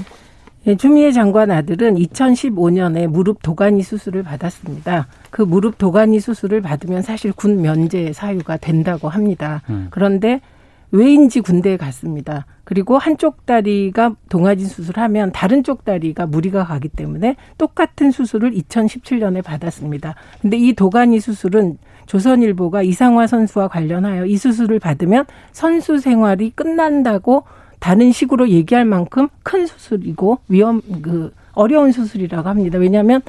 네, 0.63 0.75
추미애 0.75 1.11
장관 1.11 1.51
아들은 1.51 1.95
2015년에 1.95 3.05
무릎 3.05 3.43
도가니 3.43 3.83
수술을 3.83 4.23
받았습니다. 4.23 5.07
그 5.29 5.43
무릎 5.43 5.77
도가니 5.77 6.19
수술을 6.19 6.61
받으면 6.61 7.03
사실 7.03 7.31
군 7.31 7.61
면제 7.61 8.11
사유가 8.11 8.57
된다고 8.57 9.07
합니다. 9.07 9.61
음. 9.69 9.87
그런데 9.91 10.41
왜인지 10.89 11.41
군대에 11.41 11.77
갔습니다. 11.77 12.47
그리고 12.63 12.97
한쪽 12.97 13.45
다리가 13.45 14.15
동아진 14.29 14.67
수술하면 14.67 15.31
다른 15.31 15.63
쪽 15.63 15.85
다리가 15.85 16.25
무리가 16.25 16.63
가기 16.63 16.89
때문에 16.89 17.35
똑같은 17.59 18.09
수술을 18.09 18.51
2017년에 18.51 19.43
받았습니다. 19.43 20.15
근데 20.41 20.57
이 20.57 20.73
도가니 20.73 21.19
수술은 21.19 21.77
조선일보가 22.05 22.83
이상화 22.83 23.27
선수와 23.27 23.67
관련하여 23.67 24.25
이 24.25 24.37
수술을 24.37 24.79
받으면 24.79 25.25
선수 25.51 25.99
생활이 25.99 26.51
끝난다고 26.55 27.43
다른 27.79 28.11
식으로 28.11 28.49
얘기할 28.49 28.85
만큼 28.85 29.27
큰 29.43 29.65
수술이고 29.67 30.39
위험 30.47 30.81
그 31.01 31.33
어려운 31.53 31.91
수술이라고 31.91 32.47
합니다. 32.49 32.77
왜냐하면 32.77 33.21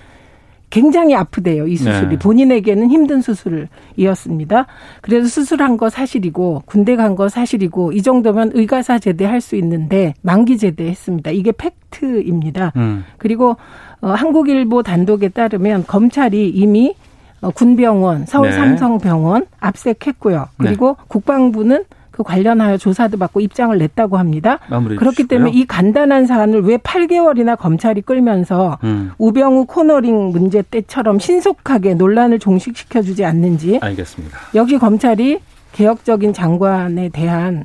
굉장히 0.70 1.14
아프대요. 1.14 1.68
이 1.68 1.76
수술이 1.76 2.08
네. 2.08 2.18
본인에게는 2.18 2.90
힘든 2.90 3.20
수술이었습니다. 3.20 4.66
그래서 5.02 5.28
수술한 5.28 5.76
거 5.76 5.88
사실이고 5.88 6.62
군대 6.66 6.96
간 6.96 7.14
거 7.14 7.28
사실이고 7.28 7.92
이 7.92 8.02
정도면 8.02 8.50
의가사 8.54 8.98
제대할 8.98 9.40
수 9.40 9.54
있는데 9.56 10.14
만기 10.22 10.58
제대했습니다. 10.58 11.30
이게 11.30 11.52
팩트입니다. 11.52 12.72
음. 12.74 13.04
그리고 13.18 13.56
어, 14.00 14.08
한국일보 14.08 14.82
단독에 14.82 15.28
따르면 15.28 15.84
검찰이 15.86 16.48
이미 16.50 16.90
어, 16.90 17.03
군병원, 17.50 18.26
서울 18.26 18.50
네. 18.50 18.52
삼성병원 18.56 19.46
압색했고요. 19.60 20.48
그리고 20.58 20.96
네. 20.98 21.04
국방부는 21.08 21.84
그 22.14 22.22
관련하여 22.22 22.76
조사도 22.76 23.18
받고 23.18 23.40
입장을 23.40 23.76
냈다고 23.76 24.18
합니다. 24.18 24.60
그렇기 24.68 25.26
때문에 25.26 25.50
이 25.50 25.66
간단한 25.66 26.26
사안을 26.26 26.62
왜 26.62 26.76
8개월이나 26.76 27.58
검찰이 27.58 28.02
끌면서 28.02 28.78
음. 28.84 29.10
우병우 29.18 29.66
코너링 29.66 30.30
문제 30.30 30.62
때처럼 30.62 31.18
신속하게 31.18 31.94
논란을 31.94 32.38
종식시켜 32.38 33.02
주지 33.02 33.24
않는지 33.24 33.80
알겠습니다. 33.82 34.38
역시 34.54 34.78
검찰이 34.78 35.40
개혁적인 35.72 36.32
장관에 36.32 37.08
대한 37.08 37.64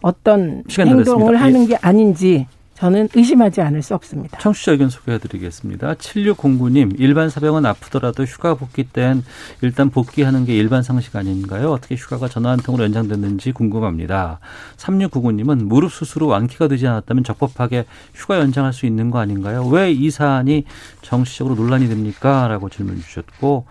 어떤 0.00 0.62
행동을 0.70 1.36
하는 1.36 1.66
게 1.66 1.76
아닌지 1.82 2.46
저는 2.82 3.08
의심하지 3.14 3.60
않을 3.60 3.80
수 3.80 3.94
없습니다. 3.94 4.38
청취자 4.40 4.72
의견 4.72 4.88
소개해드리겠습니다. 4.90 5.94
7609님, 5.94 6.96
일반 6.98 7.30
사병은 7.30 7.64
아프더라도 7.64 8.24
휴가 8.24 8.56
복귀 8.56 8.82
땐 8.82 9.22
일단 9.60 9.88
복귀하는 9.88 10.44
게 10.44 10.56
일반 10.56 10.82
상식 10.82 11.14
아닌가요? 11.14 11.70
어떻게 11.70 11.94
휴가가 11.94 12.26
전화 12.26 12.50
한 12.50 12.58
통으로 12.58 12.82
연장됐는지 12.82 13.52
궁금합니다. 13.52 14.40
3699님은 14.78 15.62
무릎 15.66 15.92
수술 15.92 16.24
후 16.24 16.26
완쾌가 16.26 16.66
되지 16.66 16.88
않았다면 16.88 17.22
적법하게 17.22 17.84
휴가 18.14 18.40
연장할 18.40 18.72
수 18.72 18.86
있는 18.86 19.12
거 19.12 19.20
아닌가요? 19.20 19.64
왜 19.66 19.92
이 19.92 20.10
사안이 20.10 20.64
정치적으로 21.02 21.54
논란이 21.54 21.86
됩니까? 21.86 22.48
라고 22.48 22.68
질문 22.68 23.00
주셨고, 23.00 23.64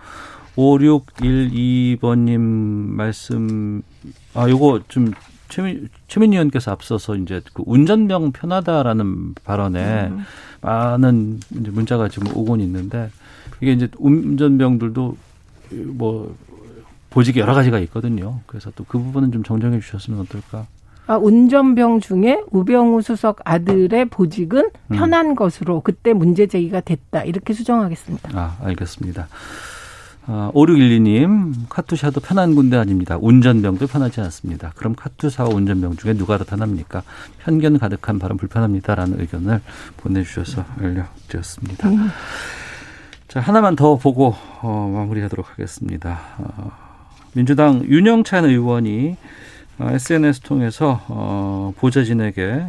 5612번님 0.55 2.39
말씀, 2.39 3.81
아, 4.33 4.47
요거 4.47 4.83
좀 4.87 5.11
최민, 5.51 5.89
최민희 6.07 6.37
의원께서 6.37 6.71
앞서서 6.71 7.15
이제 7.17 7.41
그 7.53 7.63
운전병 7.65 8.31
편하다라는 8.31 9.35
발언에 9.43 10.07
음. 10.07 10.19
많은 10.61 11.39
문자가 11.51 12.07
지금 12.07 12.35
오곤 12.35 12.61
있는데 12.61 13.09
이게 13.59 13.73
이제 13.73 13.89
운전병들도 13.97 15.17
뭐 15.87 16.35
보직이 17.09 17.39
여러 17.39 17.53
가지가 17.53 17.79
있거든요. 17.79 18.39
그래서 18.47 18.71
또 18.75 18.85
그 18.87 18.97
부분은 18.97 19.31
좀 19.31 19.43
정정해 19.43 19.79
주셨으면 19.79 20.21
어떨까? 20.21 20.65
아, 21.07 21.17
운전병 21.17 21.99
중에 21.99 22.41
우병우 22.51 23.01
수석 23.01 23.39
아들의 23.43 24.05
보직은 24.05 24.69
음. 24.91 24.95
편한 24.95 25.31
음. 25.31 25.35
것으로 25.35 25.81
그때 25.81 26.13
문제 26.13 26.47
제기가 26.47 26.79
됐다. 26.79 27.23
이렇게 27.23 27.53
수정하겠습니다. 27.53 28.29
아, 28.33 28.57
알겠습니다. 28.63 29.27
어, 30.27 30.51
5612님, 30.53 31.67
카투샤도 31.69 32.21
편한 32.21 32.53
군대 32.53 32.77
아닙니다. 32.77 33.17
운전병도 33.19 33.87
편하지 33.87 34.21
않습니다. 34.21 34.71
그럼 34.75 34.95
카투사와 34.95 35.49
운전병 35.49 35.95
중에 35.95 36.13
누가 36.13 36.37
더 36.37 36.43
편합니까? 36.43 37.01
편견 37.39 37.79
가득한 37.79 38.19
발언 38.19 38.37
불편합니다. 38.37 38.93
라는 38.95 39.19
의견을 39.19 39.61
보내주셔서 39.97 40.63
알려드렸습니다. 40.79 41.89
음. 41.89 42.09
자, 43.27 43.39
하나만 43.39 43.75
더 43.75 43.97
보고, 43.97 44.35
어, 44.61 44.91
마무리하도록 44.93 45.49
하겠습니다. 45.49 46.19
어, 46.37 46.71
민주당 47.33 47.83
윤영찬 47.83 48.45
의원이 48.45 49.15
어, 49.79 49.89
SNS 49.89 50.41
통해서, 50.41 51.01
어, 51.07 51.73
보좌진에게 51.77 52.65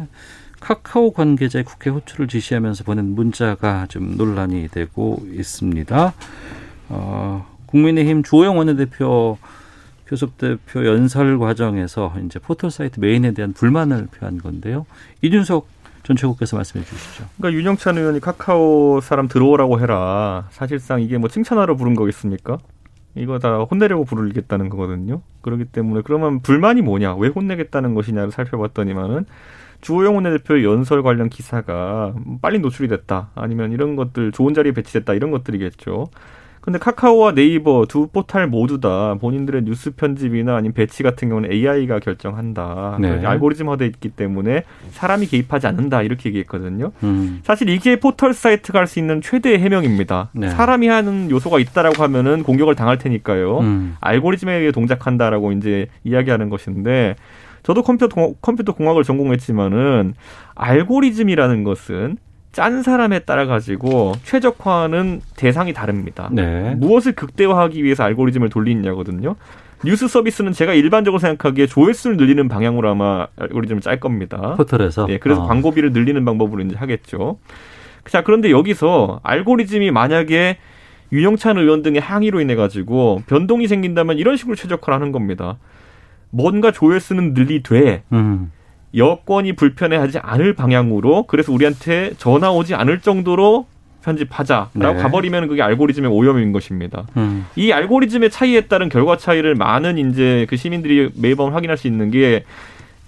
카카오 0.59 1.11
관계자의 1.11 1.65
국회 1.65 1.89
호출을 1.89 2.29
지시하면서 2.29 2.85
보낸 2.85 3.13
문자가 3.13 3.85
좀 3.89 4.15
논란이 4.15 4.69
되고 4.69 5.21
있습니다. 5.31 6.13
어, 6.89 7.45
국민의힘 7.67 8.23
주호영 8.23 8.57
원내대표 8.57 9.37
교섭 10.07 10.37
대표 10.37 10.85
연설 10.85 11.39
과정에서 11.39 12.13
이제 12.25 12.39
포털 12.39 12.69
사이트 12.69 12.99
메인에 12.99 13.31
대한 13.31 13.53
불만을 13.53 14.07
표한 14.11 14.37
건데요. 14.37 14.85
이준석 15.21 15.67
전 16.03 16.15
최고께서 16.15 16.57
말씀해 16.57 16.83
주시죠. 16.83 17.25
그러니까 17.37 17.57
윤영찬 17.57 17.97
의원이 17.97 18.19
카카오 18.19 18.99
사람 19.01 19.27
들어오라고 19.27 19.79
해라. 19.79 20.47
사실상 20.51 21.01
이게 21.01 21.17
뭐 21.17 21.29
칭찬하러 21.29 21.75
부른 21.75 21.95
거겠습니까? 21.95 22.57
이거 23.15 23.39
다 23.39 23.59
혼내려고 23.59 24.05
부르겠다는 24.05 24.69
거거든요. 24.69 25.21
그렇기 25.41 25.65
때문에 25.65 26.01
그러면 26.03 26.41
불만이 26.41 26.81
뭐냐? 26.81 27.15
왜 27.15 27.29
혼내겠다는 27.29 27.93
것이냐를 27.93 28.31
살펴봤더니만은 28.31 29.25
주호영 29.81 30.15
원내대표의 30.15 30.63
연설 30.63 31.03
관련 31.03 31.29
기사가 31.29 32.13
빨리 32.41 32.59
노출이 32.59 32.87
됐다. 32.87 33.29
아니면 33.35 33.71
이런 33.71 33.95
것들 33.95 34.31
좋은 34.31 34.53
자리에 34.53 34.73
배치됐다. 34.73 35.13
이런 35.13 35.31
것들이겠죠. 35.31 36.07
근데 36.63 36.79
카카오와 36.79 37.33
네이버 37.33 37.85
두 37.89 38.07
포탈 38.07 38.47
모두 38.47 38.79
다 38.79 39.15
본인들의 39.19 39.65
뉴스 39.65 39.91
편집이나 39.91 40.55
아니면 40.55 40.73
배치 40.73 41.03
같은 41.03 41.27
경우는 41.27 41.51
AI가 41.51 41.99
결정한다. 41.99 42.99
네. 43.01 43.25
알고리즘화돼 43.25 43.85
있기 43.87 44.07
때문에 44.07 44.63
사람이 44.91 45.25
개입하지 45.27 45.67
않는다 45.67 46.03
이렇게 46.03 46.29
얘기했거든요. 46.29 46.93
음. 47.03 47.41
사실 47.43 47.67
이게 47.67 47.99
포털 47.99 48.33
사이트가 48.33 48.79
할 48.79 48.87
수 48.87 48.99
있는 48.99 49.19
최대의 49.21 49.59
해명입니다. 49.59 50.29
네. 50.33 50.49
사람이 50.51 50.87
하는 50.87 51.29
요소가 51.29 51.59
있다라고 51.59 52.01
하면은 52.03 52.43
공격을 52.43 52.75
당할 52.75 52.97
테니까요. 52.97 53.59
음. 53.59 53.95
알고리즘에 53.99 54.53
의해 54.59 54.71
동작한다라고 54.71 55.51
이제 55.51 55.87
이야기하는 56.05 56.47
것인데 56.49 57.15
저도 57.63 57.83
컴퓨터 57.83 58.33
컴퓨터 58.41 58.73
공학을 58.73 59.03
전공했지만은 59.03 60.13
알고리즘이라는 60.55 61.63
것은 61.65 62.17
짠 62.53 62.83
사람에 62.83 63.19
따라 63.19 63.47
가지고 63.47 64.13
최적화는 64.23 65.21
대상이 65.35 65.73
다릅니다. 65.73 66.29
네. 66.31 66.75
무엇을 66.75 67.13
극대화하기 67.13 67.83
위해서 67.83 68.03
알고리즘을 68.03 68.49
돌리냐거든요. 68.49 69.35
뉴스 69.83 70.07
서비스는 70.07 70.53
제가 70.53 70.73
일반적으로 70.73 71.19
생각하기에 71.19 71.65
조회수를 71.65 72.15
늘리는 72.15 72.47
방향으로 72.47 72.89
아마 72.89 73.27
알고리즘을 73.37 73.81
짤 73.81 73.99
겁니다. 73.99 74.53
포털에서. 74.55 75.07
네, 75.07 75.17
그래서 75.17 75.43
어. 75.43 75.47
광고비를 75.47 75.91
늘리는 75.91 76.23
방법으로 76.23 76.61
이제 76.61 76.75
하겠죠. 76.77 77.39
자, 78.05 78.23
그런데 78.23 78.51
여기서 78.51 79.19
알고리즘이 79.23 79.89
만약에 79.91 80.57
윤영찬 81.11 81.57
의원 81.57 81.81
등의 81.81 82.01
항의로 82.01 82.39
인해 82.39 82.55
가지고 82.55 83.23
변동이 83.27 83.67
생긴다면 83.67 84.19
이런 84.19 84.37
식으로 84.37 84.55
최적화를 84.55 84.93
하는 84.93 85.11
겁니다. 85.11 85.57
뭔가 86.29 86.71
조회수는 86.71 87.33
늘리되 87.33 88.03
음. 88.11 88.51
여권이 88.95 89.53
불편해하지 89.53 90.19
않을 90.19 90.53
방향으로 90.53 91.23
그래서 91.23 91.51
우리한테 91.51 92.11
전화 92.17 92.51
오지 92.51 92.75
않을 92.75 93.01
정도로 93.01 93.65
편집하자라고 94.03 94.71
네. 94.73 94.95
가버리면 94.95 95.47
그게 95.47 95.61
알고리즘의 95.61 96.11
오염인 96.11 96.51
것입니다. 96.51 97.07
음. 97.17 97.45
이 97.55 97.71
알고리즘의 97.71 98.29
차이에 98.29 98.61
따른 98.61 98.89
결과 98.89 99.17
차이를 99.17 99.55
많은 99.55 99.97
이제 99.97 100.45
그 100.49 100.57
시민들이 100.57 101.09
매번 101.15 101.53
확인할 101.53 101.77
수 101.77 101.87
있는 101.87 102.11
게 102.11 102.43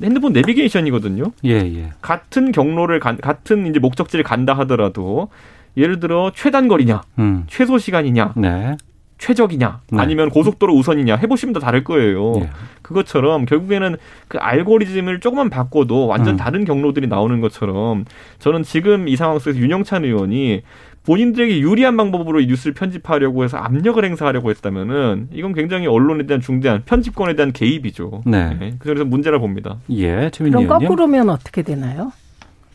핸드폰 0.02 0.34
내비게이션이거든요. 0.34 1.32
예, 1.46 1.52
예. 1.52 1.90
같은 2.02 2.52
경로를 2.52 3.00
간, 3.00 3.18
같은 3.18 3.68
이제 3.68 3.80
목적지를 3.80 4.24
간다 4.24 4.54
하더라도 4.60 5.30
예를 5.78 6.00
들어 6.00 6.32
최단 6.34 6.68
거리냐, 6.68 7.02
음. 7.20 7.44
최소 7.48 7.78
시간이냐, 7.78 8.34
네. 8.38 8.78
최적이냐 9.18 9.82
네. 9.91 9.99
아니면 9.99 10.30
고속도로 10.30 10.74
우선이냐 10.74 11.16
해보시면 11.16 11.53
더 11.53 11.59
다를 11.59 11.84
거예요. 11.84 12.34
네. 12.34 12.49
그것처럼 12.82 13.45
결국에는 13.45 13.95
그 14.28 14.38
알고리즘을 14.38 15.20
조금만 15.20 15.49
바꿔도 15.49 16.07
완전 16.07 16.36
음. 16.36 16.38
다른 16.38 16.66
경로들이 16.66 17.07
나오는 17.07 17.39
것처럼 17.41 18.05
저는 18.39 18.63
지금 18.63 19.07
이 19.07 19.16
상황 19.16 19.39
속에서 19.39 19.59
윤영찬 19.59 20.05
의원이 20.05 20.61
본인들에게 21.05 21.59
유리한 21.59 21.97
방법으로 21.97 22.39
이 22.41 22.47
뉴스를 22.47 22.74
편집하려고 22.74 23.43
해서 23.43 23.57
압력을 23.57 24.03
행사하려고 24.03 24.49
했다면은 24.49 25.30
이건 25.32 25.53
굉장히 25.53 25.88
언론에 25.88 26.26
대한 26.26 26.41
중대한 26.41 26.82
편집권에 26.86 27.36
대한 27.36 27.53
개입이죠. 27.53 28.24
네. 28.26 28.55
네. 28.59 28.76
그래서 28.80 29.05
문제라 29.05 29.38
봅니다. 29.38 29.78
예, 29.91 30.32
그럼 30.36 30.47
의원님? 30.47 30.68
거꾸로면 30.68 31.30
어떻게 31.30 31.61
되나요? 31.61 32.11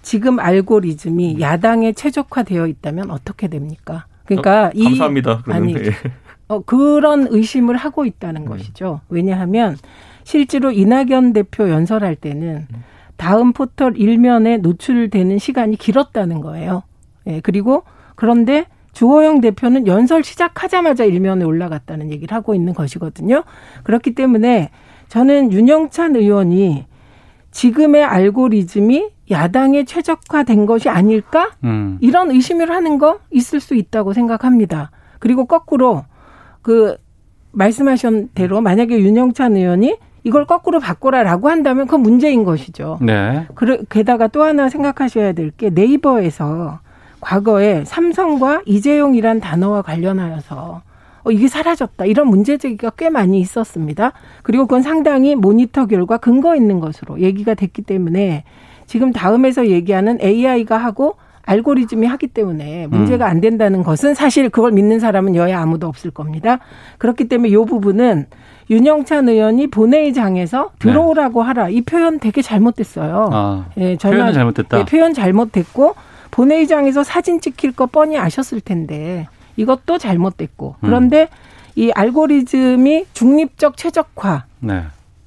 지금 0.03 0.38
알고리즘이 0.38 1.34
음. 1.36 1.41
야당에 1.41 1.93
최적화되어 1.93 2.66
있다면 2.68 3.11
어떻게 3.11 3.49
됩니까? 3.49 4.07
그러니까 4.24 4.66
어, 4.66 4.84
감사합니다. 4.84 5.43
이 5.49 5.53
아니 5.53 5.74
네. 5.74 5.91
어, 6.51 6.61
그런 6.62 7.28
의심을 7.30 7.76
하고 7.76 8.05
있다는 8.05 8.42
네. 8.42 8.48
것이죠. 8.48 9.01
왜냐하면 9.09 9.76
실제로 10.24 10.72
이낙연 10.72 11.32
대표 11.32 11.70
연설할 11.70 12.16
때는 12.16 12.66
다음 13.16 13.53
포털 13.53 13.96
일면에 13.96 14.57
노출되는 14.57 15.38
시간이 15.38 15.76
길었다는 15.76 16.40
거예요. 16.40 16.82
예, 17.28 17.40
그리고 17.40 17.84
그런데 18.16 18.66
주호영 18.94 19.40
대표는 19.40 19.86
연설 19.86 20.24
시작하자마자 20.24 21.05
일면에 21.05 21.44
올라갔다는 21.44 22.11
얘기를 22.11 22.34
하고 22.34 22.57
있는 22.57 22.74
것이거든요. 22.74 23.44
그렇기 23.84 24.16
때문에 24.16 24.70
저는 25.07 25.53
윤영찬 25.53 26.16
의원이 26.16 26.86
지금의 27.53 28.03
알고리즘이 28.03 29.09
야당에 29.30 29.84
최적화된 29.84 30.66
것이 30.66 30.88
아닐까? 30.88 31.53
음. 31.62 31.98
이런 32.01 32.32
의심을 32.32 32.70
하는 32.70 32.98
거 32.98 33.20
있을 33.30 33.61
수 33.61 33.76
있다고 33.76 34.14
생각합니다. 34.14 34.90
그리고 35.20 35.44
거꾸로 35.44 36.05
그 36.63 36.97
말씀하신 37.53 38.31
대로 38.35 38.61
만약에 38.61 38.99
윤영찬 38.99 39.57
의원이 39.57 39.97
이걸 40.23 40.45
거꾸로 40.47 40.79
바꾸라라고 40.81 41.49
한다면 41.49 41.87
그건 41.87 42.03
문제인 42.03 42.45
것이죠. 42.45 42.99
네. 43.01 43.47
게다가 43.89 44.29
또 44.29 44.43
하나 44.43 44.69
생각하셔야 44.69 45.33
될 45.33 45.51
게 45.57 45.71
네이버에서 45.71 46.81
과거에 47.21 47.85
삼성과 47.85 48.63
이재용이란 48.67 49.41
단어와 49.41 49.83
관련하여서 49.83 50.83
어, 51.23 51.31
이게 51.31 51.49
사라졌다. 51.49 52.07
이런 52.07 52.29
문제 52.29 52.57
제기가 52.57 52.91
꽤 52.97 53.11
많이 53.11 53.41
있었습니다. 53.41 54.13
그리고 54.43 54.65
그건 54.67 54.83
상당히 54.83 55.35
모니터 55.35 55.87
결과 55.87 56.17
근거 56.17 56.57
있는 56.57 56.81
것으로 56.81 57.21
얘기가 57.21 57.55
됐기 57.55 57.83
때문에 57.83 58.45
지금 58.87 59.13
다음에서 59.13 59.69
얘기하는 59.69 60.19
AI가 60.23 60.79
하고 60.79 61.17
알고리즘이 61.51 62.07
하기 62.07 62.28
때문에 62.28 62.86
문제가 62.86 63.26
음. 63.26 63.30
안 63.30 63.40
된다는 63.40 63.82
것은 63.82 64.14
사실 64.14 64.48
그걸 64.51 64.70
믿는 64.70 65.01
사람은 65.01 65.34
여야 65.34 65.61
아무도 65.61 65.88
없을 65.88 66.12
겁니다. 66.12 66.61
그렇기 66.98 67.28
때문에 67.28 67.48
이 67.48 67.57
부분은 67.57 68.26
윤영찬 68.70 69.28
의원이 69.28 69.66
본회의장에서 69.66 70.70
들어오라고 70.78 71.42
네. 71.42 71.46
하라 71.46 71.68
이 71.70 71.80
표현 71.80 72.20
되게 72.20 72.40
잘못됐어요. 72.40 73.30
아, 73.32 73.66
예, 73.78 73.96
저는 73.96 74.18
표현 74.18 74.32
잘못됐다. 74.32 74.78
예, 74.78 74.84
표현 74.84 75.12
잘못됐고 75.12 75.94
본회의장에서 76.30 77.03
사진 77.03 77.40
찍힐 77.40 77.72
거 77.72 77.86
뻔히 77.86 78.16
아셨을 78.16 78.61
텐데 78.61 79.26
이것도 79.57 79.98
잘못됐고 79.98 80.76
음. 80.78 80.86
그런데 80.86 81.22
음. 81.22 81.26
이 81.74 81.90
알고리즘이 81.90 83.07
중립적 83.12 83.76
최적화 83.76 84.44
네. 84.61 84.84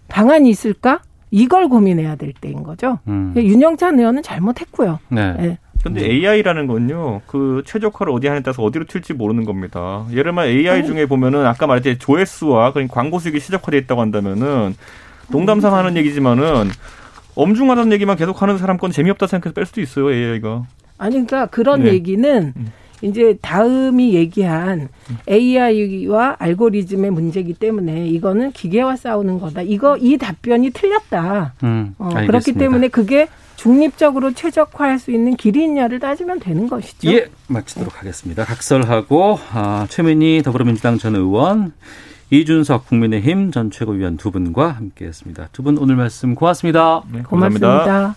방안이 0.08 0.50
있을까? 0.50 1.02
이걸 1.32 1.68
고민해야 1.68 2.16
될 2.16 2.32
때인 2.32 2.64
거죠. 2.64 3.00
음. 3.08 3.34
윤영찬 3.36 3.98
의원은 4.00 4.22
잘못했고요. 4.22 5.00
네. 5.10 5.34
네. 5.34 5.58
근데 5.84 6.06
AI라는 6.06 6.68
건요, 6.68 7.22
그 7.28 7.62
최적화를 7.66 8.14
어디 8.14 8.28
하냐에 8.28 8.42
따라서 8.42 8.64
어디로 8.64 8.86
튈지 8.86 9.14
모르는 9.14 9.44
겁니다. 9.44 10.06
예를 10.12 10.24
들면 10.24 10.48
AI 10.48 10.82
네. 10.82 10.88
중에 10.88 11.06
보면은 11.06 11.46
아까 11.46 11.68
말했듯이 11.68 12.00
조회수와 12.00 12.72
그런 12.72 12.88
광고 12.88 13.20
수익이 13.20 13.42
시작화돼 13.42 13.78
있다고 13.80 14.00
한다면은 14.00 14.76
농담삼 15.28 15.74
하는 15.74 15.98
얘기지만은 15.98 16.70
엄중하다는 17.36 17.92
얘기만 17.94 18.16
계속 18.16 18.42
하는 18.42 18.58
사람 18.58 18.78
건 18.78 18.92
재미없다 18.92 19.28
생각해서 19.28 19.54
뺄 19.54 19.66
수도 19.66 19.82
있어요, 19.82 20.12
AI가. 20.14 20.64
아니, 20.98 21.14
그러니까 21.16 21.48
그런 21.48 21.84
네. 21.84 21.92
얘기는 21.92 22.54
음. 22.56 22.72
이제 23.02 23.38
다음이 23.42 24.14
얘기한 24.14 24.88
AI와 25.28 26.38
알고리즘의 26.40 27.12
문제이기 27.12 27.56
때문에 27.56 28.08
이거는 28.08 28.54
기계와 28.54 28.96
싸우는 28.96 29.40
거다. 29.40 29.62
이거 29.64 29.98
이 29.98 30.18
답변이 30.18 30.70
틀렸다. 30.70 31.54
음, 31.64 31.96
어, 31.98 32.10
그렇기 32.26 32.54
때문에 32.54 32.88
그게 32.88 33.28
중립적으로 33.56 34.34
최적화할 34.34 35.00
수 35.00 35.12
있는 35.12 35.36
길이 35.36 35.64
있냐를 35.64 36.00
따지면 36.00 36.40
되는 36.40 36.68
것이죠. 36.68 37.12
예, 37.14 37.30
마치도록 37.48 38.00
하겠습니다. 38.00 38.44
각설하고 38.46 39.40
아, 39.54 39.88
최민희 39.90 40.42
더불어민주당 40.44 40.98
전 40.98 41.16
의원, 41.16 41.74
이준석 42.30 42.88
국민의힘 42.88 43.52
전 43.52 43.70
최고위원 43.72 44.18
두 44.18 44.32
분과 44.32 44.72
함께했습니다. 44.72 45.50
두 45.52 45.64
분 45.64 45.78
오늘 45.78 45.96
말씀 45.96 46.36
고맙습니다. 46.36 47.04
네, 47.12 47.22
고맙습니다. 47.22 47.68
고맙습니다. 47.68 48.16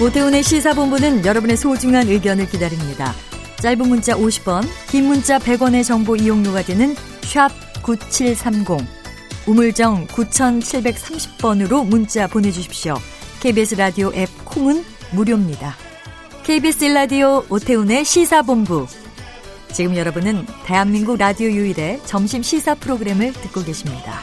오태훈의 0.00 0.42
시사본부는 0.42 1.24
여러분의 1.24 1.56
소중한 1.56 2.08
의견을 2.08 2.46
기다립니다. 2.46 3.12
짧은 3.60 3.88
문자 3.88 4.14
50원, 4.16 4.62
긴 4.90 5.04
문자 5.06 5.38
100원의 5.38 5.84
정보 5.84 6.16
이용료가 6.16 6.62
되는 6.62 6.94
샵 7.22 7.50
9730, 7.82 8.78
우물정 9.46 10.06
9730번으로 10.06 11.84
문자 11.84 12.28
보내주십시오. 12.28 12.94
KBS 13.40 13.74
라디오 13.74 14.12
앱 14.14 14.28
콩은 14.44 14.84
무료입니다. 15.12 15.74
KBS 16.44 16.84
라디오 16.84 17.44
오태훈의 17.50 18.04
시사본부. 18.04 18.86
지금 19.72 19.96
여러분은 19.96 20.46
대한민국 20.64 21.18
라디오 21.18 21.48
유일의 21.48 22.02
점심 22.04 22.42
시사 22.42 22.76
프로그램을 22.76 23.32
듣고 23.32 23.64
계십니다. 23.64 24.20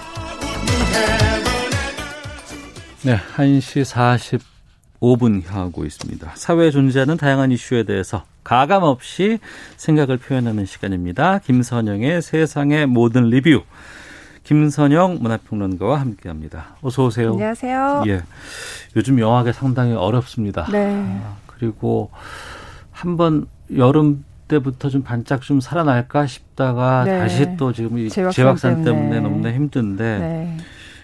네, 3.04 3.18
1시 3.36 4.40
45분 5.02 5.46
향하고 5.46 5.86
있습니다. 5.86 6.32
사회에 6.36 6.72
존재하는 6.72 7.18
다양한 7.18 7.52
이슈에 7.52 7.84
대해서 7.84 8.24
가감 8.46 8.84
없이 8.84 9.40
생각을 9.76 10.18
표현하는 10.18 10.66
시간입니다. 10.66 11.40
김선영의 11.40 12.22
세상의 12.22 12.86
모든 12.88 13.30
리뷰. 13.30 13.64
김선영 14.50 15.20
문화평론가와 15.22 16.00
함께합니다. 16.00 16.76
어서 16.82 17.06
오세요. 17.06 17.34
안녕하세요. 17.34 18.04
예, 18.08 18.24
요즘 18.95 19.20
영화가 19.20 19.52
상당히 19.52 19.93
어렵습니다. 19.93 20.66
네. 20.72 21.06
아, 21.24 21.36
그리고 21.45 22.10
한번 22.89 23.45
여름 23.76 24.26
때부터 24.47 24.89
좀 24.89 25.04
반짝 25.04 25.43
좀 25.43 25.62
살아날까 25.62 26.26
싶다가 26.26 27.04
네. 27.04 27.20
다시 27.20 27.58
또 27.58 27.72
지금 27.74 28.00
이 28.00 28.10
재확산, 28.10 28.34
재확산 28.34 28.84
때문에. 28.84 29.10
때문에 29.10 29.20
너무나 29.20 29.54
힘든데 29.54 30.18
네. 30.18 30.58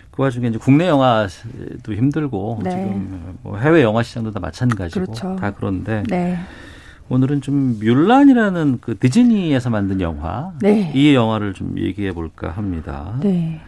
그 0.10 0.24
와중에 0.24 0.48
이제 0.48 0.58
국내 0.58 0.88
영화도 0.88 1.94
힘들고 1.94 2.62
네. 2.64 2.72
지금 2.72 3.38
뭐 3.44 3.60
해외 3.60 3.84
영화 3.84 4.02
시장도 4.02 4.32
다 4.32 4.40
마찬가지고 4.40 5.06
그렇죠. 5.06 5.36
다 5.36 5.52
그런데 5.52 6.02
네. 6.10 6.40
오늘은 7.10 7.42
좀 7.42 7.78
뮬란이라는 7.80 8.80
그 8.82 8.98
디즈니에서 8.98 9.70
만든 9.70 10.02
영화 10.02 10.54
네. 10.62 10.92
이 10.96 11.14
영화를 11.14 11.54
좀 11.54 11.76
얘기해 11.78 12.14
볼까 12.14 12.50
합니다. 12.50 13.18
네. 13.22 13.62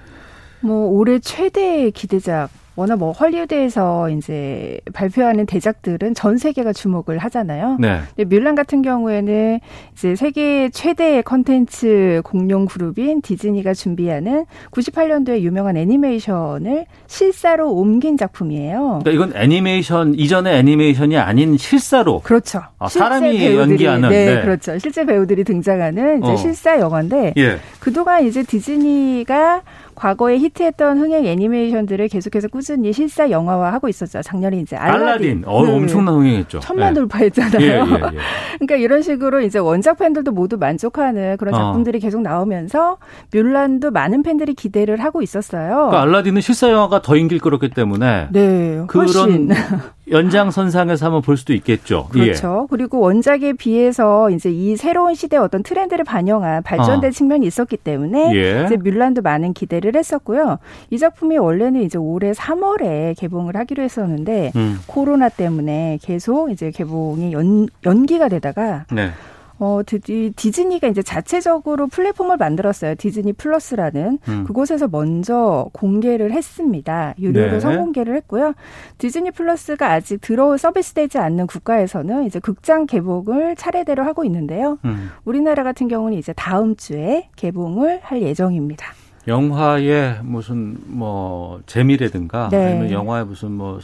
뭐 0.61 0.87
올해 0.87 1.19
최대 1.19 1.91
기대작 1.91 2.49
워낙 2.77 2.97
뭐 2.97 3.11
헐리우드에서 3.11 4.11
이제 4.11 4.79
발표하는 4.93 5.47
대작들은 5.47 6.13
전 6.13 6.37
세계가 6.37 6.73
주목을 6.73 7.17
하잖아요. 7.17 7.77
네. 7.79 8.01
근데 8.15 8.23
뮬란 8.23 8.53
같은 8.53 8.83
경우에는 8.83 9.59
이제 9.93 10.15
세계 10.15 10.69
최대의 10.69 11.23
컨텐츠 11.23 12.21
공룡 12.23 12.67
그룹인 12.67 13.23
디즈니가 13.23 13.73
준비하는 13.73 14.45
98년도에 14.69 15.41
유명한 15.41 15.75
애니메이션을 15.75 16.85
실사로 17.07 17.73
옮긴 17.73 18.15
작품이에요. 18.15 19.01
그러니까 19.03 19.11
이건 19.11 19.41
애니메이션 19.41 20.13
이전의 20.13 20.59
애니메이션이 20.59 21.17
아닌 21.17 21.57
실사로. 21.57 22.19
그렇죠. 22.19 22.61
아, 22.77 22.87
사람이 22.87 23.39
배우들이, 23.39 23.57
연기하는. 23.57 24.09
네, 24.09 24.35
네, 24.35 24.41
그렇죠. 24.41 24.77
실제 24.77 25.03
배우들이 25.03 25.43
등장하는 25.45 26.21
이제 26.21 26.31
어. 26.31 26.35
실사 26.35 26.79
영화인데 26.79 27.33
예. 27.37 27.57
그동안 27.79 28.23
이제 28.23 28.43
디즈니가 28.43 29.63
과거에 29.97 30.37
히트했던 30.37 30.99
흥행 30.99 31.25
애니메이션들을 31.25 32.07
계속해서 32.07 32.49
꾸준히 32.49 32.93
실사 32.93 33.31
영화화하고 33.31 33.89
있었죠. 33.89 34.21
작년에 34.21 34.59
이제 34.59 34.75
알라딘. 34.75 35.07
알라딘. 35.07 35.43
어, 35.47 35.65
네. 35.65 35.71
엄청난 35.73 36.13
흥행했죠. 36.13 36.59
천만 36.59 36.93
네. 36.93 36.99
돌파했잖아요. 36.99 37.61
예, 37.61 37.65
예, 37.67 37.79
예. 37.79 38.17
그러니까 38.59 38.75
이런 38.75 39.01
식으로 39.01 39.41
이제 39.41 39.57
원작 39.57 39.97
팬들도 39.97 40.31
모두 40.31 40.57
만족하는 40.57 41.35
그런 41.37 41.55
어. 41.55 41.57
작품들이 41.57 41.97
어. 41.97 42.01
계속 42.01 42.21
나오면서 42.21 42.97
뮬란도 43.33 43.89
많은 43.89 44.21
팬들이 44.21 44.53
기대를 44.53 45.03
하고 45.03 45.23
있었어요. 45.23 45.67
그러니까 45.67 46.01
알라딘은 46.03 46.41
실사 46.41 46.69
영화가 46.69 47.01
더 47.01 47.15
인기를 47.15 47.39
끌었기 47.41 47.69
때문에 47.71 48.27
네, 48.31 48.77
훨씬. 48.93 49.47
그런 49.47 49.49
연장선상에서 50.09 51.05
한번 51.05 51.21
볼 51.21 51.37
수도 51.37 51.53
있겠죠. 51.53 52.07
그렇죠. 52.09 52.61
예. 52.63 52.67
그리고 52.69 52.99
원작에 52.99 53.53
비해서 53.53 54.29
이제 54.29 54.49
이 54.49 54.75
새로운 54.75 55.15
시대의 55.15 55.41
어떤 55.41 55.63
트렌드를 55.63 56.05
반영한 56.05 56.63
발전된 56.63 57.09
어. 57.09 57.11
측면이 57.11 57.45
있었기 57.45 57.77
때문에 57.77 58.35
예. 58.35 58.65
이제 58.65 58.77
뮬란도 58.77 59.21
많은 59.21 59.53
기대를 59.53 59.95
했었고요. 59.95 60.59
이 60.89 60.97
작품이 60.97 61.37
원래는 61.37 61.81
이제 61.83 61.97
올해 61.97 62.31
3월에 62.31 63.17
개봉을 63.17 63.55
하기로 63.55 63.83
했었는데 63.83 64.51
음. 64.55 64.79
코로나 64.87 65.29
때문에 65.29 65.99
계속 66.01 66.51
이제 66.51 66.71
개봉이 66.71 67.33
연, 67.33 67.67
연기가 67.85 68.29
되다가 68.29 68.85
네. 68.91 69.11
어, 69.59 69.81
드디, 69.85 70.33
디즈니가 70.35 70.87
이제 70.87 71.01
자체적으로 71.01 71.87
플랫폼을 71.87 72.37
만들었어요. 72.37 72.95
디즈니 72.95 73.33
플러스라는. 73.33 74.19
음. 74.27 74.43
그곳에서 74.45 74.87
먼저 74.87 75.69
공개를 75.73 76.31
했습니다. 76.31 77.15
유료로 77.19 77.51
네. 77.53 77.59
선공개를 77.59 78.15
했고요. 78.17 78.53
디즈니 78.97 79.31
플러스가 79.31 79.91
아직 79.91 80.21
들어 80.21 80.57
서비스되지 80.57 81.17
않는 81.17 81.47
국가에서는 81.47 82.25
이제 82.25 82.39
극장 82.39 82.85
개봉을 82.85 83.55
차례대로 83.55 84.03
하고 84.03 84.23
있는데요. 84.25 84.77
음. 84.85 85.09
우리나라 85.25 85.63
같은 85.63 85.87
경우는 85.87 86.17
이제 86.17 86.33
다음 86.33 86.75
주에 86.75 87.29
개봉을 87.35 87.99
할 88.03 88.21
예정입니다. 88.21 88.87
영화의 89.27 90.19
무슨 90.23 90.77
뭐 90.85 91.61
재미라든가 91.65 92.47
네. 92.49 92.65
아니면 92.65 92.91
영화의 92.91 93.25
무슨 93.25 93.51
뭐 93.51 93.79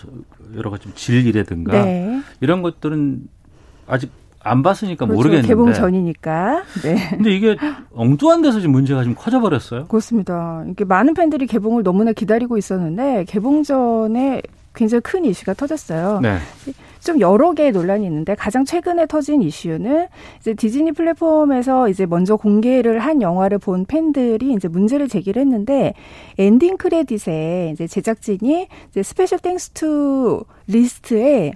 여러 0.56 0.70
가지 0.70 0.94
질이라든가 0.96 1.84
네. 1.84 2.22
이런 2.40 2.62
것들은 2.62 3.28
아직 3.88 4.10
안 4.44 4.62
봤으니까 4.62 5.06
그렇죠. 5.06 5.18
모르겠는데 5.18 5.48
개봉 5.48 5.74
전이니까. 5.74 6.64
네. 6.84 7.10
근데 7.12 7.32
이게 7.32 7.56
엉뚱한 7.94 8.42
데서 8.42 8.60
지금 8.60 8.74
문제가 8.74 9.04
좀 9.04 9.16
커져 9.16 9.40
버렸어요. 9.40 9.86
그렇습니다. 9.86 10.64
이게 10.70 10.84
많은 10.84 11.14
팬들이 11.14 11.48
개봉을 11.48 11.84
너무나 11.84 12.12
기다리고 12.12 12.58
있었는데 12.58 13.26
개봉 13.28 13.64
전에 13.64 14.42
굉장히 14.76 15.02
큰 15.02 15.24
이슈가 15.26 15.54
터졌어요. 15.54 16.20
네. 16.22 16.38
좀 17.00 17.20
여러 17.20 17.54
개의 17.54 17.72
논란이 17.72 18.06
있는데 18.06 18.34
가장 18.34 18.64
최근에 18.66 19.08
터진 19.08 19.42
이슈는 19.42 20.08
이제 20.40 20.54
디즈니 20.54 20.94
플랫폼에서 20.94 21.90
이제 21.90 22.06
먼저 22.06 22.38
공개를 22.38 23.00
한 23.00 23.22
영화를 23.22 23.60
본 23.60 23.86
팬들이 23.86 24.54
이제 24.54 24.68
문제를 24.68 25.10
제기를 25.10 25.42
했는데 25.42 25.94
엔딩 26.38 26.78
크레딧에 26.78 27.72
이제 27.74 27.88
제작진이 27.88 28.68
이제 28.90 29.04
special 29.04 29.40
thanks 29.40 29.72
to 29.72 30.44
리스트에 30.68 31.52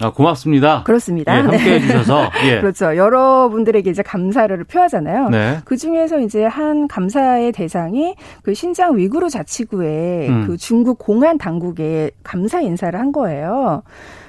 아, 0.00 0.10
고맙습니다. 0.10 0.82
그렇습니다. 0.84 1.34
예, 1.34 1.40
함께 1.40 1.56
네. 1.56 1.70
해주셔서. 1.74 2.30
예. 2.46 2.60
그렇죠. 2.60 2.96
여러분들에게 2.96 3.90
이제 3.90 4.02
감사를 4.02 4.62
표하잖아요. 4.64 5.28
네. 5.30 5.58
그 5.64 5.76
중에서 5.76 6.20
이제 6.20 6.44
한 6.44 6.88
감사의 6.88 7.52
대상이 7.52 8.14
그 8.42 8.54
신장 8.54 8.96
위구르 8.96 9.28
자치구의 9.28 10.28
음. 10.28 10.46
그 10.46 10.56
중국 10.56 10.98
공안 10.98 11.38
당국에 11.38 12.10
감사 12.22 12.60
인사를 12.60 12.98
한 12.98 13.12
거예요. 13.12 13.82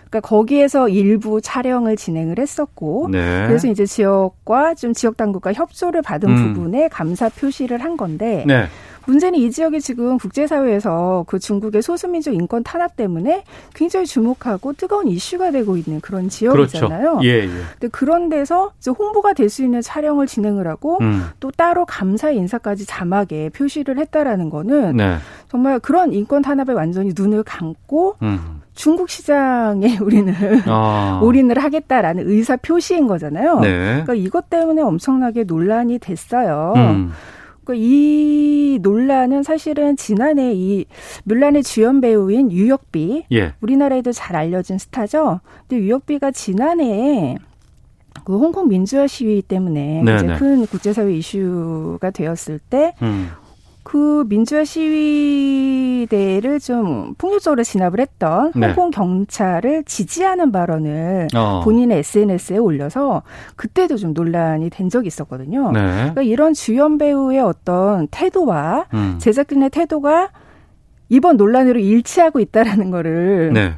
그러니까 0.09 0.27
거기에서 0.27 0.89
일부 0.89 1.39
촬영을 1.39 1.95
진행을 1.95 2.39
했었고 2.39 3.09
네. 3.11 3.45
그래서 3.47 3.67
이제 3.67 3.85
지역과 3.85 4.73
좀 4.73 4.93
지역 4.93 5.17
당국과 5.17 5.53
협조를 5.53 6.01
받은 6.01 6.29
음. 6.29 6.53
부분에 6.53 6.87
감사 6.87 7.29
표시를 7.29 7.83
한 7.83 7.95
건데 7.95 8.43
네. 8.47 8.65
문제는 9.09 9.39
이 9.39 9.51
지역이 9.51 9.81
지금 9.81 10.17
국제사회에서 10.17 11.25
그 11.27 11.39
중국의 11.39 11.81
소수민족 11.81 12.33
인권 12.33 12.63
탄압 12.63 12.95
때문에 12.95 13.43
굉장히 13.73 14.05
주목하고 14.05 14.73
뜨거운 14.73 15.07
이슈가 15.07 15.51
되고 15.51 15.75
있는 15.77 15.99
그런 15.99 16.29
지역이잖아요. 16.29 17.17
그렇죠. 17.17 17.25
예, 17.25 17.43
예. 17.43 17.49
근데 17.73 17.87
그런 17.91 18.29
데서 18.29 18.71
홍보가 18.87 19.33
될 19.33 19.49
수 19.49 19.63
있는 19.63 19.81
촬영을 19.81 20.27
진행을 20.27 20.67
하고 20.67 20.99
음. 21.01 21.25
또 21.39 21.51
따로 21.51 21.85
감사 21.85 22.29
인사까지 22.29 22.85
자막에 22.85 23.49
표시를 23.49 23.97
했다라는 23.97 24.49
거는 24.49 24.97
네. 24.97 25.17
정말 25.49 25.79
그런 25.79 26.13
인권 26.13 26.41
탄압에 26.41 26.73
완전히 26.73 27.11
눈을 27.17 27.43
감고 27.43 28.15
음. 28.21 28.61
중국 28.75 29.09
시장에 29.09 29.97
우리는 30.01 30.33
아. 30.67 31.19
올인을 31.21 31.57
하겠다라는 31.57 32.29
의사 32.29 32.55
표시인 32.55 33.07
거잖아요. 33.07 33.59
네. 33.59 34.03
그러니까 34.03 34.13
이것 34.13 34.49
때문에 34.49 34.81
엄청나게 34.81 35.43
논란이 35.43 35.99
됐어요. 35.99 36.73
음. 36.77 37.11
이 37.73 38.79
논란은 38.81 39.43
사실은 39.43 39.95
지난해 39.95 40.53
이 40.53 40.85
물란의 41.23 41.63
주연 41.63 42.01
배우인 42.01 42.51
유혁비 42.51 43.25
예. 43.31 43.53
우리나라에도 43.61 44.11
잘 44.11 44.35
알려진 44.35 44.77
스타죠. 44.77 45.39
근데 45.67 45.83
유혁비가 45.83 46.31
지난해 46.31 47.37
그 48.25 48.37
홍콩 48.37 48.67
민주화 48.67 49.07
시위 49.07 49.41
때문에 49.41 50.03
네, 50.03 50.15
이제 50.15 50.27
네. 50.27 50.37
큰 50.37 50.65
국제사회 50.65 51.13
이슈가 51.13 52.11
되었을 52.11 52.59
때 52.69 52.93
음. 53.01 53.29
그 53.83 54.25
민주화 54.27 54.63
시위대를 54.65 56.59
좀 56.59 57.15
폭력적으로 57.17 57.63
진압을 57.63 57.99
했던 57.99 58.51
네. 58.55 58.67
홍콩 58.67 58.91
경찰을 58.91 59.83
지지하는 59.85 60.51
발언을 60.51 61.27
어. 61.35 61.61
본인의 61.63 61.99
SNS에 61.99 62.57
올려서 62.57 63.23
그때도 63.55 63.97
좀 63.97 64.13
논란이 64.13 64.69
된 64.69 64.89
적이 64.89 65.07
있었거든요. 65.07 65.71
네. 65.71 65.79
그러니까 65.79 66.21
이런 66.21 66.53
주연 66.53 66.97
배우의 66.97 67.39
어떤 67.39 68.07
태도와 68.09 68.85
음. 68.93 69.15
제작진의 69.19 69.69
태도가 69.71 70.29
이번 71.09 71.37
논란으로 71.37 71.79
일치하고 71.79 72.39
있다라는 72.39 72.91
거를 72.91 73.51
네. 73.53 73.73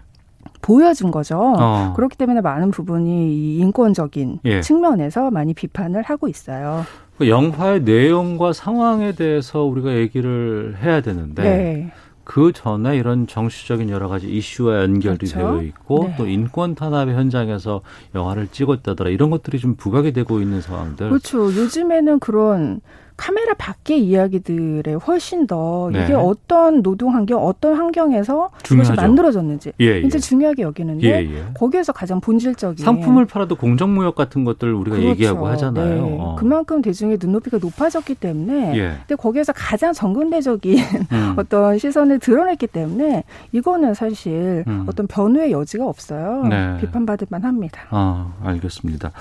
보여준 0.61 1.11
거죠. 1.11 1.37
어. 1.57 1.93
그렇기 1.95 2.17
때문에 2.17 2.41
많은 2.41 2.71
부분이 2.71 3.57
인권적인 3.57 4.39
예. 4.45 4.61
측면에서 4.61 5.31
많이 5.31 5.53
비판을 5.53 6.03
하고 6.03 6.27
있어요. 6.27 6.85
그 7.21 7.29
영화의 7.29 7.81
내용과 7.81 8.51
상황에 8.51 9.11
대해서 9.11 9.61
우리가 9.61 9.95
얘기를 9.95 10.75
해야 10.81 11.01
되는데 11.01 11.43
네. 11.43 11.91
그 12.23 12.51
전에 12.51 12.97
이런 12.97 13.27
정치적인 13.27 13.91
여러 13.91 14.07
가지 14.07 14.27
이슈와 14.27 14.81
연결이 14.81 15.17
그렇죠? 15.17 15.37
되어 15.37 15.61
있고 15.61 16.05
네. 16.05 16.15
또 16.17 16.25
인권 16.27 16.73
탄압의 16.73 17.13
현장에서 17.13 17.81
영화를 18.15 18.47
찍었다더라 18.47 19.11
이런 19.11 19.29
것들이 19.29 19.59
좀 19.59 19.75
부각이 19.75 20.13
되고 20.13 20.41
있는 20.41 20.61
상황들. 20.61 21.09
그렇죠. 21.09 21.45
요즘에는 21.45 22.17
그런 22.17 22.81
카메라 23.21 23.53
밖의 23.53 24.03
이야기들에 24.03 24.95
훨씬 24.95 25.45
더 25.45 25.91
네. 25.93 26.05
이게 26.05 26.13
어떤 26.15 26.81
노동 26.81 27.13
환경, 27.13 27.45
어떤 27.45 27.75
환경에서 27.75 28.49
중요하죠. 28.63 28.93
그것이 28.93 28.93
만들어졌는지 28.93 29.73
예, 29.79 29.85
예. 29.85 29.99
이제 29.99 30.17
중요하게 30.17 30.63
여기는데 30.63 31.07
예, 31.07 31.31
예, 31.31 31.45
거기에서 31.53 31.93
가장 31.93 32.19
본질적인 32.19 32.83
상품을 32.83 33.27
팔아도 33.27 33.55
공정무역 33.57 34.15
같은 34.15 34.43
것들 34.43 34.73
우리가 34.73 34.95
그렇죠. 34.95 35.09
얘기하고 35.11 35.45
하잖아요. 35.49 36.03
네. 36.03 36.17
어. 36.19 36.35
그만큼 36.39 36.81
대중의 36.81 37.19
눈높이가 37.21 37.59
높아졌기 37.59 38.15
때문에 38.15 38.75
예. 38.75 38.95
근데 39.07 39.13
거기에서 39.13 39.53
가장 39.53 39.93
정근대적인 39.93 40.79
음. 41.11 41.33
어떤 41.37 41.77
시선을 41.77 42.17
드러냈기 42.17 42.65
때문에 42.65 43.23
이거는 43.51 43.93
사실 43.93 44.63
음. 44.65 44.85
어떤 44.87 45.05
변호의 45.05 45.51
여지가 45.51 45.87
없어요. 45.87 46.47
네. 46.49 46.77
비판받을 46.79 47.27
만합니다. 47.29 47.81
아 47.91 48.33
알겠습니다. 48.43 49.11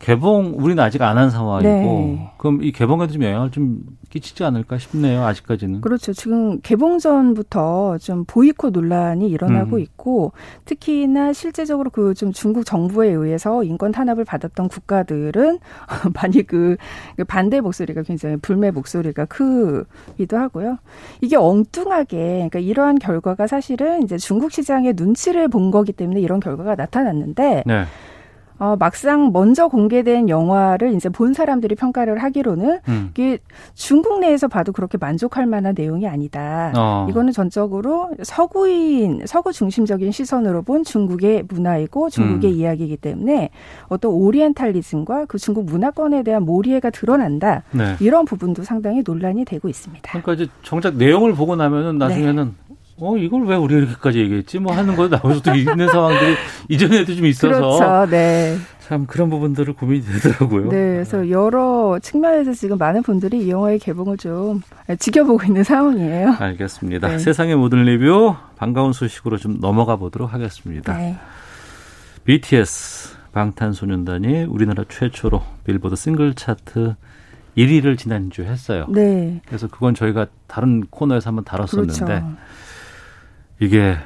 개봉 0.00 0.54
우리는 0.56 0.82
아직 0.82 1.00
안 1.02 1.18
한 1.18 1.28
상황이고 1.30 1.68
네. 1.68 2.30
그럼 2.38 2.62
이 2.62 2.72
개봉에도 2.72 3.12
좀 3.12 3.22
영향을 3.22 3.50
좀 3.50 3.80
끼치지 4.08 4.42
않을까 4.44 4.78
싶네요. 4.78 5.22
아직까지는. 5.24 5.82
그렇죠. 5.82 6.12
지금 6.14 6.60
개봉 6.62 6.98
전부터 6.98 7.98
좀 7.98 8.24
보이콧 8.26 8.72
논란이 8.72 9.28
일어나고 9.28 9.76
음. 9.76 9.80
있고 9.80 10.32
특히나 10.64 11.32
실제적으로 11.32 11.90
그 11.90 12.14
좀 12.14 12.32
중국 12.32 12.64
정부에 12.66 13.08
의해서 13.10 13.62
인권 13.62 13.92
탄압을 13.92 14.24
받았던 14.24 14.68
국가들은 14.68 15.58
많이 16.14 16.42
그 16.44 16.76
반대 17.28 17.60
목소리가 17.60 18.02
굉장히 18.02 18.36
불매 18.38 18.70
목소리가 18.70 19.26
크기도 19.26 20.38
하고요. 20.38 20.78
이게 21.20 21.36
엉뚱하게 21.36 22.16
그러니까 22.50 22.58
이러한 22.58 22.98
결과가 22.98 23.46
사실은 23.46 24.02
이제 24.02 24.16
중국 24.16 24.50
시장의 24.52 24.94
눈치를 24.96 25.48
본 25.48 25.70
거기 25.70 25.92
때문에 25.92 26.20
이런 26.20 26.40
결과가 26.40 26.74
나타났는데 26.74 27.64
네. 27.66 27.84
어, 28.60 28.76
막상 28.78 29.32
먼저 29.32 29.68
공개된 29.68 30.28
영화를 30.28 30.92
이제 30.92 31.08
본 31.08 31.32
사람들이 31.32 31.74
평가를 31.74 32.22
하기로는 32.22 32.80
음. 32.88 33.08
이게 33.10 33.38
중국 33.72 34.20
내에서 34.20 34.48
봐도 34.48 34.70
그렇게 34.72 34.98
만족할 34.98 35.46
만한 35.46 35.74
내용이 35.74 36.06
아니다. 36.06 36.70
어. 36.76 37.06
이거는 37.08 37.32
전적으로 37.32 38.10
서구인, 38.22 39.22
서구 39.24 39.54
중심적인 39.54 40.12
시선으로 40.12 40.60
본 40.60 40.84
중국의 40.84 41.44
문화이고 41.48 42.10
중국의 42.10 42.50
음. 42.52 42.56
이야기이기 42.56 42.98
때문에 42.98 43.48
어떤 43.88 44.12
오리엔탈리즘과 44.12 45.24
그 45.24 45.38
중국 45.38 45.64
문화권에 45.64 46.22
대한 46.22 46.44
몰이해가 46.44 46.90
드러난다. 46.90 47.62
네. 47.70 47.96
이런 47.98 48.26
부분도 48.26 48.62
상당히 48.62 49.02
논란이 49.02 49.46
되고 49.46 49.70
있습니다. 49.70 50.10
그러니까 50.10 50.34
이제 50.34 50.52
정작 50.62 50.96
내용을 50.96 51.34
보고 51.34 51.56
나면은 51.56 51.96
나중에는 51.96 52.44
네. 52.44 52.74
어 53.00 53.16
이걸 53.16 53.46
왜 53.46 53.56
우리가 53.56 53.80
이렇게까지 53.80 54.18
얘기했지? 54.20 54.58
뭐 54.58 54.74
하는 54.74 54.94
거 54.94 55.08
수도 55.34 55.54
있는 55.54 55.88
상황들이 55.88 56.34
이전에도 56.68 57.14
좀 57.14 57.26
있어서 57.26 57.48
그렇죠. 57.48 58.10
네. 58.10 58.56
참 58.80 59.06
그런 59.06 59.30
부분들을 59.30 59.74
고민이 59.74 60.04
되더라고요. 60.04 60.64
네, 60.64 60.94
그래서 60.94 61.30
여러 61.30 61.98
측면에서 62.02 62.52
지금 62.52 62.76
많은 62.76 63.02
분들이 63.02 63.46
이 63.46 63.50
영화의 63.50 63.78
개봉을 63.78 64.16
좀 64.16 64.62
지켜보고 64.98 65.44
있는 65.44 65.62
상황이에요. 65.62 66.36
알겠습니다. 66.38 67.08
네. 67.08 67.18
세상의 67.18 67.56
모든 67.56 67.84
리뷰 67.84 68.34
반가운 68.56 68.92
소식으로 68.92 69.38
좀 69.38 69.60
넘어가 69.60 69.96
보도록 69.96 70.34
하겠습니다. 70.34 70.96
네. 70.96 71.16
BTS 72.24 73.16
방탄소년단이 73.32 74.44
우리나라 74.44 74.84
최초로 74.88 75.40
빌보드 75.64 75.94
싱글 75.94 76.34
차트 76.34 76.96
1위를 77.56 77.96
지난주에 77.96 78.46
했어요. 78.46 78.86
네. 78.88 79.40
그래서 79.46 79.68
그건 79.68 79.94
저희가 79.94 80.26
다른 80.46 80.84
코너에서 80.90 81.30
한번 81.30 81.44
다뤘었는데 81.44 82.04
그렇죠. 82.04 82.24
이게 83.60 83.96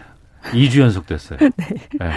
2주 0.53 0.81
연속 0.81 1.07
됐어요. 1.07 1.39
네. 1.57 1.67
네. 1.99 2.11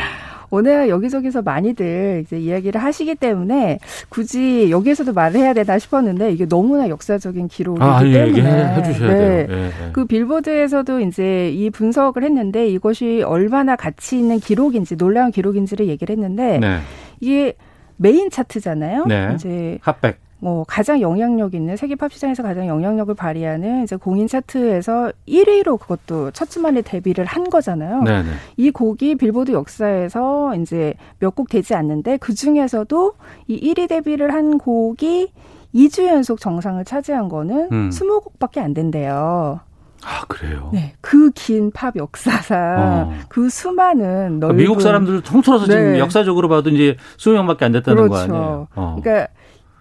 오늘 0.50 0.88
여기저기서 0.90 1.42
많이들 1.42 2.24
이제 2.26 2.40
이야기를 2.40 2.82
하시기 2.82 3.16
때문에 3.16 3.80
굳이 4.10 4.72
여기에서도 4.72 5.12
말을 5.12 5.42
해야 5.42 5.54
되나 5.54 5.78
싶었는데 5.78 6.32
이게 6.32 6.46
너무나 6.46 6.88
역사적인 6.88 7.50
기록이기 7.50 7.84
아, 7.84 8.06
예, 8.06 8.32
때문에 8.32 8.76
해 8.76 8.84
주셔야 8.84 9.14
네. 9.14 9.18
돼요. 9.18 9.48
예, 9.50 9.66
예. 9.66 9.92
그 9.92 10.06
빌보드에서도 10.06 11.02
이제 11.02 11.50
이 11.50 11.70
분석을 11.70 12.24
했는데 12.24 12.68
이것이 12.68 13.24
얼마나 13.24 13.76
가치 13.76 14.18
있는 14.18 14.40
기록인지 14.40 14.96
놀라운 14.96 15.32
기록인지를 15.32 15.88
얘기를 15.88 16.16
했는데 16.16 16.60
네. 16.60 16.80
이게 17.20 17.54
메인 17.98 18.30
차트잖아요. 18.30 19.06
네. 19.06 19.32
이제 19.36 19.80
핫백. 19.82 20.27
뭐 20.40 20.64
가장 20.68 21.02
영향력 21.02 21.56
있는 21.56 21.76
세계 21.78 21.96
팝 21.96 22.14
시장에서 22.14 22.44
가장 22.44 22.68
영향력을 22.68 23.14
발휘하는 23.16 23.84
이제 23.84 23.96
공인 23.96 24.28
차트에서 24.28 25.12
1위로 25.28 25.80
그것도 25.80 26.32
첫 26.32 26.50
주만에 26.50 26.82
데뷔를 26.84 27.26
한 27.26 27.50
거잖아요. 27.50 28.04
네네. 28.04 28.30
이 28.58 28.70
곡이 28.72 29.16
빌보드 29.16 29.52
역사에서 29.52 30.56
이제 30.56 30.94
몇 31.20 31.36
곡 31.36 31.50
되지 31.50 31.74
않는데 31.76 32.18
그 32.18 32.34
중에서도 32.34 33.14
이 33.48 33.74
1위 33.74 33.88
데뷔를 33.90 34.34
한 34.34 34.58
곡이 34.58 35.32
2주 35.76 36.06
연속 36.08 36.40
정상을 36.40 36.84
차지한 36.86 37.30
거는 37.30 37.70
음. 37.72 37.90
20곡밖에 37.90 38.60
안 38.60 38.74
된대요. 38.74 39.60
아 40.04 40.22
그래요? 40.28 40.70
네, 40.72 40.94
그 41.02 41.32
긴 41.32 41.72
팝 41.72 41.96
역사상 41.96 43.10
어. 43.10 43.14
그 43.28 43.50
수많은 43.50 44.40
넓은 44.40 44.56
미국 44.56 44.82
사람들 44.82 45.22
통틀어서 45.22 45.66
네. 45.66 45.72
지금 45.72 45.98
역사적으로 45.98 46.48
봐도 46.48 46.70
이제 46.70 46.96
20명밖에 47.18 47.64
안 47.64 47.72
됐다는 47.72 48.04
그렇죠. 48.08 48.10
거 48.14 48.18
아니에요? 48.38 48.68
어. 48.76 48.98
그러니까 49.02 49.28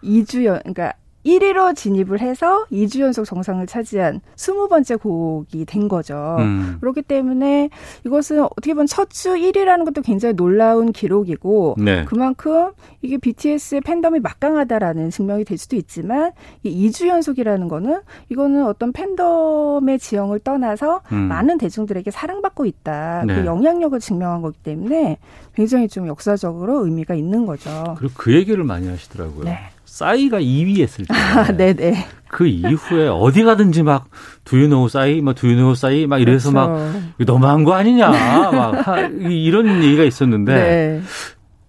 2주 0.03 0.44
연, 0.44 0.59
그러니까 0.61 0.92
1위로 1.26 1.74
진입을 1.74 2.20
해서 2.20 2.64
2주 2.70 3.01
연속 3.01 3.24
정상을 3.24 3.66
차지한 3.66 4.20
20번째 4.36 5.01
곡이 5.01 5.64
된 5.64 5.88
거죠. 5.88 6.36
음. 6.38 6.76
그렇기 6.80 7.03
때문에 7.03 7.68
이것은 8.07 8.44
어떻게 8.44 8.74
보면 8.74 8.86
첫 8.86 9.07
주 9.11 9.30
1위라는 9.34 9.84
것도 9.86 10.03
굉장히 10.03 10.34
놀라운 10.36 10.92
기록이고 10.92 11.76
네. 11.78 12.05
그만큼 12.05 12.70
이게 13.03 13.16
BTS의 13.16 13.80
팬덤이 13.80 14.20
막강하다라는 14.20 15.11
증명이 15.11 15.44
될 15.44 15.59
수도 15.59 15.74
있지만 15.76 16.32
이 16.62 16.88
2주 16.88 17.09
연속이라는 17.09 17.66
거는 17.68 18.03
이거는 18.28 18.66
어떤 18.66 18.92
팬덤의 18.92 19.99
지형을 19.99 20.40
떠나서 20.40 21.01
음. 21.12 21.16
많은 21.16 21.59
대중들에게 21.59 22.11
사랑받고 22.11 22.66
있다. 22.66 23.22
그 23.26 23.32
네. 23.32 23.40
그 23.40 23.47
영향력을 23.47 23.99
증명한 23.99 24.42
거기 24.42 24.59
때문에 24.59 25.18
굉장히 25.55 25.88
좀 25.88 26.07
역사적으로 26.07 26.84
의미가 26.84 27.14
있는 27.14 27.47
거죠. 27.47 27.94
그리고 27.99 28.12
그 28.16 28.34
얘기를 28.34 28.62
많이 28.64 28.86
하시더라고요. 28.86 29.44
네. 29.44 29.59
싸이가 29.97 30.40
2위 30.40 30.82
했을 30.82 31.07
때. 31.09 31.14
아, 31.14 31.57
네네. 31.57 32.07
그 32.28 32.47
이후에 32.47 33.09
어디 33.09 33.44
가든지 33.44 33.82
막 33.82 34.11
두유노우 34.44 34.90
싸이, 34.90 35.22
막 35.22 35.34
두유노우 35.34 35.74
싸이, 35.74 36.07
막 36.07 36.18
이래서 36.18 36.51
그렇죠. 36.51 36.68
막 36.68 37.03
너무한 37.24 37.64
거 37.64 37.72
아니냐, 37.72 38.11
막 38.11 38.86
하, 38.86 39.01
이런 39.01 39.82
얘기가 39.82 40.05
있었는데 40.05 40.55
네. 40.55 41.01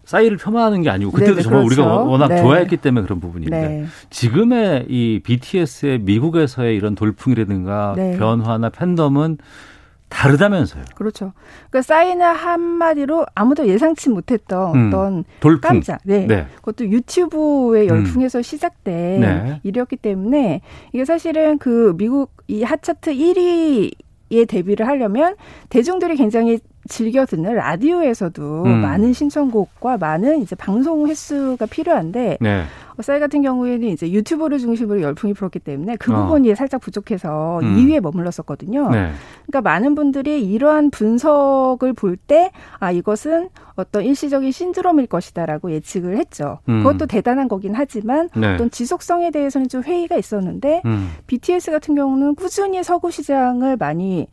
싸이를 0.04 0.38
폄하하는 0.38 0.82
게 0.82 0.90
아니고 0.90 1.12
그때도 1.12 1.36
네네, 1.36 1.42
정말 1.44 1.64
그렇죠. 1.64 1.82
우리가 1.84 2.04
워낙 2.04 2.28
네. 2.28 2.42
좋아했기 2.42 2.78
때문에 2.78 3.04
그런 3.04 3.22
부분인데 3.22 3.60
네. 3.60 3.86
지금의 4.10 4.88
이 4.90 5.22
BTS의 5.24 6.00
미국에서의 6.00 6.76
이런 6.76 6.96
돌풍이라든가 6.96 7.94
네. 7.96 8.18
변화나 8.18 8.70
팬덤은 8.70 9.38
다르다면서요. 10.10 10.86
그렇죠. 10.96 11.34
그러니까 11.70 11.82
사인을 11.82 12.26
한마디로 12.34 13.26
아무도 13.36 13.68
예상치 13.68 14.10
못했던 14.10 14.76
음, 14.76 14.88
어떤 14.88 15.24
돌풍. 15.40 15.70
깜짝, 15.70 16.00
네. 16.04 16.26
네. 16.26 16.48
그것도 16.56 16.88
유튜브의 16.90 17.90
음. 17.90 17.90
열풍에서 17.90 18.40
음. 18.40 18.44
시작된 18.44 19.20
네. 19.20 19.60
일이었기 19.64 19.98
때문에 19.98 20.62
이게 20.94 21.06
사실은 21.06 21.58
그 21.58 21.94
미국 21.98 22.32
이 22.48 22.64
핫차트 22.64 23.14
1위에 23.14 24.48
데뷔를 24.48 24.88
하려면 24.88 25.36
대중들이 25.70 26.16
굉장히 26.16 26.60
즐겨 26.88 27.26
듣는 27.26 27.54
라디오에서도 27.56 28.64
음. 28.64 28.82
많은 28.82 29.14
신청곡과 29.14 29.98
많은 29.98 30.42
이제 30.42 30.56
방송 30.56 31.08
횟수가 31.08 31.66
필요한데 31.66 32.38
네. 32.40 32.64
어, 32.98 33.02
싸이 33.02 33.20
같은 33.20 33.42
경우에는 33.42 33.88
이제 33.90 34.12
유튜브를 34.12 34.58
중심으로 34.60 35.02
열풍이 35.02 35.34
불었기 35.34 35.60
때문에 35.60 35.96
그 35.98 36.12
어. 36.14 36.24
부분이 36.24 36.56
살짝 36.56 36.82
부족해서 36.82 37.60
음. 37.62 37.76
2위에 37.78 38.00
머물렀었거든요. 38.02 38.90
네. 38.90 39.12
그러니까 39.46 39.62
많은 39.62 39.96
분들이 39.96 40.44
이러한 40.44 40.90
분석을 40.92 41.94
볼 41.94 42.18
때 42.28 42.52
아 42.80 42.92
이것은 42.92 43.50
어떤 43.76 44.04
일시적인 44.04 44.52
신드롬일 44.52 45.08
것이다라고 45.08 45.72
예측을 45.72 46.18
했죠. 46.18 46.60
음. 46.68 46.80
그것도 46.84 47.06
대단한 47.06 47.48
거긴 47.48 47.76
하지만 47.76 48.30
네. 48.36 48.56
어떤 48.56 48.72
지속성에 48.72 49.30
대해서는 49.32 49.70
좀 49.70 49.84
회의가 49.84 50.18
있었는데 50.18 50.82
음. 50.86 51.12
BTS 51.28 51.72
같은 51.72 51.94
경우는 51.96 52.36
꾸준히 52.36 52.84
서구 52.84 53.12
시장을 53.12 53.78
많이 53.78 54.28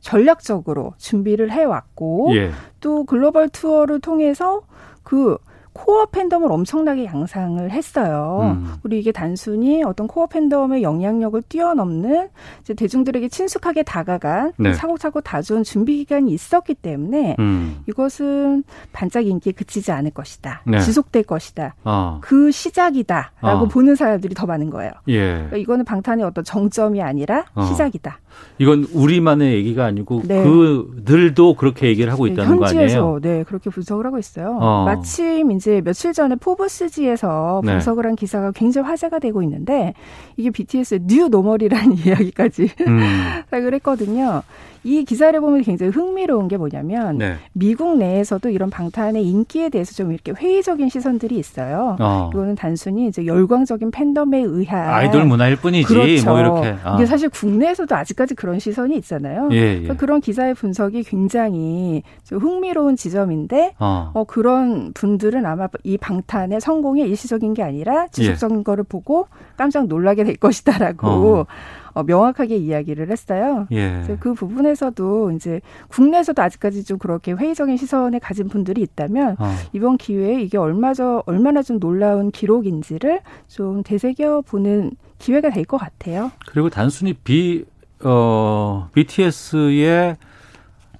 전략적으로 0.00 0.94
준비를 0.98 1.50
해왔고 1.52 2.34
예. 2.34 2.50
또 2.80 3.04
글로벌 3.04 3.48
투어를 3.48 4.00
통해서 4.00 4.62
그 5.04 5.38
코어 5.72 6.06
팬덤을 6.06 6.50
엄청나게 6.52 7.06
양상을 7.06 7.70
했어요. 7.70 8.56
음. 8.56 8.74
우리 8.82 8.98
이게 8.98 9.10
단순히 9.10 9.82
어떤 9.82 10.06
코어 10.06 10.26
팬덤의 10.26 10.82
영향력을 10.82 11.40
뛰어넘는 11.48 12.28
대중들에게 12.76 13.28
친숙하게 13.28 13.82
다가간 13.82 14.52
네. 14.58 14.74
차곡차곡 14.74 15.24
다져온 15.24 15.64
준비 15.64 15.96
기간이 15.98 16.32
있었기 16.32 16.74
때문에 16.74 17.36
음. 17.38 17.82
이것은 17.88 18.64
반짝 18.92 19.26
인기에 19.26 19.52
그치지 19.52 19.92
않을 19.92 20.10
것이다. 20.10 20.62
네. 20.66 20.80
지속될 20.80 21.24
것이다. 21.24 21.74
어. 21.84 22.18
그 22.20 22.50
시작이다라고 22.50 23.64
어. 23.64 23.68
보는 23.68 23.94
사람들이 23.94 24.34
더 24.34 24.46
많은 24.46 24.70
거예요. 24.70 24.92
예. 25.08 25.34
그러니까 25.34 25.56
이거는 25.56 25.84
방탄의 25.84 26.24
어떤 26.24 26.44
정점이 26.44 27.00
아니라 27.02 27.44
어. 27.54 27.64
시작이다. 27.64 28.18
이건 28.58 28.86
우리만의 28.92 29.54
얘기가 29.54 29.84
아니고 29.84 30.22
네. 30.24 30.42
그들도 30.42 31.54
그렇게 31.54 31.88
얘기를 31.88 32.12
하고 32.12 32.26
네, 32.26 32.32
있다는 32.32 32.56
거 32.56 32.66
아니에요? 32.66 33.18
네, 33.20 33.44
그렇게 33.44 33.70
분석을 33.70 34.06
하고 34.06 34.18
있어요. 34.18 34.56
어. 34.60 34.84
마침 34.84 35.50
이제 35.62 35.80
며칠 35.80 36.12
전에 36.12 36.34
포브스지에서 36.34 37.62
네. 37.64 37.72
분석을 37.72 38.04
한 38.04 38.16
기사가 38.16 38.50
굉장히 38.50 38.88
화제가 38.88 39.20
되고 39.20 39.44
있는데 39.44 39.94
이게 40.36 40.50
BTS의 40.50 41.00
new 41.06 41.28
normal이라는 41.28 41.98
이야기까지 42.04 42.68
음. 42.80 43.00
시작을 43.46 43.72
했거든요. 43.74 44.42
이 44.84 45.04
기사를 45.04 45.38
보면 45.40 45.62
굉장히 45.62 45.92
흥미로운 45.92 46.48
게 46.48 46.56
뭐냐면 46.56 47.18
네. 47.18 47.36
미국 47.52 47.96
내에서도 47.98 48.48
이런 48.48 48.70
방탄의 48.70 49.24
인기에 49.24 49.68
대해서 49.68 49.94
좀 49.94 50.12
이렇게 50.12 50.32
회의적인 50.32 50.88
시선들이 50.88 51.38
있어요. 51.38 51.96
어. 52.00 52.30
이거는 52.32 52.56
단순히 52.56 53.06
이제 53.06 53.24
열광적인 53.24 53.90
팬덤에 53.90 54.40
의한 54.40 54.88
아이돌 54.88 55.24
문화일 55.24 55.56
뿐이지 55.56 55.94
뭐 55.94 56.04
그렇죠. 56.04 56.28
뭐 56.28 56.40
이렇게 56.40 56.76
아. 56.82 56.96
이게 56.96 57.06
사실 57.06 57.28
국내에서도 57.28 57.94
아직까지 57.94 58.34
그런 58.34 58.58
시선이 58.58 58.96
있잖아요. 58.96 59.48
예, 59.52 59.56
예. 59.56 59.74
그러니까 59.74 59.94
그런 59.96 60.20
기사의 60.20 60.54
분석이 60.54 61.04
굉장히 61.04 62.02
좀 62.24 62.38
흥미로운 62.38 62.96
지점인데 62.96 63.74
어. 63.78 64.10
어. 64.14 64.24
그런 64.24 64.92
분들은 64.94 65.46
아마 65.46 65.68
이 65.84 65.96
방탄의 65.96 66.60
성공이 66.60 67.02
일시적인 67.02 67.54
게 67.54 67.62
아니라 67.62 68.08
지속적인 68.08 68.58
예. 68.58 68.62
거를 68.62 68.84
보고 68.84 69.28
깜짝 69.56 69.86
놀라게 69.86 70.24
될 70.24 70.36
것이다라고 70.36 71.46
어. 71.94 72.00
어, 72.00 72.02
명확하게 72.02 72.56
이야기를 72.56 73.10
했어요. 73.10 73.66
예. 73.72 74.02
그 74.20 74.34
부분에서도 74.34 75.30
이제 75.32 75.60
국내에서도 75.88 76.40
아직까지 76.40 76.84
좀 76.84 76.98
그렇게 76.98 77.32
회의적인 77.32 77.76
시선에 77.76 78.18
가진 78.18 78.48
분들이 78.48 78.80
있다면 78.82 79.36
어. 79.38 79.54
이번 79.72 79.96
기회에 79.96 80.42
이게 80.42 80.58
얼마저 80.58 81.22
얼마나 81.26 81.62
좀 81.62 81.78
놀라운 81.80 82.30
기록인지를 82.30 83.20
좀 83.48 83.82
되새겨 83.82 84.42
보는 84.42 84.92
기회가 85.18 85.50
될 85.50 85.64
것 85.64 85.76
같아요. 85.78 86.32
그리고 86.46 86.68
단순히 86.70 87.12
비 87.14 87.64
어, 88.04 88.88
BTS의 88.94 90.16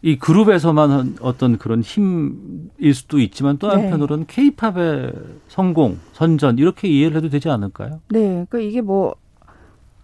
이 0.05 0.19
그룹에서만 0.19 1.17
어떤 1.21 1.59
그런 1.59 1.81
힘일 1.81 2.93
수도 2.95 3.21
있지만 3.21 3.59
또 3.59 3.69
네. 3.69 3.75
한편으로는 3.75 4.27
네. 4.27 4.35
케이팝의 4.35 5.13
성공, 5.49 5.99
선전 6.13 6.59
이렇게 6.59 6.89
이해를 6.89 7.17
해도 7.19 7.29
되지 7.29 7.49
않을까요? 7.49 8.01
네, 8.11 8.45
그러니까 8.49 8.59
이게 8.59 8.81
뭐 8.81 9.15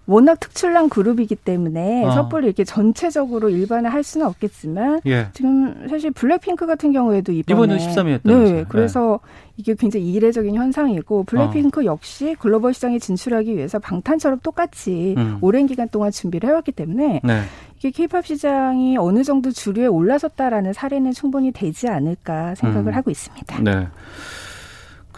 워낙 0.09 0.41
특출난 0.41 0.89
그룹이기 0.89 1.37
때문에 1.37 2.07
어. 2.07 2.11
섣불리 2.13 2.47
이렇게 2.47 2.65
전체적으로 2.65 3.51
일반화 3.51 3.91
할 3.91 4.03
수는 4.03 4.27
없겠지만 4.27 5.03
예. 5.05 5.29
지금 5.35 5.87
사실 5.89 6.11
블랙핑크 6.11 6.67
같은 6.67 6.93
경우에도 6.93 7.31
이번에 7.31 7.77
이번에 7.77 7.95
13위 7.95 8.21
네, 8.23 8.35
네, 8.35 8.65
그래서 8.71 9.21
이게 9.59 9.75
굉장히 9.75 10.11
이례적인 10.11 10.55
현상이고 10.55 11.25
블랙핑크 11.25 11.83
어. 11.83 11.85
역시 11.85 12.35
글로벌 12.39 12.73
시장에 12.73 12.99
진출하기 12.99 13.55
위해서 13.55 13.79
방탄처럼 13.79 14.41
똑같이 14.43 15.15
음. 15.19 15.37
오랜 15.43 15.67
기간 15.67 15.89
동안 15.91 16.11
준비를 16.11 16.49
해왔기 16.49 16.73
때문에 16.73 17.21
네. 17.23 17.43
이게 17.77 17.91
케이팝 17.91 18.27
시장이 18.27 18.97
어느 18.97 19.23
정도 19.23 19.51
주류에 19.51 19.87
올라섰다라는 19.87 20.73
사례는 20.73 21.13
충분히 21.13 21.53
되지 21.53 21.87
않을까 21.87 22.55
생각을 22.55 22.93
음. 22.93 22.97
하고 22.97 23.11
있습니다. 23.11 23.63
네. 23.63 23.89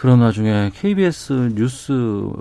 그런 0.01 0.19
와중에 0.21 0.71
KBS 0.73 1.51
뉴스 1.53 1.93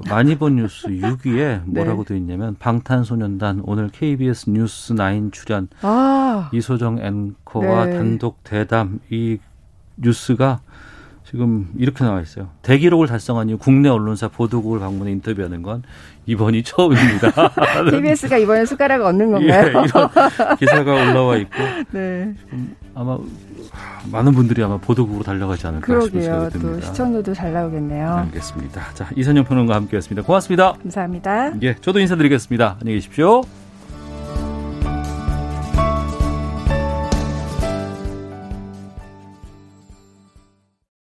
많이 0.08 0.38
본 0.38 0.56
뉴스 0.56 0.86
6위에 0.88 1.60
뭐라고 1.66 2.04
네. 2.04 2.08
되어 2.08 2.16
있냐면 2.16 2.56
방탄소년단 2.58 3.60
오늘 3.66 3.90
KBS 3.90 4.48
뉴스 4.48 4.94
9 4.94 5.30
출연 5.30 5.68
아. 5.82 6.48
이소정 6.54 7.00
앵커와 7.00 7.84
네. 7.84 7.98
단독 7.98 8.42
대담 8.44 9.00
이 9.10 9.36
뉴스가 9.96 10.62
지금 11.30 11.68
이렇게 11.78 12.02
나와 12.02 12.20
있어요. 12.20 12.48
대기록을 12.62 13.06
달성한 13.06 13.48
이후 13.50 13.58
국내 13.58 13.88
언론사 13.88 14.26
보도국을 14.28 14.80
방문해 14.80 15.12
인터뷰하는 15.12 15.62
건 15.62 15.84
이번이 16.26 16.64
처음입니다. 16.64 17.30
KBS가 17.90 18.36
이번에 18.38 18.64
숟가락 18.64 19.02
얻는 19.02 19.30
건가요? 19.30 19.66
예, 19.66 19.70
이런 19.70 20.56
기사가 20.58 20.92
올라와 20.92 21.36
있고 21.36 21.54
네. 21.92 22.34
아마 22.96 23.16
많은 24.10 24.32
분들이 24.32 24.60
아마 24.64 24.76
보도국으로 24.78 25.22
달려가지 25.22 25.68
않을까 25.68 25.86
그러게요. 25.86 26.06
싶은 26.08 26.22
생각이 26.22 26.58
듭니다. 26.58 26.80
또 26.80 26.86
시청률도 26.86 27.34
잘 27.34 27.52
나오겠네요. 27.52 28.08
알겠습니다. 28.08 28.92
자 28.94 29.08
이선영 29.14 29.44
평론가 29.44 29.76
함께했습니다. 29.76 30.26
고맙습니다. 30.26 30.72
감사합니다. 30.82 31.52
예, 31.62 31.76
저도 31.76 32.00
인사드리겠습니다. 32.00 32.78
안녕히 32.80 32.96
계십시오. 32.98 33.42